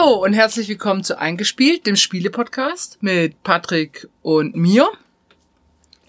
Hallo 0.00 0.24
und 0.24 0.32
herzlich 0.32 0.68
willkommen 0.68 1.04
zu 1.04 1.18
Eingespielt, 1.18 1.86
dem 1.86 1.94
Spiele-Podcast 1.94 3.02
mit 3.02 3.42
Patrick 3.42 4.08
und 4.22 4.56
mir. 4.56 4.88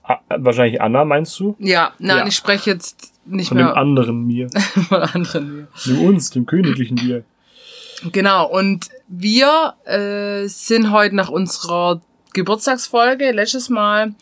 Ah, 0.03 0.19
wahrscheinlich 0.29 0.81
Anna, 0.81 1.03
meinst 1.03 1.37
du? 1.39 1.57
Ja, 1.59 1.93
nein, 1.99 2.19
Ja. 2.19 2.27
ich 2.27 2.35
spreche 2.35 2.69
jetzt 2.69 3.11
nicht 3.25 3.49
Von 3.49 3.57
dem 3.57 3.65
mehr 3.65 3.75
anderen 3.75 4.25
mir. 4.27 4.49
von 4.87 5.01
anderen 5.01 5.55
mir. 5.57 5.67
Dem 5.85 6.05
uns, 6.05 6.29
dem 6.29 6.45
königlichen 6.45 7.05
mir. 7.05 7.25
Genau, 8.13 8.47
und 8.49 8.89
wir 9.09 9.73
äh, 9.83 10.47
sind 10.47 10.91
heute 10.91 11.15
nach 11.15 11.29
unserer 11.29 11.99
Geburtstagsfolge, 12.33 13.31
letztes 13.31 13.69
Mal, 13.69 14.13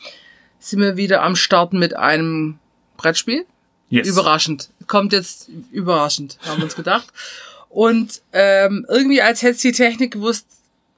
sind 0.57 0.79
wir 0.79 0.97
wieder 0.97 1.21
am 1.21 1.35
Starten 1.35 1.77
mit 1.77 1.95
einem 1.95 2.57
Brettspiel. 2.97 3.45
Yes. 3.89 4.07
Überraschend. 4.07 4.69
Kommt 4.87 5.13
jetzt 5.13 5.49
überraschend, 5.71 6.39
haben 6.47 6.57
wir 6.57 6.63
uns 6.63 6.75
gedacht. 6.75 7.07
Und 7.69 8.21
ähm, 8.33 8.85
irgendwie, 8.89 9.21
als 9.21 9.41
hätte 9.43 9.57
sie 9.59 9.71
die 9.71 9.77
Technik 9.77 10.11
gewusst, 10.13 10.47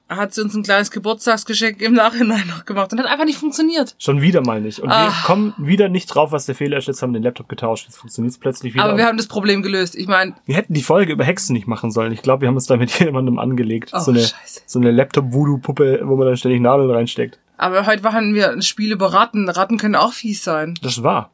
hat 0.08 0.34
sie 0.34 0.42
uns 0.42 0.54
ein 0.54 0.62
kleines 0.62 0.90
Geburtstagsgeschenk 0.90 1.80
im 1.80 1.94
Nachhinein 1.94 2.46
noch 2.46 2.66
gemacht 2.66 2.92
und 2.92 2.98
hat 2.98 3.06
einfach 3.06 3.24
nicht 3.24 3.38
funktioniert. 3.38 3.94
Schon 3.98 4.20
wieder 4.20 4.42
mal 4.42 4.60
nicht. 4.60 4.78
Und 4.80 4.90
wir 4.90 4.94
Ah. 4.94 5.14
kommen 5.24 5.54
wieder 5.56 5.88
nicht 5.88 6.06
drauf, 6.06 6.32
was 6.32 6.44
der 6.44 6.54
Fehler 6.54 6.76
ist. 6.78 6.86
Jetzt 6.86 7.00
haben 7.00 7.12
wir 7.14 7.18
den 7.20 7.24
Laptop 7.24 7.48
getauscht. 7.48 7.86
Jetzt 7.86 7.96
funktioniert 7.96 8.32
es 8.32 8.38
plötzlich 8.38 8.74
wieder. 8.74 8.84
Aber 8.84 8.98
wir 8.98 9.06
haben 9.06 9.16
das 9.16 9.26
Problem 9.26 9.62
gelöst. 9.62 9.96
Ich 9.96 10.08
meine, 10.08 10.34
Wir 10.44 10.56
hätten 10.56 10.74
die 10.74 10.82
Folge 10.82 11.12
über 11.12 11.24
Hexen 11.24 11.54
nicht 11.54 11.66
machen 11.66 11.90
sollen. 11.90 12.12
Ich 12.12 12.20
glaube, 12.20 12.42
wir 12.42 12.48
haben 12.48 12.56
uns 12.56 12.66
da 12.66 12.76
mit 12.76 12.90
jemandem 13.00 13.38
angelegt. 13.38 13.90
Oh, 13.94 14.00
so 14.00 14.10
eine, 14.10 14.20
Scheiße. 14.20 14.60
so 14.66 14.78
eine 14.78 14.90
Laptop-Voodoo-Puppe, 14.90 16.00
wo 16.04 16.16
man 16.16 16.26
dann 16.26 16.36
ständig 16.36 16.60
Nadeln 16.60 16.90
reinsteckt. 16.90 17.38
aber 17.56 17.86
heute 17.86 18.02
machen 18.02 18.34
wir 18.34 18.50
ein 18.50 18.60
Spiel 18.62 18.92
über 18.92 19.14
Ratten. 19.14 19.48
Ratten 19.48 19.78
können 19.78 19.96
auch 19.96 20.12
fies 20.12 20.44
sein. 20.44 20.74
Das 20.82 21.02
war. 21.02 21.30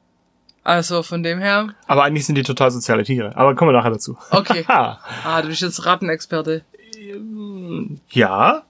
Also 0.69 1.03
von 1.03 1.23
dem 1.23 1.39
her, 1.39 1.69
Aber 1.87 2.05
eigentlich 2.05 2.27
sind 2.27 2.35
die 2.35 2.43
total 2.43 2.71
soziale 2.71 3.03
Tiere. 3.03 3.35
Aber 3.37 3.55
kommen 3.55 3.71
wir 3.73 3.79
nachher 3.79 3.91
dazu. 3.93 4.19
okay. 4.31 4.67
Ha. 4.69 5.01
Ah, 5.25 5.41
du 5.41 5.49
bist 5.49 5.63
jetzt 5.63 5.87
Rattenexperte. 5.87 6.63
Ja? 8.11 8.63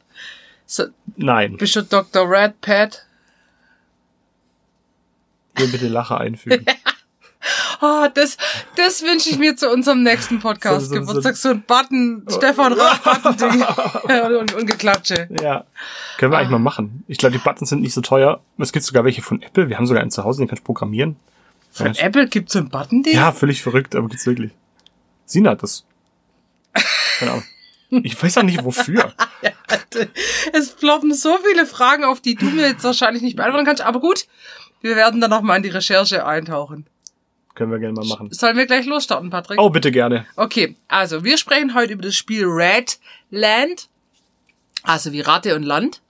So, 0.65 0.85
Nein. 1.17 1.57
bist 1.57 1.75
du 1.75 1.83
Dr. 1.83 2.31
Red 2.31 2.61
Pat? 2.61 3.05
Hier 5.57 5.67
bitte 5.73 5.89
Lacher 5.89 6.19
einfügen. 6.21 6.65
Oh, 7.81 8.07
das, 8.15 8.37
das 8.77 9.03
wünsche 9.03 9.31
ich 9.31 9.39
mir 9.39 9.57
zu 9.57 9.69
unserem 9.69 10.05
nächsten 10.05 10.39
Podcast. 10.39 10.87
So- 10.91 10.95
so- 10.95 11.01
Geburtstag, 11.01 11.37
so 11.37 11.49
ein 11.51 11.63
Button, 11.63 12.25
Stefan 12.31 12.73
Rath 12.79 13.03
Button-Ding. 13.03 14.37
und, 14.39 14.55
und 14.55 14.67
Geklatsche. 14.67 15.29
ja. 15.43 15.65
Können 16.19 16.31
wir 16.33 16.39
eigentlich 16.39 16.51
mal 16.51 16.59
machen. 16.61 17.03
Ich 17.09 17.19
glaube, 17.19 17.33
die 17.37 17.43
Buttons 17.43 17.71
sind 17.71 17.81
nicht 17.83 17.95
so 17.95 18.03
teuer. 18.03 18.41
Es 18.59 18.73
gibt 18.73 18.85
sogar 18.85 19.05
welche 19.05 19.23
von 19.23 19.43
Apple. 19.43 19.69
Wir 19.69 19.77
haben 19.79 19.87
sogar 19.87 20.01
einen 20.03 20.13
zu 20.13 20.23
Hause, 20.23 20.43
den 20.43 20.49
kannst 20.49 20.63
du 20.63 20.67
programmieren. 20.67 21.17
Von 21.79 21.93
Ja. 21.95 22.03
Apple 22.05 22.29
gibt's 22.29 22.53
so 22.53 22.59
ein 22.59 22.69
Button-Ding? 22.69 23.15
Ja, 23.15 23.33
völlig 23.33 23.63
verrückt, 23.63 23.95
aber 23.95 24.09
gibt's 24.09 24.27
wirklich. 24.27 24.53
Sina 25.25 25.51
hat 25.51 25.63
das. 25.63 25.85
Keine 27.19 27.33
Ahnung. 27.33 27.45
Ich 27.91 28.23
weiß 28.23 28.39
auch 28.39 28.43
nicht 28.43 28.63
wofür. 28.65 29.13
Es 30.53 30.73
ploppen 30.73 31.13
so 31.15 31.39
viele 31.39 31.67
Fragen 31.67 32.05
auf, 32.05 32.21
die 32.21 32.35
du 32.35 32.45
mir 32.47 32.69
jetzt 32.69 32.85
wahrscheinlich 32.85 33.23
nicht 33.23 33.37
beantworten 33.37 33.67
kannst. 33.67 33.83
Aber 33.83 33.99
gut, 34.01 34.27
wir 34.83 34.95
werden 34.95 35.21
dann 35.21 35.31
nochmal 35.31 35.57
in 35.57 35.63
die 35.63 35.69
Recherche 35.71 36.25
eintauchen. 36.27 36.87
Können 37.55 37.73
wir 37.73 37.79
gerne 37.79 37.95
mal 37.95 38.07
machen. 38.07 38.31
Sollen 38.31 38.57
wir 38.57 38.67
gleich 38.67 38.87
losstarten, 38.87 39.31
Patrick? 39.31 39.59
Oh, 39.61 39.71
bitte 39.71 39.91
gerne. 39.91 40.27
Okay, 40.37 40.77
also 40.87 41.25
wir 41.25 41.39
sprechen 41.39 41.75
heute 41.75 41.95
über 41.95 42.03
das 42.03 42.15
Spiel 42.15 42.45
Red 42.45 42.99
Land, 43.31 43.89
also 44.83 45.13
wie 45.13 45.21
Ratte 45.23 45.57
und 45.57 45.63
Land. 45.65 46.01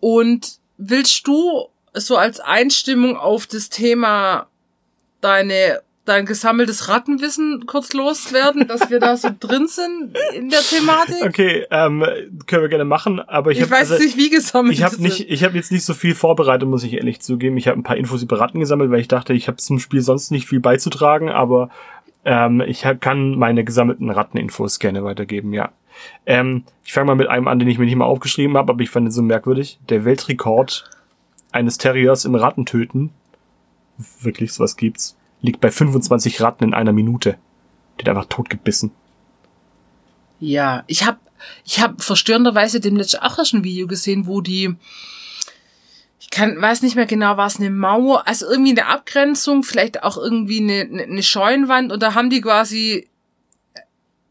Und 0.00 0.58
willst 0.76 1.26
du 1.26 1.68
so 2.06 2.16
als 2.16 2.40
Einstimmung 2.40 3.16
auf 3.16 3.46
das 3.46 3.68
Thema 3.68 4.46
deine 5.20 5.80
dein 6.08 6.24
gesammeltes 6.24 6.88
Rattenwissen 6.88 7.66
kurz 7.66 7.92
loswerden, 7.92 8.66
dass 8.66 8.90
wir 8.90 8.98
da 8.98 9.16
so 9.16 9.28
drin 9.38 9.68
sind 9.68 10.16
in 10.34 10.48
der 10.48 10.60
Thematik? 10.60 11.22
Okay, 11.22 11.66
ähm, 11.70 12.04
können 12.46 12.62
wir 12.62 12.68
gerne 12.68 12.86
machen, 12.86 13.20
aber 13.20 13.50
ich, 13.50 13.58
Ich, 13.58 13.64
hab, 13.64 13.70
weiß 13.70 13.92
also, 13.92 14.02
nicht, 14.02 14.16
wie 14.16 14.30
gesammelt 14.30 14.74
ich 14.74 14.82
habe 14.82 15.00
nicht, 15.00 15.30
ich 15.30 15.44
habe 15.44 15.54
jetzt 15.56 15.70
nicht 15.70 15.84
so 15.84 15.94
viel 15.94 16.14
vorbereitet, 16.14 16.68
muss 16.68 16.82
ich 16.82 16.94
ehrlich 16.94 17.20
zugeben. 17.20 17.56
Ich 17.58 17.68
habe 17.68 17.78
ein 17.78 17.82
paar 17.82 17.96
Infos 17.96 18.22
über 18.22 18.40
Ratten 18.40 18.60
gesammelt, 18.60 18.90
weil 18.90 19.00
ich 19.00 19.08
dachte, 19.08 19.34
ich 19.34 19.48
habe 19.48 19.58
zum 19.58 19.78
Spiel 19.78 20.00
sonst 20.00 20.30
nicht 20.30 20.48
viel 20.48 20.60
beizutragen, 20.60 21.28
aber 21.28 21.68
ähm, 22.24 22.62
ich 22.62 22.86
kann 23.00 23.38
meine 23.38 23.64
gesammelten 23.64 24.10
Ratteninfos 24.10 24.78
gerne 24.78 25.04
weitergeben, 25.04 25.52
ja. 25.52 25.70
Ähm, 26.26 26.64
ich 26.84 26.92
fange 26.92 27.06
mal 27.06 27.16
mit 27.16 27.28
einem 27.28 27.48
an, 27.48 27.58
den 27.58 27.68
ich 27.68 27.78
mir 27.78 27.84
nicht 27.84 27.96
mal 27.96 28.04
aufgeschrieben 28.04 28.56
habe, 28.56 28.72
aber 28.72 28.82
ich 28.82 28.90
fand 28.90 29.08
ihn 29.08 29.10
so 29.10 29.20
merkwürdig. 29.20 29.78
Der 29.88 30.04
Weltrekord 30.04 30.84
eines 31.52 31.78
Terriers 31.78 32.24
im 32.24 32.34
Rattentöten, 32.34 33.10
wirklich, 34.20 34.52
sowas 34.52 34.76
gibt's, 34.76 35.16
liegt 35.40 35.60
bei 35.60 35.70
25 35.70 36.40
Ratten 36.40 36.64
in 36.64 36.74
einer 36.74 36.92
Minute. 36.92 37.38
Die 37.96 38.04
hat 38.04 38.08
einfach 38.08 38.28
totgebissen. 38.28 38.90
Ja, 40.40 40.84
ich 40.86 41.04
habe 41.04 41.18
ich 41.64 41.80
hab 41.80 42.02
verstörenderweise 42.02 42.80
demnächst 42.80 43.20
auch 43.20 43.38
erst 43.38 43.54
ein 43.54 43.64
Video 43.64 43.86
gesehen, 43.86 44.26
wo 44.26 44.40
die 44.40 44.76
ich 46.20 46.30
kann 46.30 46.60
weiß 46.60 46.82
nicht 46.82 46.96
mehr 46.96 47.06
genau, 47.06 47.36
war 47.36 47.46
es 47.46 47.58
eine 47.58 47.70
Mauer, 47.70 48.26
also 48.26 48.46
irgendwie 48.46 48.72
eine 48.72 48.86
Abgrenzung, 48.86 49.62
vielleicht 49.62 50.02
auch 50.02 50.16
irgendwie 50.16 50.60
eine, 50.60 51.02
eine, 51.02 51.22
Scheunenwand 51.22 51.92
und 51.92 52.02
da 52.02 52.14
haben 52.14 52.28
die 52.28 52.40
quasi 52.40 53.08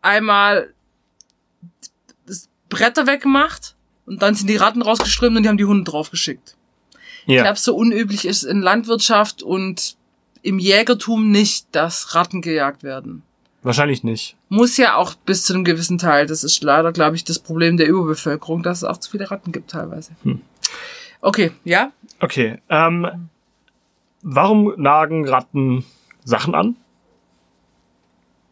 einmal 0.01 0.73
das 2.25 2.49
Bretter 2.69 3.07
weggemacht 3.07 3.75
und 4.05 4.21
dann 4.21 4.35
sind 4.35 4.47
die 4.49 4.57
Ratten 4.57 4.81
rausgeströmt 4.81 5.37
und 5.37 5.43
die 5.43 5.49
haben 5.49 5.57
die 5.57 5.65
Hunde 5.65 5.89
draufgeschickt. 5.89 6.56
Ich 7.27 7.33
Ja. 7.35 7.43
glaube, 7.43 7.59
so 7.59 7.75
unüblich 7.75 8.25
ist 8.25 8.43
in 8.43 8.61
Landwirtschaft 8.61 9.43
und 9.43 9.95
im 10.41 10.59
Jägertum 10.59 11.29
nicht, 11.29 11.67
dass 11.73 12.15
Ratten 12.15 12.41
gejagt 12.41 12.83
werden. 12.83 13.21
Wahrscheinlich 13.63 14.03
nicht. 14.03 14.37
Muss 14.49 14.77
ja 14.77 14.95
auch 14.95 15.13
bis 15.13 15.43
zu 15.45 15.53
einem 15.53 15.65
gewissen 15.65 15.97
Teil. 15.97 16.25
Das 16.25 16.43
ist 16.43 16.63
leider, 16.63 16.93
glaube 16.93 17.17
ich, 17.17 17.25
das 17.25 17.37
Problem 17.39 17.75
der 17.75 17.87
Überbevölkerung, 17.87 18.63
dass 18.63 18.77
es 18.79 18.83
auch 18.85 18.97
zu 18.97 19.11
viele 19.11 19.29
Ratten 19.29 19.51
gibt 19.51 19.71
teilweise. 19.71 20.11
Hm. 20.23 20.41
Okay, 21.19 21.51
ja. 21.65 21.91
Okay, 22.21 22.59
ähm, 22.69 23.29
warum 24.21 24.73
nagen 24.77 25.27
Ratten 25.27 25.83
Sachen 26.23 26.55
an? 26.55 26.77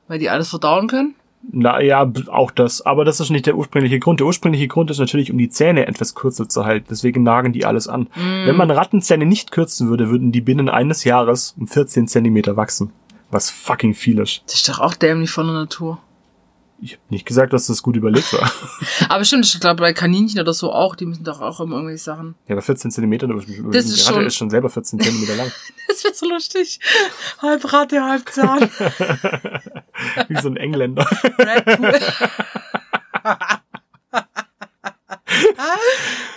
Weil 0.08 0.20
die 0.20 0.30
alles 0.30 0.50
verdauen 0.50 0.88
können. 0.88 1.16
Na 1.52 1.82
ja, 1.82 2.04
b- 2.06 2.24
auch 2.30 2.52
das. 2.52 2.86
Aber 2.86 3.06
das 3.06 3.20
ist 3.20 3.30
nicht 3.30 3.46
der 3.46 3.56
ursprüngliche 3.56 4.00
Grund. 4.00 4.20
Der 4.20 4.28
ursprüngliche 4.28 4.68
Grund 4.68 4.92
ist 4.92 5.00
natürlich, 5.00 5.32
um 5.32 5.38
die 5.38 5.50
Zähne 5.50 5.88
etwas 5.88 6.16
kürzer 6.16 6.50
zu 6.50 6.66
halten. 6.66 6.88
Deswegen 6.90 7.24
nagen 7.24 7.54
die 7.54 7.66
alles 7.66 7.88
an. 7.88 8.08
Wenn 8.16 8.56
man 8.58 8.72
Rattenzähne 8.72 9.26
nicht 9.26 9.52
kürzen 9.52 9.88
würde, 9.90 10.10
würden 10.10 10.32
die 10.32 10.42
binnen 10.42 10.70
eines 10.70 11.04
Jahres 11.04 11.56
um 11.58 11.68
14 11.68 12.08
Zentimeter 12.08 12.58
wachsen. 12.58 12.92
Was 13.32 13.50
fucking 13.50 13.94
viel 13.94 14.20
ist. 14.20 14.44
Das 14.46 14.56
ist 14.56 14.70
doch 14.70 14.80
auch 14.80 14.94
dämlich 14.96 15.32
von 15.32 15.46
der 15.48 15.56
Natur. 15.56 16.00
Ich 16.82 16.94
habe 16.94 17.02
nicht 17.10 17.26
gesagt, 17.26 17.54
dass 17.54 17.68
das 17.68 17.82
gut 17.82 17.96
überlegt 17.96 18.32
war. 18.34 18.52
Aber 19.10 19.24
stimmt, 19.24 19.46
ich 19.46 19.60
glaube 19.60 19.82
bei 19.82 19.94
Kaninchen 19.94 20.40
oder 20.42 20.54
so 20.54 20.72
auch, 20.74 20.96
die 20.96 21.06
müssen 21.06 21.24
doch 21.24 21.40
auch 21.42 21.60
immer 21.62 21.76
irgendwelche 21.78 22.04
Sachen. 22.04 22.36
ja, 22.48 22.54
aber 22.56 22.62
14 22.62 22.92
Zentimeter, 22.92 23.28
das 23.28 23.46
ist 23.46 23.48
die 23.50 23.60
Ratte 23.62 23.98
schon- 23.98 24.26
ist 24.26 24.36
schon 24.36 24.50
selber 24.50 24.70
14 24.70 25.00
Zentimeter 25.00 25.36
lang. 25.36 25.52
Das 25.88 26.04
wird 26.04 26.16
so 26.18 26.28
lustig. 26.28 26.80
Halb 27.42 27.72
Ratte, 27.72 28.04
halb 28.04 28.28
Zahn. 28.30 28.60
Wie 30.28 30.42
so 30.42 30.50
ein 30.50 30.58
Engländer. 30.58 31.08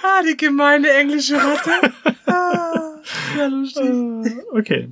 Ah, 0.03 0.22
die 0.22 0.37
gemeine 0.37 0.88
englische 0.91 1.37
Ratte. 1.37 1.93
Ah, 2.26 2.97
sehr 3.34 3.49
lustig. 3.49 4.37
Okay. 4.53 4.88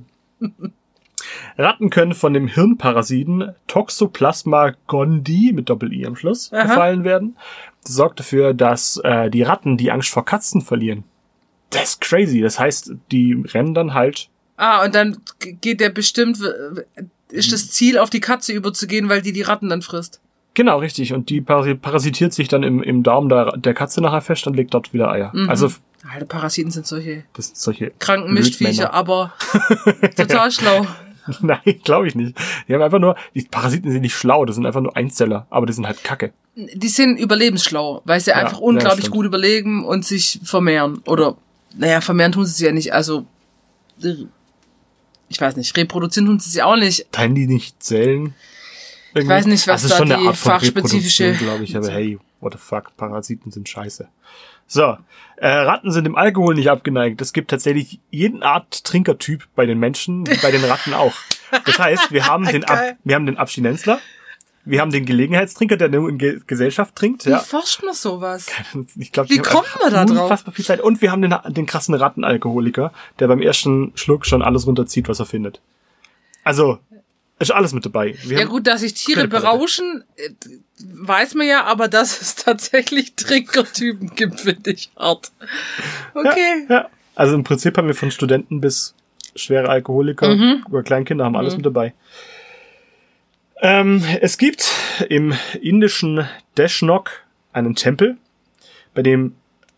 Ratten 1.57 1.89
können 1.89 2.13
von 2.13 2.33
dem 2.33 2.47
Hirnparasiten 2.47 3.53
Toxoplasma 3.67 4.73
gondii 4.87 5.53
mit 5.53 5.69
Doppel-I 5.69 6.05
am 6.05 6.15
Schluss 6.15 6.51
Aha. 6.53 6.63
befallen 6.63 7.03
werden. 7.03 7.35
Das 7.83 7.93
sorgt 7.95 8.19
dafür, 8.19 8.53
dass 8.53 8.97
äh, 9.03 9.29
die 9.29 9.43
Ratten 9.43 9.77
die 9.77 9.91
Angst 9.91 10.09
vor 10.09 10.25
Katzen 10.25 10.61
verlieren. 10.61 11.03
Das 11.69 11.83
ist 11.91 12.01
crazy. 12.01 12.41
Das 12.41 12.59
heißt, 12.59 12.93
die 13.11 13.33
rennen 13.53 13.73
dann 13.73 13.93
halt. 13.93 14.29
Ah, 14.57 14.83
und 14.85 14.95
dann 14.95 15.17
geht 15.61 15.79
der 15.81 15.89
bestimmt, 15.89 16.39
ist 17.29 17.51
das 17.51 17.71
Ziel, 17.71 17.97
auf 17.97 18.09
die 18.09 18.19
Katze 18.21 18.53
überzugehen, 18.53 19.09
weil 19.09 19.21
die 19.21 19.33
die 19.33 19.41
Ratten 19.41 19.69
dann 19.69 19.81
frisst. 19.81 20.21
Genau, 20.53 20.79
richtig. 20.79 21.13
Und 21.13 21.29
die 21.29 21.41
parasi- 21.41 21.75
parasitiert 21.75 22.33
sich 22.33 22.47
dann 22.47 22.63
im, 22.63 22.81
im 22.81 23.03
Darm 23.03 23.29
der, 23.29 23.55
der 23.57 23.73
Katze 23.75 24.01
nachher 24.01 24.21
fest 24.21 24.47
und 24.47 24.55
legt 24.55 24.73
dort 24.73 24.93
wieder 24.93 25.11
Eier. 25.11 25.31
Mhm. 25.33 25.49
Also, 25.49 25.71
Alter, 26.11 26.25
Parasiten 26.25 26.71
sind 26.71 26.87
solche 26.87 27.25
das 27.33 27.47
sind 27.47 27.57
solche 27.57 27.91
kranken. 27.99 28.33
Mischviecher, 28.33 28.93
aber 28.93 29.33
total 30.15 30.51
schlau. 30.51 30.87
Nein, 31.41 31.59
glaube 31.83 32.07
ich 32.07 32.15
nicht. 32.15 32.37
Die 32.67 32.73
haben 32.73 32.81
einfach 32.81 32.99
nur, 32.99 33.15
die 33.35 33.43
Parasiten 33.43 33.91
sind 33.91 34.01
nicht 34.01 34.15
schlau, 34.15 34.45
das 34.45 34.55
sind 34.55 34.65
einfach 34.65 34.81
nur 34.81 34.95
Einzeller, 34.95 35.47
aber 35.49 35.65
die 35.65 35.73
sind 35.73 35.85
halt 35.87 36.03
kacke. 36.03 36.33
Die 36.55 36.87
sind 36.87 37.19
überlebensschlau, 37.19 38.01
weil 38.05 38.19
sie 38.19 38.31
Ja, 38.31 38.37
einfach 38.37 38.57
ja, 38.59 38.63
unglaublich 38.63 39.01
stimmt. 39.05 39.15
gut 39.15 39.25
überlegen 39.25 39.85
und 39.85 40.05
sich 40.05 40.39
vermehren. 40.43 41.01
Oder, 41.05 41.35
naja, 41.75 42.01
vermehren 42.01 42.31
tun 42.31 42.45
sie 42.45 42.53
sich 42.53 42.65
ja 42.65 42.71
nicht, 42.71 42.93
also, 42.93 43.25
ich 45.29 45.39
weiß 45.41 45.55
nicht, 45.55 45.75
reproduzieren 45.77 46.27
tun 46.27 46.39
sie 46.39 46.49
sich 46.49 46.63
auch 46.63 46.75
nicht. 46.77 47.11
Teilen 47.11 47.35
die 47.35 47.47
nicht 47.47 47.81
zählen? 47.83 48.33
Ich 49.13 49.27
weiß 49.27 49.45
nicht, 49.47 49.67
was 49.67 49.83
ist 49.83 49.91
da 49.93 49.97
schon 49.97 50.11
eine 50.11 50.21
die 50.21 50.27
Art 50.27 50.37
von 50.37 50.51
fachspezifische- 50.53 51.33
glaube 51.37 51.63
ich, 51.63 51.75
aber 51.75 51.89
hey, 51.89 52.19
what 52.39 52.53
the 52.53 52.59
fuck, 52.59 52.95
Parasiten 52.97 53.51
sind 53.51 53.67
scheiße. 53.67 54.07
So, 54.67 54.97
äh, 55.37 55.47
Ratten 55.47 55.91
sind 55.91 56.03
dem 56.03 56.15
Alkohol 56.15 56.55
nicht 56.55 56.69
abgeneigt. 56.69 57.21
Es 57.21 57.31
gibt 57.33 57.49
tatsächlich 57.49 57.99
jeden 58.11 58.43
Art 58.43 58.83
Trinkertyp 58.83 59.47
bei 59.55 59.65
den 59.65 59.79
Menschen, 59.79 60.27
wie 60.27 60.37
bei 60.41 60.51
den 60.51 60.63
Ratten 60.63 60.93
auch. 60.93 61.13
Das 61.65 61.79
heißt, 61.79 62.11
wir 62.11 62.27
haben 62.27 62.45
den, 62.51 62.63
Ab 62.65 62.97
wir 63.03 63.15
haben 63.15 63.25
den 63.25 63.37
Abstinenzler, 63.37 63.99
Wir 64.65 64.81
haben 64.81 64.91
den 64.91 65.05
Gelegenheitstrinker, 65.05 65.77
der 65.77 65.87
nur 65.87 66.09
in 66.09 66.17
Ge 66.17 66.41
Gesellschaft 66.45 66.93
trinkt. 66.97 67.25
Wie 67.25 67.29
Ja. 67.29 67.39
forscht 67.39 67.83
man 67.83 67.93
sowas? 67.93 68.47
Ich 68.97 69.13
glaub, 69.13 69.29
Wie 69.29 69.37
kommt 69.37 69.77
man 69.81 69.93
da 69.93 70.03
drauf? 70.03 70.23
Unfassbar 70.23 70.53
viel 70.53 70.65
Zeit. 70.65 70.81
Und 70.81 71.01
wir 71.01 71.11
haben 71.13 71.21
den, 71.21 71.33
den 71.47 71.65
krassen 71.65 71.95
Rattenalkoholiker, 71.95 72.91
der 73.19 73.27
beim 73.29 73.41
ersten 73.41 73.93
Schluck 73.95 74.25
schon 74.25 74.41
alles 74.41 74.67
runterzieht, 74.67 75.07
was 75.07 75.19
er 75.19 75.25
findet. 75.25 75.61
Also, 76.43 76.79
ist 77.39 77.51
alles 77.51 77.73
mit 77.73 77.85
dabei. 77.85 78.15
Wir 78.23 78.39
Ja 78.39 78.45
gut, 78.45 78.65
dass 78.67 78.81
sich 78.81 78.93
Tiere 78.93 79.27
berauschen, 79.27 80.03
äh, 80.15 80.29
weiß 80.79 81.35
man 81.35 81.47
ja, 81.47 81.63
aber 81.65 81.87
dass 81.87 82.21
es 82.21 82.35
tatsächlich 82.35 83.15
Trinkertypen 83.15 84.15
gibt, 84.15 84.39
finde 84.41 84.71
ich 84.71 84.89
hart. 84.97 85.31
Okay. 86.13 86.65
Ja, 86.69 86.75
ja. 86.75 86.89
Also 87.15 87.35
im 87.35 87.43
Prinzip 87.43 87.77
haben 87.77 87.87
wir 87.87 87.95
von 87.95 88.11
Studenten 88.11 88.61
bis 88.61 88.93
schwere 89.35 89.69
Alkoholiker 89.69 90.35
Mhm. 90.35 90.65
über 90.67 90.83
Kleinkinder 90.83 91.25
haben 91.25 91.35
alles 91.35 91.55
mit 91.55 91.65
dabei. 91.65 91.93
Ähm, 93.59 94.03
es 94.21 94.37
gibt 94.37 94.71
im 95.09 95.33
indischen 95.61 96.27
Deshnok 96.57 97.11
einen 97.53 97.75
Tempel, 97.75 98.17
bei 98.93 99.01
dem 99.01 99.35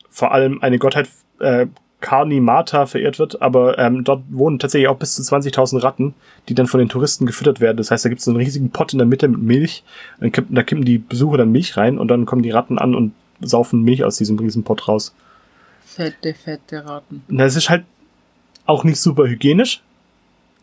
vor 0.09 0.33
allem 0.33 0.62
eine 0.62 0.79
Gottheit 0.79 1.09
äh, 1.39 1.67
Karni 2.01 2.40
Mata 2.40 2.86
verehrt 2.86 3.19
wird, 3.19 3.42
aber 3.42 3.78
ähm, 3.78 4.04
dort 4.04 4.24
wohnen 4.30 4.57
tatsächlich 4.57 4.88
auch 4.88 4.98
bis 4.98 5.16
zu 5.16 5.22
20.000 5.22 5.84
Ratten, 5.84 6.13
die 6.48 6.56
dann 6.56 6.68
von 6.68 6.80
den 6.80 6.88
Touristen 6.88 7.25
gefüttert 7.25 7.60
werden. 7.60 7.78
Das 7.78 7.92
heißt, 7.92 8.06
da 8.06 8.10
gibt 8.10 8.19
es 8.19 8.25
so 8.25 8.31
einen 8.31 8.40
riesigen 8.40 8.72
Pott 8.72 8.94
in 8.94 9.00
der 9.00 9.07
Mitte 9.07 9.28
mit 9.28 9.42
Milch, 9.42 9.84
dann 10.19 10.31
kippen, 10.31 10.56
da 10.56 10.63
kippen 10.63 10.86
die 10.86 10.98
Besucher 10.98 11.38
dann 11.38 11.51
Milch 11.51 11.75
rein 11.75 11.98
und 11.98 12.07
dann 12.07 12.25
kommen 12.25 12.42
die 12.42 12.51
Ratten 12.51 12.80
an 12.80 12.96
und 12.96 13.13
saufen 13.42 13.84
Milch 13.84 14.04
aus 14.04 14.18
diesem 14.18 14.40
riesen 14.40 14.63
Pott 14.63 14.88
raus. 14.88 15.13
Fette, 15.86 16.34
fette 16.34 16.86
Ratten. 16.86 17.24
Na, 17.28 17.44
es 17.44 17.56
ist 17.56 17.69
halt 17.69 17.84
auch 18.66 18.84
nicht 18.84 19.01
super 19.01 19.28
hygienisch. 19.28 19.81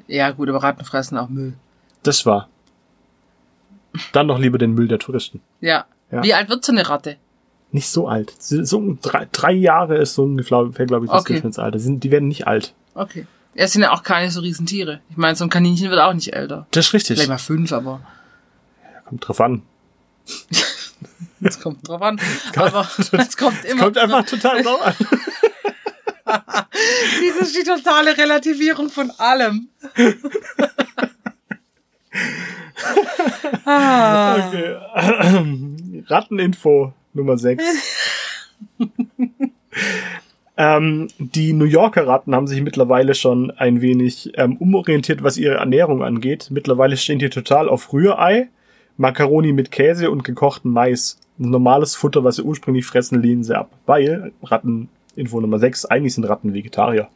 Ja 0.07 0.31
gut, 0.31 0.49
aber 0.49 0.63
Ratten 0.63 0.85
fressen 0.85 1.19
auch 1.19 1.29
Müll. 1.29 1.55
Das 2.03 2.25
war. 2.25 2.49
Dann 4.13 4.27
noch 4.27 4.39
lieber 4.39 4.59
den 4.59 4.73
Müll 4.73 4.89
der 4.89 4.99
Touristen. 4.99 5.41
Ja. 5.61 5.85
Ja. 6.11 6.23
Wie 6.23 6.35
alt 6.35 6.49
wird 6.49 6.65
so 6.65 6.73
eine 6.73 6.89
Ratte? 6.89 7.17
Nicht 7.73 7.89
so 7.89 8.09
alt. 8.09 8.33
So 8.39 8.97
drei, 9.03 9.29
drei 9.33 9.53
Jahre 9.53 9.97
ist 9.99 10.15
so 10.15 10.23
ungefähr, 10.23 10.87
glaube 10.87 11.07
ich, 11.07 11.11
das 11.11 11.21
Okay. 11.23 11.35
Durchschnittsalter. 11.35 11.79
Die, 11.79 11.99
die 11.99 12.11
werden 12.11 12.29
nicht 12.29 12.47
alt. 12.47 12.75
Okay. 12.95 13.27
Es 13.55 13.73
sind 13.73 13.83
ja 13.83 13.93
auch 13.93 14.03
keine 14.03 14.31
so 14.31 14.41
riesen 14.41 14.67
Tiere. 14.67 15.01
Ich 15.11 15.17
meine, 15.17 15.35
so 15.35 15.45
ein 15.45 15.51
Kaninchen 15.51 15.91
wird 15.91 16.01
auch 16.01 16.13
nicht 16.13 16.33
älter. 16.35 16.67
Das 16.71 16.87
ist 16.89 16.93
richtig. 16.93 17.17
Vielleicht 17.17 17.31
mal 17.31 17.39
fünf, 17.39 17.73
aber 17.73 18.01
Kommt 19.07 19.27
drauf 19.27 19.41
an. 19.41 19.63
es 21.41 21.61
kommt 21.61 21.87
drauf 21.89 22.03
an. 22.03 22.21
Aber 22.57 22.89
es 23.13 23.37
kommt 23.37 23.65
immer. 23.65 23.85
Kommt 23.85 23.99
einfach 23.99 24.27
total 24.27 24.63
drauf 24.63 24.83
an. 24.83 24.95
Das 26.29 27.47
ist 27.49 27.57
die 27.57 27.63
totale 27.63 28.19
Relativierung 28.19 28.89
von 28.91 29.13
allem. 29.13 29.69
ah. 33.65 34.49
Okay. 34.49 34.77
Ratteninfo 36.09 36.93
Nummer 37.17 37.37
6. 37.39 37.63
ähm, 40.57 41.09
die 41.19 41.53
New 41.53 41.65
Yorker 41.65 42.07
Ratten 42.07 42.35
haben 42.35 42.47
sich 42.47 42.63
mittlerweile 42.63 43.15
schon 43.15 43.51
ein 43.51 43.81
wenig 43.81 44.33
ähm, 44.35 44.57
umorientiert, 44.59 45.23
was 45.23 45.37
ihre 45.37 45.57
Ernährung 45.57 46.03
angeht. 46.03 46.49
Mittlerweile 46.51 46.97
stehen 46.97 47.19
die 47.19 47.31
total 47.31 47.69
auf 47.69 47.93
Rührei, 47.93 48.49
Macaroni 48.97 49.53
mit 49.53 49.71
Käse 49.71 50.11
und 50.11 50.25
gekochten 50.25 50.71
Mais. 50.71 51.19
Normales 51.39 51.95
Futter, 51.95 52.25
was 52.25 52.37
sie 52.37 52.43
ursprünglich 52.43 52.87
fressen, 52.87 53.21
lehnen 53.21 53.45
sie 53.45 53.57
ab. 53.57 53.71
Weil, 53.85 54.33
Ratteninfo 54.43 55.41
Nummer 55.41 55.59
6, 55.59 55.85
eigentlich 55.87 56.15
sind 56.15 56.25
Ratten 56.25 56.55
Vegetarier. 56.55 57.09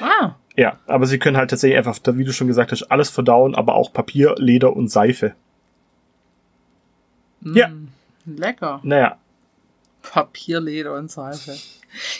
ah. 0.00 0.34
Ja, 0.56 0.78
aber 0.86 1.06
sie 1.06 1.18
können 1.18 1.38
halt 1.38 1.48
tatsächlich 1.50 1.78
einfach, 1.78 1.98
wie 2.14 2.24
du 2.24 2.32
schon 2.32 2.46
gesagt 2.46 2.72
hast, 2.72 2.82
alles 2.90 3.08
verdauen, 3.08 3.54
aber 3.54 3.74
auch 3.74 3.92
Papier, 3.92 4.34
Leder 4.36 4.76
und 4.76 4.88
Seife. 4.88 5.32
Ja. 7.40 7.68
Mm, 7.68 7.88
Lecker. 8.26 8.80
Naja, 8.82 9.16
Papier, 10.02 10.60
Leder 10.60 10.94
und 10.94 11.10
Seife. 11.10 11.56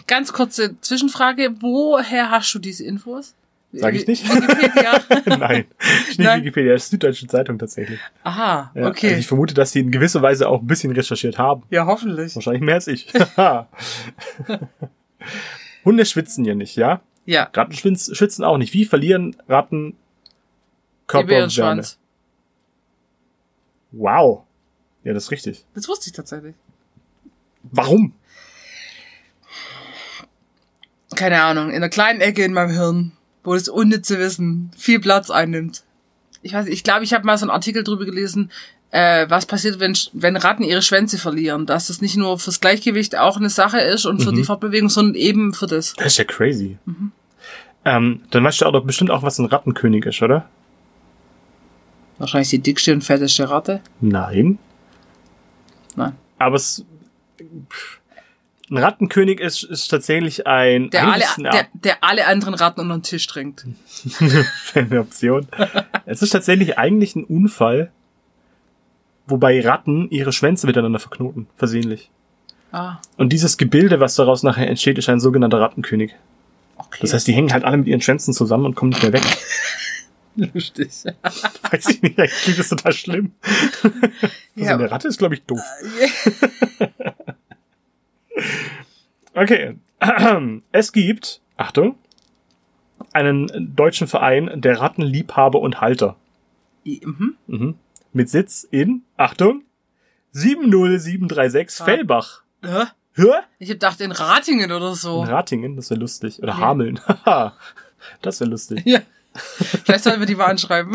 Ganz 0.06 0.32
kurze 0.32 0.80
Zwischenfrage. 0.80 1.54
Woher 1.60 2.30
hast 2.30 2.52
du 2.54 2.58
diese 2.58 2.84
Infos? 2.84 3.34
Sag 3.74 3.94
ich 3.94 4.06
nicht. 4.06 4.22
Wikipedia. 4.28 5.00
Nein, 5.38 5.64
nicht 6.08 6.18
Nein. 6.18 6.40
Wikipedia, 6.42 6.74
das 6.74 6.84
ist 6.84 6.90
Süddeutsche 6.90 7.26
Zeitung 7.26 7.58
tatsächlich. 7.58 7.98
Aha, 8.22 8.70
Ja, 8.74 8.86
okay. 8.88 9.06
Also 9.08 9.18
ich 9.20 9.26
vermute, 9.26 9.54
dass 9.54 9.72
die 9.72 9.80
in 9.80 9.90
gewisser 9.90 10.20
Weise 10.20 10.46
auch 10.48 10.60
ein 10.60 10.66
bisschen 10.66 10.92
recherchiert 10.92 11.38
haben. 11.38 11.62
ja, 11.70 11.86
hoffentlich. 11.86 12.34
Wahrscheinlich 12.34 12.60
mehr 12.62 12.74
als 12.74 12.86
ich. 12.86 13.10
Hunde 15.84 16.04
schwitzen 16.04 16.44
ja 16.44 16.54
nicht, 16.54 16.76
ja? 16.76 17.00
Ja, 17.24 17.48
Ratten 17.54 17.72
schwitz- 17.72 18.14
schwitzen 18.14 18.44
auch 18.44 18.58
nicht. 18.58 18.74
Wie 18.74 18.84
verlieren 18.84 19.36
Ratten 19.48 19.96
Körperwärme? 21.06 21.46
Gebärenschwanz. 21.48 21.98
Wow. 23.92 24.42
Ja, 25.04 25.12
das 25.14 25.24
ist 25.24 25.30
richtig. 25.30 25.64
Das 25.74 25.88
wusste 25.88 26.08
ich 26.08 26.12
tatsächlich. 26.12 26.54
Warum? 27.72 28.12
Keine 31.16 31.42
Ahnung, 31.42 31.68
in 31.70 31.76
einer 31.76 31.88
kleinen 31.90 32.20
Ecke 32.20 32.42
in 32.44 32.52
meinem 32.54 32.70
Hirn, 32.70 33.12
wo 33.44 33.54
das 33.54 33.68
unnütze 33.68 34.18
Wissen 34.18 34.70
viel 34.76 34.98
Platz 35.00 35.30
einnimmt. 35.30 35.84
Ich 36.42 36.54
weiß, 36.54 36.64
nicht, 36.64 36.74
ich 36.74 36.84
glaube, 36.84 37.04
ich 37.04 37.12
habe 37.12 37.26
mal 37.26 37.36
so 37.36 37.44
einen 37.44 37.50
Artikel 37.50 37.84
drüber 37.84 38.04
gelesen, 38.06 38.50
äh, 38.90 39.26
was 39.28 39.46
passiert, 39.46 39.78
wenn, 39.78 39.96
wenn 40.14 40.36
Ratten 40.36 40.64
ihre 40.64 40.82
Schwänze 40.82 41.18
verlieren. 41.18 41.66
Dass 41.66 41.86
das 41.88 42.00
nicht 42.00 42.16
nur 42.16 42.38
fürs 42.38 42.60
Gleichgewicht 42.60 43.16
auch 43.18 43.36
eine 43.36 43.50
Sache 43.50 43.80
ist 43.80 44.06
und 44.06 44.22
für 44.22 44.32
Mhm. 44.32 44.36
die 44.36 44.44
Fortbewegung, 44.44 44.88
sondern 44.88 45.14
eben 45.14 45.52
für 45.54 45.66
das. 45.66 45.94
Das 45.94 46.06
ist 46.08 46.18
ja 46.18 46.24
crazy. 46.24 46.78
Ähm, 47.84 48.22
dann 48.30 48.44
weißt 48.44 48.60
du 48.60 48.66
auch 48.66 48.72
doch 48.72 48.84
bestimmt 48.84 49.10
auch, 49.10 49.22
was 49.22 49.38
ein 49.38 49.46
Rattenkönig 49.46 50.06
ist, 50.06 50.22
oder? 50.22 50.48
Wahrscheinlich 52.18 52.50
die 52.50 52.58
dickste 52.60 52.92
und 52.92 53.02
fetteste 53.02 53.48
Ratte. 53.50 53.80
Nein. 54.00 54.58
Nein. 55.96 56.12
Aber 56.38 56.56
es. 56.56 56.84
Ein 58.70 58.78
Rattenkönig 58.78 59.40
ist, 59.40 59.64
ist 59.64 59.88
tatsächlich 59.88 60.46
ein. 60.46 60.88
Der 60.90 61.12
alle, 61.12 61.24
der, 61.38 61.66
der 61.74 62.04
alle 62.04 62.26
anderen 62.26 62.54
Ratten 62.54 62.80
unter 62.80 62.94
den 62.96 63.02
Tisch 63.02 63.26
trinkt. 63.26 63.66
eine 64.74 65.00
Option. 65.00 65.46
es 66.06 66.22
ist 66.22 66.30
tatsächlich 66.30 66.78
eigentlich 66.78 67.14
ein 67.14 67.24
Unfall, 67.24 67.90
wobei 69.26 69.60
Ratten 69.60 70.08
ihre 70.10 70.32
Schwänze 70.32 70.66
miteinander 70.66 71.00
verknoten, 71.00 71.48
versehentlich. 71.56 72.10
Ah, 72.70 72.96
Und 73.18 73.34
dieses 73.34 73.58
Gebilde, 73.58 74.00
was 74.00 74.14
daraus 74.14 74.42
nachher 74.42 74.68
entsteht, 74.68 74.96
ist 74.96 75.10
ein 75.10 75.20
sogenannter 75.20 75.60
Rattenkönig. 75.60 76.14
okay. 76.78 76.98
Das 77.02 77.12
heißt, 77.12 77.26
die 77.26 77.34
hängen 77.34 77.52
halt 77.52 77.64
alle 77.64 77.76
mit 77.76 77.86
ihren 77.88 78.00
Schwänzen 78.00 78.32
zusammen 78.32 78.64
und 78.64 78.74
kommen 78.74 78.90
nicht 78.92 79.02
mehr 79.02 79.12
weg. 79.12 79.22
lustig. 80.54 80.88
Weiß 81.72 81.88
ich 81.88 82.02
nicht, 82.02 82.18
eigentlich 82.18 82.32
klingt 82.42 82.58
das 82.58 82.68
total 82.68 82.92
schlimm. 82.92 83.32
Also 83.82 84.68
Ja. 84.68 84.74
eine 84.74 84.90
Ratte 84.90 85.08
ist, 85.08 85.18
glaube 85.18 85.34
ich, 85.34 85.42
doof. 85.44 85.60
Okay. 89.34 89.76
Es 90.72 90.92
gibt, 90.92 91.40
Achtung, 91.56 91.96
einen 93.12 93.74
deutschen 93.74 94.06
Verein 94.08 94.60
der 94.60 94.80
Rattenliebhaber 94.80 95.60
und 95.60 95.80
Halter. 95.80 96.16
mhm. 96.84 97.36
Mhm. 97.46 97.74
Mit 98.12 98.28
Sitz 98.28 98.66
in, 98.70 99.02
Achtung, 99.16 99.62
70736 100.32 101.80
Ah. 101.80 101.84
Fellbach. 101.84 102.42
Hä? 102.62 102.84
Hä? 103.14 103.26
Ich 103.58 103.68
hab 103.70 103.74
gedacht 103.76 104.00
in 104.00 104.12
Ratingen 104.12 104.72
oder 104.72 104.94
so. 104.94 105.22
In 105.22 105.28
Ratingen, 105.30 105.76
das 105.76 105.90
wäre 105.90 106.00
lustig. 106.00 106.42
Oder 106.42 106.52
Ja. 106.52 106.58
Hameln. 106.58 107.00
Das 108.20 108.40
wäre 108.40 108.50
lustig. 108.50 108.82
Ja. 108.84 108.98
Vielleicht 109.84 110.04
sollten 110.04 110.20
wir 110.20 110.26
die 110.26 110.34
mal 110.34 110.46
anschreiben. 110.46 110.92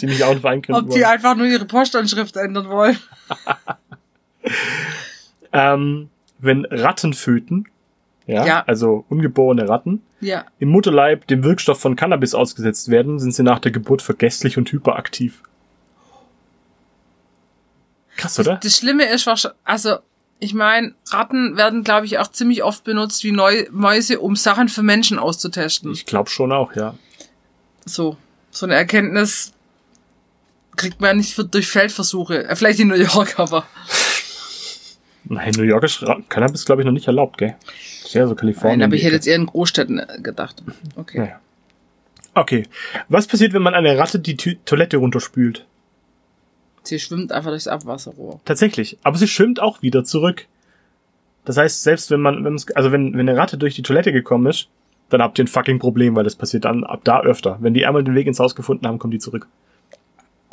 Die 0.00 0.06
nicht 0.06 0.22
auch 0.22 0.30
einen 0.44 0.62
gründen 0.62 0.72
Ob 0.74 0.86
die 0.90 0.96
wollen. 0.96 1.04
einfach 1.04 1.34
nur 1.36 1.46
ihre 1.46 1.64
Postanschrift 1.64 2.36
ändern 2.36 2.68
wollen. 2.68 2.98
Ähm, 5.52 6.10
wenn 6.38 6.64
Rattenföten, 6.66 7.68
ja, 8.26 8.46
Ja. 8.46 8.64
also 8.66 9.04
ungeborene 9.08 9.68
Ratten, 9.68 10.02
Ja. 10.20 10.44
im 10.58 10.68
Mutterleib 10.68 11.26
dem 11.26 11.42
Wirkstoff 11.42 11.80
von 11.80 11.96
Cannabis 11.96 12.34
ausgesetzt 12.34 12.90
werden, 12.90 13.18
sind 13.18 13.32
sie 13.34 13.42
nach 13.42 13.58
der 13.58 13.72
Geburt 13.72 14.02
vergesslich 14.02 14.58
und 14.58 14.70
hyperaktiv. 14.70 15.42
Krass, 18.16 18.38
oder? 18.38 18.52
Das, 18.56 18.60
das 18.60 18.76
Schlimme 18.76 19.04
ist 19.10 19.26
wahrscheinlich, 19.26 19.58
also 19.64 19.96
ich 20.40 20.54
meine, 20.54 20.94
Ratten 21.10 21.56
werden, 21.56 21.82
glaube 21.82 22.06
ich, 22.06 22.18
auch 22.18 22.28
ziemlich 22.28 22.62
oft 22.62 22.84
benutzt 22.84 23.24
wie 23.24 23.32
Neu 23.32 23.66
Mäuse, 23.70 24.20
um 24.20 24.36
Sachen 24.36 24.68
für 24.68 24.82
Menschen 24.82 25.18
auszutesten. 25.18 25.92
Ich 25.92 26.06
glaube 26.06 26.30
schon 26.30 26.52
auch, 26.52 26.74
ja. 26.76 26.94
So, 27.88 28.16
so 28.50 28.66
eine 28.66 28.74
Erkenntnis 28.74 29.52
kriegt 30.76 31.00
man 31.00 31.16
nicht 31.16 31.36
durch 31.52 31.68
Feldversuche. 31.68 32.48
Äh, 32.48 32.56
vielleicht 32.56 32.80
in 32.80 32.88
New 32.88 32.94
York, 32.94 33.38
aber 33.38 33.66
Nein, 35.24 35.52
New 35.56 35.64
York 35.64 35.84
ist 35.84 36.04
Cannabis, 36.30 36.64
glaube 36.64 36.82
ich, 36.82 36.86
noch 36.86 36.92
nicht 36.92 37.06
erlaubt, 37.06 37.36
gell? 37.38 37.54
Ja 38.12 38.26
so 38.26 38.34
Kalifornien. 38.34 38.78
nein, 38.78 38.88
aber 38.88 38.96
ich 38.96 39.02
hätte 39.02 39.16
jetzt 39.16 39.26
eher 39.26 39.36
in 39.36 39.46
Großstädten 39.46 39.98
äh, 39.98 40.20
gedacht. 40.22 40.62
Okay. 40.96 41.18
Naja. 41.18 41.40
Okay. 42.34 42.66
Was 43.08 43.26
passiert, 43.26 43.52
wenn 43.52 43.62
man 43.62 43.74
eine 43.74 43.98
Ratte 43.98 44.18
die 44.18 44.36
Tü 44.36 44.56
Toilette 44.64 44.96
runterspült? 44.96 45.66
Sie 46.84 46.98
schwimmt 46.98 47.32
einfach 47.32 47.50
durchs 47.50 47.68
Abwasserrohr. 47.68 48.40
Tatsächlich. 48.46 48.96
Aber 49.02 49.18
sie 49.18 49.28
schwimmt 49.28 49.60
auch 49.60 49.82
wieder 49.82 50.04
zurück. 50.04 50.46
Das 51.44 51.58
heißt, 51.58 51.82
selbst 51.82 52.10
wenn 52.10 52.20
man, 52.20 52.44
wenn 52.44 52.58
also 52.74 52.92
wenn, 52.92 53.12
wenn 53.12 53.28
eine 53.28 53.36
Ratte 53.36 53.58
durch 53.58 53.74
die 53.74 53.82
Toilette 53.82 54.12
gekommen 54.12 54.46
ist, 54.46 54.68
dann 55.10 55.22
habt 55.22 55.38
ihr 55.38 55.44
ein 55.44 55.48
fucking 55.48 55.78
Problem, 55.78 56.14
weil 56.16 56.24
das 56.24 56.36
passiert 56.36 56.64
dann 56.64 56.84
ab 56.84 57.00
da 57.04 57.20
öfter. 57.22 57.56
Wenn 57.60 57.74
die 57.74 57.86
einmal 57.86 58.04
den 58.04 58.14
Weg 58.14 58.26
ins 58.26 58.40
Haus 58.40 58.54
gefunden 58.54 58.86
haben, 58.86 58.98
kommen 58.98 59.10
die 59.12 59.18
zurück. 59.18 59.46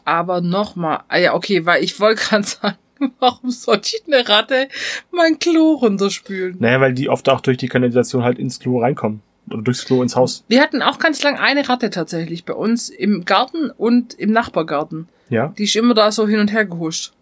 aber 0.05 0.41
nochmal, 0.41 0.99
ah 1.07 1.17
ja, 1.17 1.33
okay, 1.33 1.65
weil 1.65 1.83
ich 1.83 1.99
wollte 1.99 2.21
gerade 2.23 2.43
sagen, 2.47 2.77
warum 3.19 3.49
sollte 3.49 3.89
ich 3.97 4.03
eine 4.07 4.27
Ratte 4.27 4.69
mein 5.11 5.39
Klo 5.39 5.73
runterspülen? 5.73 6.57
Naja, 6.59 6.79
weil 6.79 6.93
die 6.93 7.09
oft 7.09 7.27
auch 7.29 7.41
durch 7.41 7.57
die 7.57 7.67
Kanalisation 7.67 8.23
halt 8.23 8.39
ins 8.39 8.59
Klo 8.59 8.79
reinkommen. 8.79 9.21
Oder 9.51 9.61
durchs 9.61 9.85
Klo 9.85 10.01
ins 10.01 10.15
Haus. 10.15 10.43
Wir 10.47 10.59
hatten 10.61 10.81
auch 10.81 10.97
ganz 10.97 11.21
lang 11.21 11.37
eine 11.37 11.67
Ratte 11.69 11.91
tatsächlich 11.91 12.45
bei 12.45 12.53
uns 12.53 12.89
im 12.89 13.25
Garten 13.25 13.69
und 13.69 14.13
im 14.15 14.31
Nachbargarten. 14.31 15.07
Ja. 15.29 15.53
Die 15.57 15.65
ist 15.65 15.75
immer 15.75 15.93
da 15.93 16.11
so 16.11 16.27
hin 16.27 16.39
und 16.39 16.51
her 16.51 16.65
gehuscht. 16.65 17.13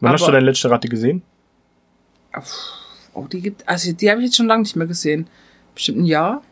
Wann 0.00 0.12
hast 0.12 0.20
du 0.20 0.24
Aber- 0.26 0.32
deine 0.34 0.46
letzte 0.46 0.70
Ratte 0.70 0.88
gesehen? 0.88 1.22
Oh, 3.14 3.26
die 3.30 3.40
gibt, 3.40 3.68
also 3.68 3.92
die 3.92 4.10
habe 4.10 4.20
ich 4.20 4.26
jetzt 4.26 4.36
schon 4.36 4.46
lange 4.46 4.62
nicht 4.62 4.76
mehr 4.76 4.86
gesehen. 4.86 5.28
Bestimmt 5.74 5.98
ein 5.98 6.04
Jahr. 6.04 6.42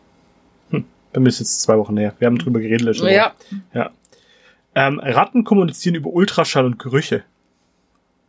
Bei 1.12 1.20
mir 1.20 1.28
ist 1.28 1.40
jetzt 1.40 1.60
zwei 1.60 1.76
Wochen 1.78 1.96
her. 1.96 2.14
Wir 2.18 2.26
haben 2.26 2.38
drüber 2.38 2.60
geredet 2.60 3.00
Woche. 3.00 3.12
Ja. 3.12 3.32
Ja. 3.74 3.90
Ähm, 4.74 4.98
Ratten 4.98 5.44
kommunizieren 5.44 5.94
über 5.94 6.10
Ultraschall 6.10 6.64
und 6.64 6.78
Gerüche. 6.78 7.24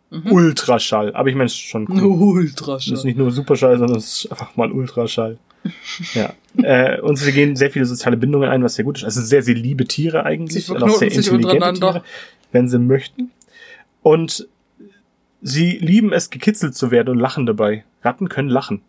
Mhm. 0.10 0.32
Ultraschall. 0.32 1.16
Aber 1.16 1.30
ich 1.30 1.36
meine, 1.36 1.46
es 1.46 1.54
ist 1.54 1.62
schon 1.62 1.88
cool. 1.90 2.02
Ultra 2.44 2.74
Das 2.74 2.88
ist 2.88 3.06
nicht 3.06 3.18
nur 3.18 3.32
Superschall, 3.32 3.78
sondern 3.78 3.98
es 3.98 4.26
ist 4.26 4.32
einfach 4.32 4.56
mal 4.58 4.72
Ultraschall. 4.72 5.38
ja. 6.14 6.34
Äh, 6.58 7.00
und 7.00 7.16
sie 7.16 7.32
gehen 7.32 7.56
sehr 7.56 7.72
viele 7.72 7.86
soziale 7.86 8.18
Bindungen 8.18 8.50
ein, 8.50 8.62
was 8.64 8.76
sehr 8.76 8.86
gut 8.86 8.98
ist. 8.98 9.06
Also 9.06 9.22
sehr, 9.22 9.42
sehr 9.42 9.56
liebe 9.56 9.86
Tiere 9.86 10.26
eigentlich. 10.26 10.66
Sie 10.66 10.72
und 10.72 10.84
auch 10.84 10.90
sehr 10.90 11.08
intelligente 11.08 11.48
untereinander. 11.48 11.92
Tiere, 11.94 12.04
wenn 12.52 12.68
sie 12.68 12.80
möchten. 12.80 13.32
Und 14.02 14.48
sie 15.42 15.78
lieben 15.78 16.12
es, 16.12 16.30
gekitzelt 16.30 16.76
zu 16.76 16.92
werden 16.92 17.10
und 17.10 17.20
lachen 17.20 17.46
dabei. 17.46 17.86
Ratten 18.04 18.28
können 18.28 18.50
lachen. 18.50 18.82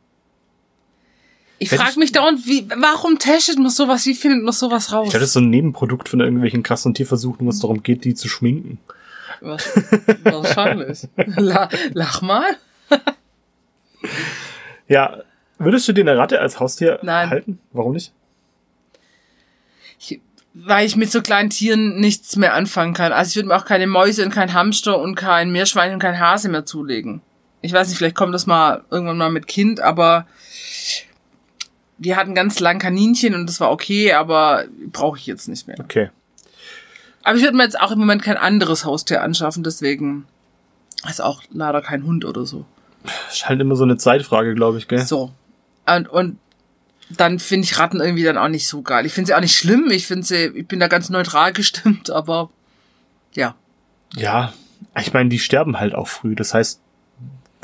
Ich 1.59 1.71
frage 1.71 1.91
ich- 1.91 1.97
mich 1.97 2.13
dauernd, 2.13 2.47
wie, 2.47 2.69
warum 2.77 3.19
testet 3.19 3.59
man 3.59 3.71
sowas? 3.71 4.05
Wie 4.07 4.15
findet 4.15 4.43
man 4.43 4.53
sowas 4.53 4.93
raus? 4.93 5.09
Ich 5.15 5.21
ist 5.21 5.33
so 5.33 5.41
ein 5.41 5.51
Nebenprodukt 5.51 6.09
von 6.09 6.21
irgendwelchen 6.21 6.63
krassen 6.63 6.95
Tierversuchen, 6.95 7.47
wo 7.47 7.51
es 7.51 7.61
darum 7.61 7.83
geht, 7.83 8.05
die 8.05 8.15
zu 8.15 8.29
schminken. 8.29 8.79
Was, 9.41 9.69
wahrscheinlich. 10.25 11.07
La, 11.17 11.69
lach 11.93 12.23
mal. 12.23 12.57
Ja, 14.89 15.19
würdest 15.59 15.87
du 15.89 15.93
dir 15.93 16.03
eine 16.03 16.17
Ratte 16.17 16.41
als 16.41 16.61
Haustier 16.61 16.99
Nein. 17.03 17.31
halten? 17.31 17.59
Warum 17.73 17.93
nicht? 17.93 18.13
Ich, 19.99 20.21
weil 20.55 20.87
ich 20.87 20.97
mit 20.97 21.11
so 21.11 21.23
kleinen 21.23 21.51
Tieren 21.51 22.01
nichts 22.01 22.37
mehr 22.37 22.55
anfangen 22.55 22.95
kann. 22.95 23.13
Also 23.13 23.31
ich 23.31 23.37
würde 23.37 23.49
mir 23.49 23.57
auch 23.57 23.65
keine 23.65 23.87
Mäuse 23.87 24.25
und 24.25 24.31
kein 24.31 24.53
Hamster 24.53 24.99
und 25.01 25.15
kein 25.15 25.51
Meerschwein 25.53 25.93
und 25.93 25.99
kein 26.01 26.19
Hase 26.19 26.49
mehr 26.49 26.67
zulegen. 26.67 27.23
Ich 27.63 27.73
weiß 27.73 27.89
nicht, 27.89 27.97
vielleicht 27.99 28.17
kommt 28.17 28.35
das 28.35 28.47
mal 28.47 28.85
irgendwann 28.91 29.17
mal 29.17 29.31
mit 29.31 29.47
Kind, 29.47 29.81
aber 29.81 30.27
wir 31.99 32.17
hatten 32.17 32.35
ganz 32.35 32.61
lang 32.61 32.79
Kaninchen 32.79 33.35
und 33.35 33.47
das 33.47 33.61
war 33.61 33.71
okay, 33.71 34.13
aber 34.13 34.65
brauche 34.93 35.19
ich 35.19 35.27
jetzt 35.27 35.49
nicht 35.49 35.67
mehr. 35.67 35.79
Okay. 35.81 36.11
Aber 37.23 37.37
ich 37.37 37.43
würde 37.43 37.57
mir 37.57 37.65
jetzt 37.65 37.81
auch 37.81 37.93
im 37.93 37.99
Moment 37.99 38.23
kein 38.23 38.37
anderes 38.37 38.85
Haustier 38.85 39.23
anschaffen, 39.23 39.63
deswegen 39.63 40.27
ist 41.09 41.23
auch 41.23 41.43
leider 41.53 41.81
kein 41.83 42.05
Hund 42.05 42.25
oder 42.25 42.45
so. 42.47 42.65
Das 43.03 43.37
ist 43.37 43.49
halt 43.49 43.61
immer 43.61 43.77
so 43.77 43.85
eine 43.85 43.97
Zeitfrage, 43.97 44.55
glaube 44.55 44.79
ich, 44.79 44.89
gell? 44.89 45.05
So. 45.05 45.33
Und, 45.87 46.09
und 46.09 46.39
dann 47.11 47.39
finde 47.39 47.67
ich 47.67 47.79
Ratten 47.79 48.01
irgendwie 48.01 48.23
dann 48.25 48.39
auch 48.39 48.49
nicht 48.49 48.67
so 48.67 48.83
geil. 48.83 49.05
Ich 49.07 49.13
finde 49.13 49.29
sie 49.29 49.35
auch 49.35 49.41
nicht 49.41 49.57
schlimm. 49.57 49.91
Ich 49.91 50.07
finde 50.07 50.27
sie, 50.27 50.47
ich 50.47 50.67
bin 50.67 50.81
da 50.81 50.89
ganz 50.89 51.11
neutral 51.11 51.53
gestimmt, 51.55 52.11
aber 52.11 52.51
ja. 53.35 53.55
Ja, 54.17 54.53
ich 54.99 55.13
meine, 55.13 55.29
die 55.29 55.39
sterben 55.39 55.79
halt 55.79 55.95
auch 55.95 56.09
früh. 56.09 56.35
Das 56.35 56.55
heißt, 56.55 56.81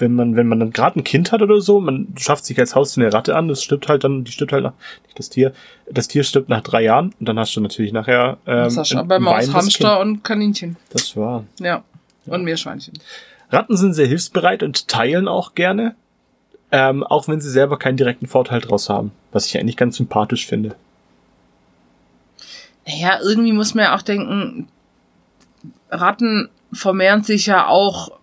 wenn 0.01 0.15
man, 0.15 0.37
wenn 0.37 0.47
man 0.47 0.61
dann 0.61 0.73
gerade 0.73 0.99
ein 0.99 1.05
Kind 1.05 1.33
hat 1.33 1.43
oder 1.43 1.61
so, 1.61 1.81
man 1.81 2.09
schafft 2.17 2.45
sich 2.45 2.59
als 2.59 2.75
Haustier 2.75 3.05
eine 3.05 3.13
Ratte 3.13 3.37
an, 3.37 3.49
das 3.49 3.63
stirbt 3.63 3.89
halt 3.89 4.05
dann, 4.05 4.25
die 4.25 4.33
stirbt 4.33 4.53
halt 4.53 4.65
nach, 4.65 4.73
nicht 5.05 5.19
das 5.19 5.29
Tier, 5.29 5.53
das 5.91 6.09
Tier 6.09 6.25
stirbt 6.25 6.49
nach 6.49 6.63
drei 6.63 6.83
Jahren 6.83 7.15
und 7.21 7.29
dann 7.29 7.39
hast 7.39 7.55
du 7.57 7.61
natürlich 7.61 7.93
nachher 7.93 8.39
ähm, 8.47 8.65
Das 8.65 8.77
hast 8.77 8.93
du 8.93 9.05
bei 9.05 9.19
Maus, 9.19 9.53
Hamster 9.53 10.01
und 10.01 10.25
Kaninchen. 10.25 10.77
Das 10.91 11.17
war. 11.17 11.45
Ja. 11.59 11.85
Und 12.27 12.45
Meerschweinchen. 12.45 12.95
Ratten 13.51 13.77
sind 13.77 13.95
sehr 13.95 14.07
hilfsbereit 14.07 14.63
und 14.63 14.89
teilen 14.89 15.27
auch 15.27 15.55
gerne, 15.55 15.95
ähm, 16.71 17.03
auch 17.03 17.27
wenn 17.29 17.41
sie 17.41 17.51
selber 17.51 17.79
keinen 17.79 17.97
direkten 17.97 18.27
Vorteil 18.27 18.61
draus 18.61 18.89
haben, 18.89 19.13
was 19.33 19.47
ich 19.47 19.59
eigentlich 19.59 19.77
ganz 19.77 19.97
sympathisch 19.97 20.47
finde. 20.47 20.77
Naja, 22.87 23.19
irgendwie 23.23 23.53
muss 23.53 23.75
man 23.75 23.85
ja 23.85 23.97
auch 23.97 24.03
denken, 24.03 24.69
Ratten 25.91 26.49
vermehren 26.73 27.23
sich 27.25 27.47
ja 27.47 27.67
auch 27.67 28.20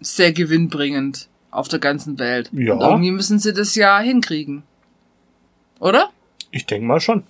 sehr 0.00 0.32
gewinnbringend 0.32 1.28
auf 1.50 1.68
der 1.68 1.78
ganzen 1.78 2.18
Welt. 2.18 2.50
Ja. 2.52 2.74
Und 2.74 2.80
irgendwie 2.80 3.10
müssen 3.10 3.38
sie 3.38 3.52
das 3.52 3.74
ja 3.74 3.98
hinkriegen. 4.00 4.62
Oder? 5.78 6.10
Ich 6.50 6.66
denke 6.66 6.86
mal 6.86 7.00
schon. 7.00 7.24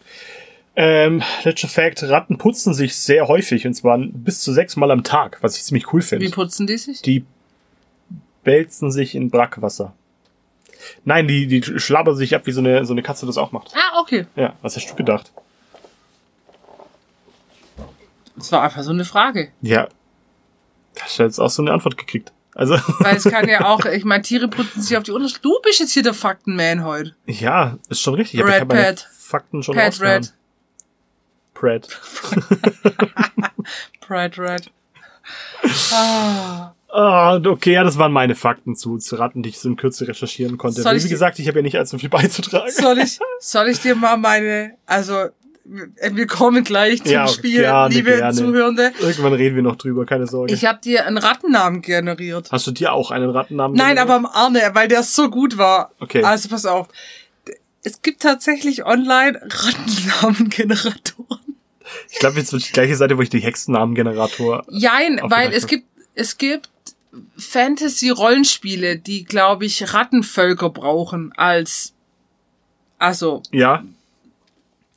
Ähm, 0.76 1.22
letzter 1.42 1.68
Fact, 1.68 2.02
Ratten 2.04 2.38
putzen 2.38 2.74
sich 2.74 2.96
sehr 2.96 3.28
häufig 3.28 3.66
und 3.66 3.74
zwar 3.74 3.98
bis 3.98 4.40
zu 4.40 4.52
sechs 4.52 4.76
Mal 4.76 4.90
am 4.90 5.04
Tag, 5.04 5.38
was 5.40 5.56
ich 5.56 5.64
ziemlich 5.64 5.92
cool 5.92 6.00
finde. 6.00 6.26
Wie 6.26 6.30
putzen 6.30 6.66
die 6.66 6.78
sich? 6.78 7.02
Die 7.02 7.24
wälzen 8.44 8.90
sich 8.90 9.14
in 9.14 9.30
Brackwasser. 9.30 9.94
Nein, 11.04 11.28
die, 11.28 11.46
die 11.46 11.62
schlabbern 11.62 12.16
sich 12.16 12.34
ab, 12.34 12.46
wie 12.46 12.52
so 12.52 12.60
eine, 12.60 12.86
so 12.86 12.94
eine 12.94 13.02
Katze 13.02 13.26
das 13.26 13.36
auch 13.36 13.52
macht. 13.52 13.74
Ah, 13.74 14.00
okay. 14.00 14.26
Ja, 14.36 14.54
was 14.62 14.76
hast 14.76 14.90
du 14.90 14.94
gedacht? 14.94 15.32
Das 18.36 18.50
war 18.52 18.62
einfach 18.62 18.82
so 18.82 18.90
eine 18.90 19.04
Frage. 19.04 19.50
Ja. 19.60 19.88
Hast 20.98 21.18
du 21.18 21.22
jetzt 21.24 21.38
auch 21.38 21.50
so 21.50 21.62
eine 21.62 21.72
Antwort 21.72 21.98
gekriegt. 21.98 22.32
Also, 22.54 22.74
Weil 22.98 23.16
es 23.16 23.24
kann 23.24 23.48
ja 23.48 23.66
auch, 23.66 23.84
ich 23.84 24.04
meine, 24.04 24.22
Tiere 24.22 24.48
putzen 24.48 24.82
sich 24.82 24.96
auf 24.96 25.04
die 25.04 25.12
Unterschiede. 25.12 25.40
Du 25.42 25.58
bist 25.62 25.80
jetzt 25.80 25.92
hier 25.92 26.02
der 26.02 26.14
Faktenman 26.14 26.84
heute. 26.84 27.14
ja, 27.26 27.78
ist 27.88 28.00
schon 28.00 28.14
richtig. 28.14 28.40
aber 28.40 28.48
Red 28.48 28.56
ich 28.56 28.60
habe 28.60 28.74
meine 28.74 28.86
Pat. 28.88 29.08
Fakten 29.18 29.62
schon 29.62 29.74
Pat 29.74 29.84
rausgehauen. 29.86 30.16
Red. 30.16 30.32
Prat. 31.54 31.88
Pride 34.00 34.38
Red. 34.38 34.70
Ah. 35.92 36.72
Ah, 36.92 37.36
okay, 37.36 37.74
ja, 37.74 37.84
das 37.84 37.98
waren 37.98 38.12
meine 38.12 38.34
Fakten 38.34 38.74
zu, 38.74 38.98
zu 38.98 39.16
Ratten, 39.16 39.42
die 39.42 39.50
ich 39.50 39.60
so 39.60 39.68
in 39.68 39.76
Kürze 39.76 40.08
recherchieren 40.08 40.58
konnte. 40.58 40.82
Soll 40.82 40.94
Wie 40.94 40.98
ich 40.98 41.08
gesagt, 41.08 41.38
ich 41.38 41.46
habe 41.46 41.58
ja 41.58 41.62
nicht 41.62 41.76
allzu 41.76 41.98
viel 41.98 42.08
beizutragen. 42.08 42.70
Soll 42.70 42.98
ich, 42.98 43.18
soll 43.40 43.68
ich 43.68 43.80
dir 43.80 43.94
mal 43.94 44.16
meine, 44.16 44.74
also, 44.86 45.28
wir 45.70 46.26
kommen 46.26 46.64
gleich 46.64 47.02
zum 47.02 47.12
Ja, 47.12 47.28
Spiel, 47.28 47.60
gerne, 47.60 47.94
liebe 47.94 48.16
gerne. 48.16 48.36
Zuhörende. 48.36 48.92
Irgendwann 49.00 49.34
reden 49.34 49.56
wir 49.56 49.62
noch 49.62 49.76
drüber, 49.76 50.04
keine 50.04 50.26
Sorge. 50.26 50.52
Ich 50.52 50.64
habe 50.64 50.80
dir 50.80 51.06
einen 51.06 51.18
Rattennamen 51.18 51.80
generiert. 51.82 52.50
Hast 52.50 52.66
du 52.66 52.72
dir 52.72 52.92
auch 52.92 53.10
einen 53.10 53.30
Rattennamen 53.30 53.76
Nein, 53.76 53.96
generiert? 53.96 54.10
aber 54.10 54.14
am 54.16 54.26
Arne, 54.26 54.70
weil 54.72 54.88
der 54.88 55.02
so 55.02 55.30
gut 55.30 55.58
war. 55.58 55.92
Okay. 56.00 56.22
Also 56.24 56.48
pass 56.48 56.66
auf. 56.66 56.88
Es 57.82 58.02
gibt 58.02 58.20
tatsächlich 58.22 58.84
online 58.84 59.40
Rattennamengeneratoren. 59.42 61.40
Ich 62.10 62.18
glaube, 62.18 62.38
jetzt 62.38 62.52
wird 62.52 62.66
die 62.68 62.72
gleiche 62.72 62.96
Seite, 62.96 63.16
wo 63.16 63.22
ich 63.22 63.30
die 63.30 63.40
Hexennamengenerator. 63.40 64.60
Auf 64.60 64.66
weil 65.30 65.52
es 65.52 65.66
gibt, 65.66 65.86
es 66.14 66.36
gibt 66.38 66.68
Fantasy-Rollenspiele, 67.36 68.98
die, 68.98 69.24
glaube 69.24 69.64
ich, 69.64 69.92
Rattenvölker 69.92 70.70
brauchen 70.70 71.32
als, 71.36 71.94
also 72.98 73.42
Ja, 73.50 73.82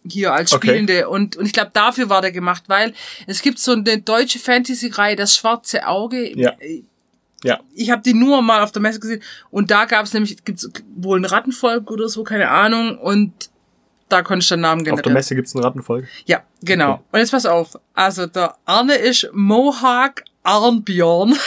hier 0.08 0.34
als 0.34 0.54
Okay. 0.54 0.68
Spielende. 0.68 1.10
Und, 1.10 1.36
und 1.38 1.46
ich 1.46 1.54
glaube, 1.54 1.72
dafür 1.74 2.10
war 2.10 2.22
der 2.22 2.32
gemacht, 2.32 2.64
weil 2.68 2.94
es 3.28 3.42
gibt 3.42 3.60
so 3.60 3.74
eine 3.74 4.00
deutsche 4.02 4.40
Fantasy-Reihe, 4.40 5.16
das 5.16 5.36
schwarze 5.36 5.88
Auge. 5.88 6.38
Ja. 6.38 6.54
ja. 7.44 7.60
Ich 7.74 7.90
habe 7.92 8.02
die 8.02 8.14
nur 8.14 8.42
mal 8.42 8.62
auf 8.62 8.72
der 8.72 8.82
Messe 8.82 9.00
gesehen 9.00 9.22
und 9.50 9.72
da 9.72 9.86
gab 9.86 10.06
es 10.06 10.14
nämlich, 10.14 10.44
gibt's 10.44 10.70
wohl 10.96 11.20
ein 11.20 11.26
Rattenvolk 11.26 11.90
oder 11.92 12.10
so, 12.10 12.24
keine 12.24 12.50
Ahnung. 12.50 12.98
Und 12.98 13.50
da 14.10 14.22
konnte 14.22 14.44
ich 14.44 14.50
den 14.50 14.60
Namen 14.60 14.82
Auf 14.82 14.86
der 14.86 14.94
generieren. 14.96 15.14
Messe 15.14 15.36
gibt's 15.36 15.56
einen 15.56 15.64
Rattenvolk. 15.64 16.06
Ja, 16.26 16.44
genau. 16.62 16.94
Okay. 16.94 17.04
Und 17.14 17.20
jetzt 17.20 17.32
pass 17.32 17.46
auf. 17.46 17.80
Also 17.94 18.28
der 18.28 18.56
Arne 18.66 18.96
ist 18.96 19.30
Mohawk 19.34 20.24
Arnbjörn. 20.44 21.36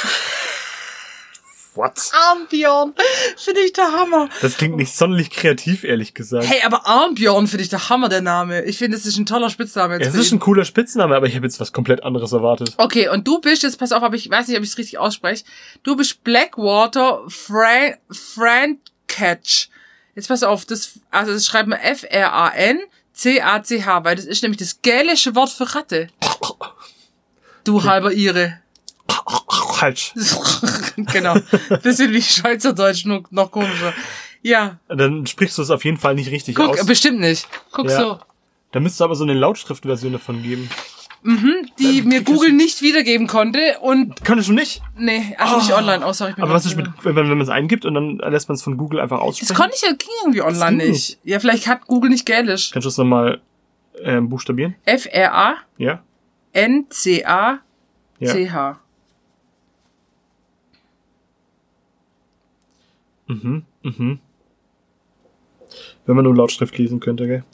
What? 1.76 2.11
Arnbjörn 2.12 2.95
finde 3.37 3.61
ich 3.61 3.73
der 3.73 3.92
Hammer. 3.92 4.28
Das 4.40 4.56
klingt 4.56 4.76
nicht 4.76 4.97
sonderlich 4.97 5.30
kreativ, 5.30 5.85
ehrlich 5.85 6.14
gesagt. 6.14 6.47
Hey, 6.47 6.62
aber 6.64 6.87
Arnbjörn 6.87 7.47
finde 7.47 7.62
ich 7.64 7.68
der 7.68 7.88
Hammer, 7.88 8.09
der 8.09 8.23
Name. 8.23 8.64
Ich 8.64 8.78
finde, 8.78 8.97
es 8.97 9.04
ist 9.06 9.18
ein 9.18 9.26
toller 9.26 9.50
Spitzname. 9.50 9.99
Jetzt 9.99 10.09
es 10.09 10.14
ist 10.14 10.33
ein 10.33 10.38
cooler 10.38 10.64
Spitzname, 10.64 11.14
aber 11.14 11.26
ich 11.26 11.37
habe 11.37 11.45
jetzt 11.47 11.61
was 11.61 11.73
komplett 11.73 12.02
anderes 12.02 12.33
erwartet. 12.33 12.73
Okay, 12.78 13.09
und 13.09 13.28
du 13.28 13.40
bist, 13.40 13.62
jetzt 13.62 13.78
pass 13.78 13.92
auf, 13.92 14.02
aber 14.02 14.16
ich 14.16 14.30
weiß 14.30 14.49
nicht, 14.49 14.56
ob 14.56 14.62
ich 14.62 14.71
es 14.71 14.78
richtig 14.78 14.99
ausspreche. 14.99 15.45
Du 15.83 15.95
bist 15.97 16.25
Blackwater 16.25 17.23
Fran 17.28 17.97
Francatch. 18.11 19.68
Jetzt 20.14 20.28
pass 20.28 20.42
auf, 20.42 20.64
das, 20.64 20.99
also 21.11 21.33
das 21.33 21.45
schreibt 21.45 21.68
man 21.68 21.78
F-R-A-N-C-A-C-H, 21.78 22.85
weil 24.04 24.16
das 24.16 24.25
ist 24.25 24.42
nämlich 24.42 24.59
das 24.59 24.80
gälische 24.80 25.35
Wort 25.35 25.50
für 25.50 25.75
Ratte. 25.75 26.09
Du 27.64 27.83
halber 27.83 28.12
Ire. 28.12 28.61
Falsch. 29.75 30.15
genau. 30.97 31.37
Bisschen 31.83 32.13
wie 32.13 32.23
Schweizerdeutsch, 32.23 33.05
nur 33.05 33.23
noch 33.31 33.51
komischer. 33.51 33.93
Ja, 34.43 34.79
Dann 34.89 35.27
sprichst 35.27 35.59
du 35.59 35.63
es 35.63 35.71
auf 35.71 35.85
jeden 35.85 35.97
Fall 35.97 36.15
nicht 36.15 36.31
richtig 36.31 36.55
guck, 36.55 36.79
aus. 36.79 36.87
bestimmt 36.87 37.21
nicht. 37.21 37.49
Guck 37.73 37.87
Ja. 37.91 37.99
so. 38.01 38.19
Da 38.73 38.81
müsste 38.81 38.97
es 38.97 39.01
aber 39.03 39.15
so 39.15 39.25
eine 39.25 39.35
Lautschriftversion 39.35 40.13
davon 40.13 40.43
geben. 40.43 40.69
Die 41.25 42.03
mir 42.03 42.19
kriegst 42.19 42.29
du- 42.29 42.33
Google 42.35 42.53
nicht 42.53 42.83
wiedergeben 42.83 43.27
konnte 43.27 43.79
und, 43.81 44.25
Könntest 44.25 44.49
du 44.49 44.53
nicht? 44.53 44.81
nee, 44.97 45.35
also 45.39 45.57
nicht 45.57 45.73
Oh. 45.73 45.77
online, 45.77 46.05
außer 46.07 46.29
ich 46.29 46.37
bin 46.37 46.45
Aber 46.45 46.53
was 46.55 46.67
ist 46.67 46.77
mit, 46.77 46.85
ganz- 46.87 46.99
wenn 47.05 47.15
man 47.17 47.25
wenn 47.25 47.39
man 47.39 47.41
es 47.41 47.49
eingibt 47.49 47.85
und 47.85 47.95
dann 47.95 48.19
lässt 48.19 48.49
man 48.49 48.55
es 48.55 48.63
von 48.63 48.77
Google 48.77 49.01
einfach 49.01 49.19
aussprechen? 49.19 49.49
Das 49.49 49.57
konnte 49.57 49.75
ich 49.75 49.83
ja, 49.83 49.89
ging 49.89 50.09
irgendwie 50.23 50.43
online 50.43 50.79
ging 50.85 50.93
nicht. 50.93 51.19
Ja, 51.25 51.41
vielleicht 51.41 51.67
hat 51.67 51.87
Google 51.87 52.11
nicht 52.11 52.27
Gälisch. 52.27 52.71
Kannst 52.71 52.85
du 52.85 52.91
es 52.91 52.97
nochmal 52.99 53.41
ähm, 54.03 54.29
buchstabieren? 54.29 54.77
F-R-A 54.85 55.57
Ja? 55.79 56.03
N-C-A. 56.53 57.59
CH. 58.23 58.79
Mhm, 63.26 63.64
mhm. 63.83 64.21
Wenn 66.06 66.14
man 66.16 66.25
nur 66.25 66.37
Lautschrift 66.37 66.76
lesen 66.78 67.00
könnte, 67.00 67.26
gell? 67.26 67.45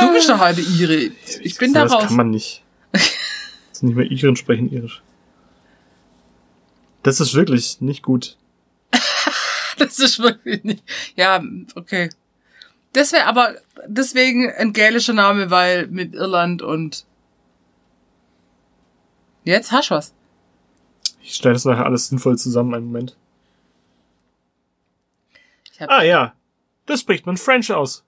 Du 0.00 0.12
bist 0.12 0.28
doch 0.28 0.38
halbe 0.38 0.60
Ire. 0.60 1.10
Ich 1.42 1.56
bin 1.56 1.72
Ja, 1.72 1.80
da 1.80 1.84
das 1.84 1.92
raus. 1.94 2.02
kann 2.08 2.16
man 2.16 2.30
nicht. 2.30 2.62
Das 2.92 3.80
sind 3.80 3.88
nicht 3.88 3.96
mehr 3.96 4.10
Iren 4.10 4.36
sprechen 4.36 4.70
Irisch. 4.70 5.02
Das 7.02 7.20
ist 7.20 7.34
wirklich 7.34 7.80
nicht 7.80 8.02
gut. 8.02 8.36
Das 9.78 9.98
ist 9.98 10.18
wirklich 10.20 10.64
nicht. 10.64 10.82
Ja, 11.16 11.42
okay. 11.74 12.08
Das 12.94 13.12
wäre 13.12 13.26
aber 13.26 13.56
deswegen 13.86 14.50
ein 14.50 14.72
gälischer 14.72 15.12
Name, 15.12 15.50
weil 15.50 15.86
mit 15.88 16.14
Irland 16.14 16.62
und. 16.62 17.04
Jetzt 19.44 19.72
hast 19.72 19.90
du 19.90 19.94
was. 19.96 20.14
Ich 21.22 21.34
stelle 21.34 21.52
das 21.52 21.66
nachher 21.66 21.84
alles 21.84 22.08
sinnvoll 22.08 22.38
zusammen, 22.38 22.72
einen 22.74 22.86
Moment. 22.86 23.16
Ah 25.80 26.02
ja, 26.02 26.34
das 26.86 27.00
spricht 27.00 27.26
man 27.26 27.36
French 27.36 27.72
aus. 27.72 28.04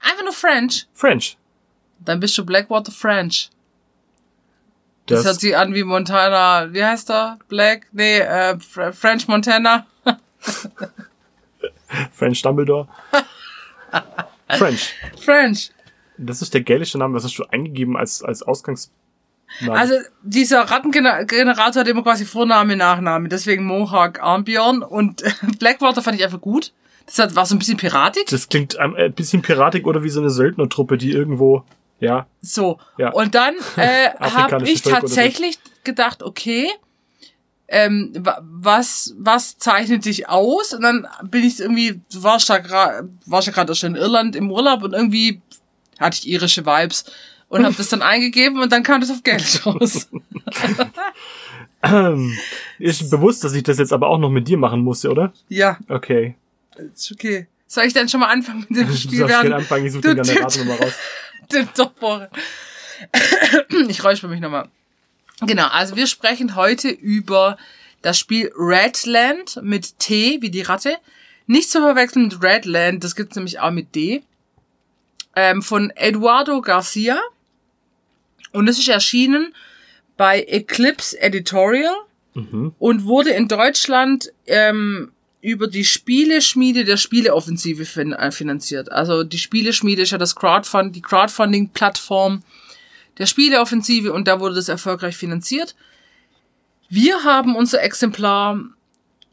einfach 0.00 0.24
nur 0.24 0.32
French. 0.32 0.86
French. 0.94 1.36
Dann 1.98 2.20
bist 2.20 2.36
du 2.36 2.44
Blackwater 2.44 2.92
French. 2.92 3.50
Das, 5.06 5.18
Das, 5.18 5.26
hört 5.26 5.40
sich 5.40 5.56
an 5.56 5.72
wie 5.74 5.84
Montana. 5.84 6.72
Wie 6.72 6.84
heißt 6.84 7.10
er? 7.10 7.38
Black? 7.48 7.86
Nee, 7.92 8.18
äh, 8.18 8.58
Fr 8.58 8.92
French 8.92 9.28
Montana. 9.28 9.86
French 12.12 12.42
Dumbledore. 12.42 12.88
French. 14.50 14.94
French. 15.20 15.70
Das 16.18 16.42
ist 16.42 16.54
der 16.54 16.62
gälische 16.62 16.98
Name. 16.98 17.14
Was 17.14 17.24
hast 17.24 17.38
du 17.38 17.44
eingegeben 17.44 17.96
als, 17.96 18.22
als 18.22 18.42
Ausgangsname? 18.42 18.92
Also 19.68 19.94
dieser 20.22 20.62
Rattengenerator 20.62 21.80
hat 21.80 21.88
immer 21.88 22.02
quasi 22.02 22.24
Vorname, 22.24 22.76
Nachname. 22.76 23.28
Deswegen 23.28 23.64
Mohawk 23.64 24.20
Armbjörn. 24.20 24.82
Und 24.82 25.22
Blackwater 25.58 26.02
fand 26.02 26.18
ich 26.18 26.24
einfach 26.24 26.40
gut. 26.40 26.72
Das 27.14 27.34
war 27.36 27.46
so 27.46 27.54
ein 27.54 27.58
bisschen 27.58 27.76
piratig. 27.76 28.26
das 28.30 28.48
klingt 28.48 28.76
ein 28.78 28.94
ein 28.96 29.12
bisschen 29.12 29.42
piratig 29.42 29.86
oder 29.86 30.02
wie 30.02 30.08
so 30.10 30.20
eine 30.20 30.30
Söldnertruppe, 30.30 30.98
die 30.98 31.12
irgendwo, 31.12 31.62
ja, 32.00 32.26
So. 32.42 32.78
Ja. 32.98 33.10
Und 33.12 33.34
dann 33.34 33.54
äh, 33.76 34.10
habe 34.20 34.64
ich 34.68 34.82
Volk 34.82 35.00
tatsächlich 35.00 35.58
gedacht, 35.84 36.22
okay, 36.22 36.68
ähm, 37.68 38.12
wa- 38.18 38.40
was, 38.42 39.14
was 39.18 39.58
zeichnet 39.58 40.04
dich 40.04 40.28
aus? 40.28 40.72
Und 40.74 40.82
dann 40.82 41.06
bin 41.24 41.44
ich 41.44 41.58
irgendwie, 41.60 42.00
du 42.12 42.22
warst 42.22 42.48
da 42.50 42.58
gerade, 42.58 43.08
warst 43.24 43.46
ja 43.46 43.52
gerade 43.52 43.74
schon 43.74 43.94
in 43.94 44.00
Irland 44.02 44.36
im 44.36 44.50
Urlaub 44.50 44.82
und 44.82 44.92
irgendwie 44.92 45.40
hatte 45.98 46.18
ich 46.20 46.28
irische 46.28 46.64
Vibes 46.66 47.04
und 47.48 47.64
habe 47.64 47.74
das 47.76 47.88
dann 47.88 48.02
eingegeben 48.12 48.60
und 48.60 48.70
dann 48.72 48.82
kam 48.82 49.00
das 49.00 49.10
auf 49.10 49.22
Geld 49.22 49.64
raus. 49.66 50.08
ist 52.78 53.10
bewusst, 53.10 53.44
dass 53.44 53.54
ich 53.54 53.62
das 53.62 53.78
jetzt 53.78 53.92
aber 53.92 54.08
auch 54.08 54.18
noch 54.18 54.30
mit 54.30 54.48
dir 54.48 54.58
machen 54.58 54.80
musste, 54.82 55.10
oder? 55.10 55.32
ja, 55.48 55.78
Okay. 55.88 56.34
Ist 56.78 57.12
okay. 57.12 57.46
Soll 57.66 57.84
ich 57.84 57.92
dann 57.92 58.08
schon 58.08 58.20
mal 58.20 58.28
anfangen 58.28 58.66
mit 58.68 58.78
dem 58.78 58.88
Du 58.88 58.96
Spiel? 58.96 59.18
gerne 59.18 59.32
während 59.32 59.54
anfangen, 59.54 59.86
ich 59.86 59.92
suche 59.92 60.02
du 60.02 60.10
eine 60.10 60.22
tippst. 60.22 60.42
Ratennummer 60.42 60.78
raus. 60.80 60.92
den 61.52 61.72
Topbohren. 61.74 62.28
Ich 63.88 64.02
räusper 64.04 64.28
mich 64.28 64.40
nochmal. 64.40 64.68
Genau, 65.42 65.66
also 65.66 65.96
wir 65.96 66.06
sprechen 66.06 66.54
heute 66.56 66.88
über 66.88 67.58
das 68.02 68.18
Spiel 68.18 68.50
Redland 68.56 69.58
mit 69.62 69.98
T 69.98 70.38
wie 70.40 70.50
die 70.50 70.62
Ratte. 70.62 70.96
Nicht 71.46 71.70
zu 71.70 71.80
verwechseln 71.80 72.24
mit 72.28 72.42
Redland, 72.42 73.04
das 73.04 73.14
gibt's 73.14 73.36
nämlich 73.36 73.60
auch 73.60 73.70
mit 73.70 73.94
D. 73.94 74.22
Ähm, 75.34 75.60
von 75.62 75.90
Eduardo 75.90 76.62
Garcia. 76.62 77.20
Und 78.52 78.66
es 78.68 78.78
ist 78.78 78.88
erschienen 78.88 79.54
bei 80.16 80.42
Eclipse 80.42 81.20
Editorial 81.20 81.94
Mhm. 82.34 82.74
und 82.78 83.04
wurde 83.04 83.30
in 83.30 83.48
Deutschland 83.48 84.30
ähm, 84.46 85.10
über 85.46 85.68
die 85.68 85.84
Spieleschmiede 85.84 86.84
der 86.84 86.96
Spieleoffensive 86.96 87.84
fin 87.84 88.12
äh, 88.12 88.32
finanziert. 88.32 88.90
Also 88.90 89.22
die 89.22 89.38
Spieleschmiede 89.38 90.02
ist 90.02 90.10
ja 90.10 90.18
das 90.18 90.34
Crowdfund, 90.34 90.96
die 90.96 91.02
Crowdfunding-Plattform 91.02 92.42
der 93.18 93.26
Spieleoffensive 93.26 94.12
und 94.12 94.26
da 94.26 94.40
wurde 94.40 94.56
das 94.56 94.68
erfolgreich 94.68 95.16
finanziert. 95.16 95.76
Wir 96.88 97.22
haben 97.22 97.54
unser 97.54 97.80
Exemplar 97.80 98.58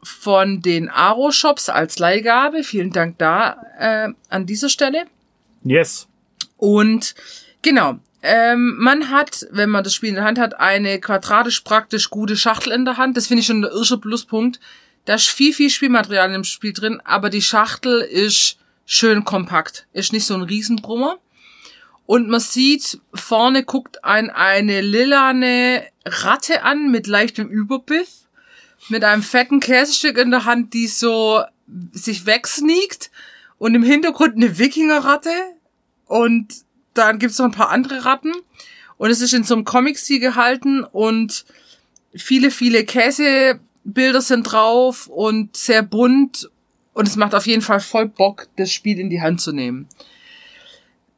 von 0.04 0.62
den 0.62 0.88
Aro-Shops 0.88 1.68
als 1.68 1.98
Leihgabe. 1.98 2.62
Vielen 2.62 2.92
Dank 2.92 3.18
da 3.18 3.56
äh, 3.76 4.08
an 4.28 4.46
dieser 4.46 4.68
Stelle. 4.68 5.06
Yes. 5.64 6.06
Und 6.58 7.16
genau, 7.62 7.98
ähm, 8.22 8.76
man 8.78 9.10
hat, 9.10 9.48
wenn 9.50 9.68
man 9.68 9.82
das 9.82 9.94
Spiel 9.94 10.10
in 10.10 10.14
der 10.14 10.24
Hand 10.24 10.38
hat, 10.38 10.60
eine 10.60 11.00
quadratisch 11.00 11.62
praktisch 11.62 12.08
gute 12.08 12.36
Schachtel 12.36 12.72
in 12.72 12.84
der 12.84 12.98
Hand. 12.98 13.16
Das 13.16 13.26
finde 13.26 13.40
ich 13.40 13.46
schon 13.48 13.62
der 13.62 13.72
irsche 13.72 13.98
Pluspunkt. 13.98 14.60
Da 15.04 15.14
ist 15.14 15.28
viel, 15.28 15.52
viel 15.52 15.70
Spielmaterial 15.70 16.32
im 16.32 16.44
Spiel 16.44 16.72
drin, 16.72 17.00
aber 17.04 17.30
die 17.30 17.42
Schachtel 17.42 18.00
ist 18.00 18.58
schön 18.86 19.24
kompakt. 19.24 19.86
Ist 19.92 20.12
nicht 20.12 20.26
so 20.26 20.34
ein 20.34 20.42
Riesenbrummer. 20.42 21.18
Und 22.06 22.28
man 22.28 22.40
sieht, 22.40 23.00
vorne 23.14 23.64
guckt 23.64 24.04
ein 24.04 24.30
eine 24.30 24.80
lilane 24.80 25.86
Ratte 26.04 26.62
an 26.62 26.90
mit 26.90 27.06
leichtem 27.06 27.48
Überbiss, 27.48 28.28
mit 28.88 29.04
einem 29.04 29.22
fetten 29.22 29.60
Käsestück 29.60 30.18
in 30.18 30.30
der 30.30 30.44
Hand, 30.44 30.74
die 30.74 30.86
so 30.86 31.42
sich 31.92 32.26
wegsneakt 32.26 33.10
und 33.56 33.74
im 33.74 33.82
Hintergrund 33.82 34.36
eine 34.36 34.58
Wikingerratte 34.58 35.32
und 36.04 36.52
dann 36.92 37.18
gibt's 37.18 37.38
noch 37.38 37.46
ein 37.46 37.52
paar 37.52 37.70
andere 37.70 38.04
Ratten 38.04 38.32
und 38.98 39.10
es 39.10 39.22
ist 39.22 39.32
in 39.32 39.44
so 39.44 39.54
einem 39.54 39.64
Comic-Stil 39.64 40.20
gehalten 40.20 40.84
und 40.84 41.46
viele, 42.14 42.50
viele 42.50 42.84
Käsebilder 43.84 44.20
sind 44.20 44.44
drauf 44.44 45.06
und 45.06 45.56
sehr 45.56 45.82
bunt 45.82 46.50
und 46.92 47.08
es 47.08 47.16
macht 47.16 47.34
auf 47.34 47.46
jeden 47.46 47.62
Fall 47.62 47.80
voll 47.80 48.08
Bock, 48.08 48.48
das 48.56 48.72
Spiel 48.72 48.98
in 48.98 49.10
die 49.10 49.20
Hand 49.20 49.40
zu 49.40 49.52
nehmen. 49.52 49.88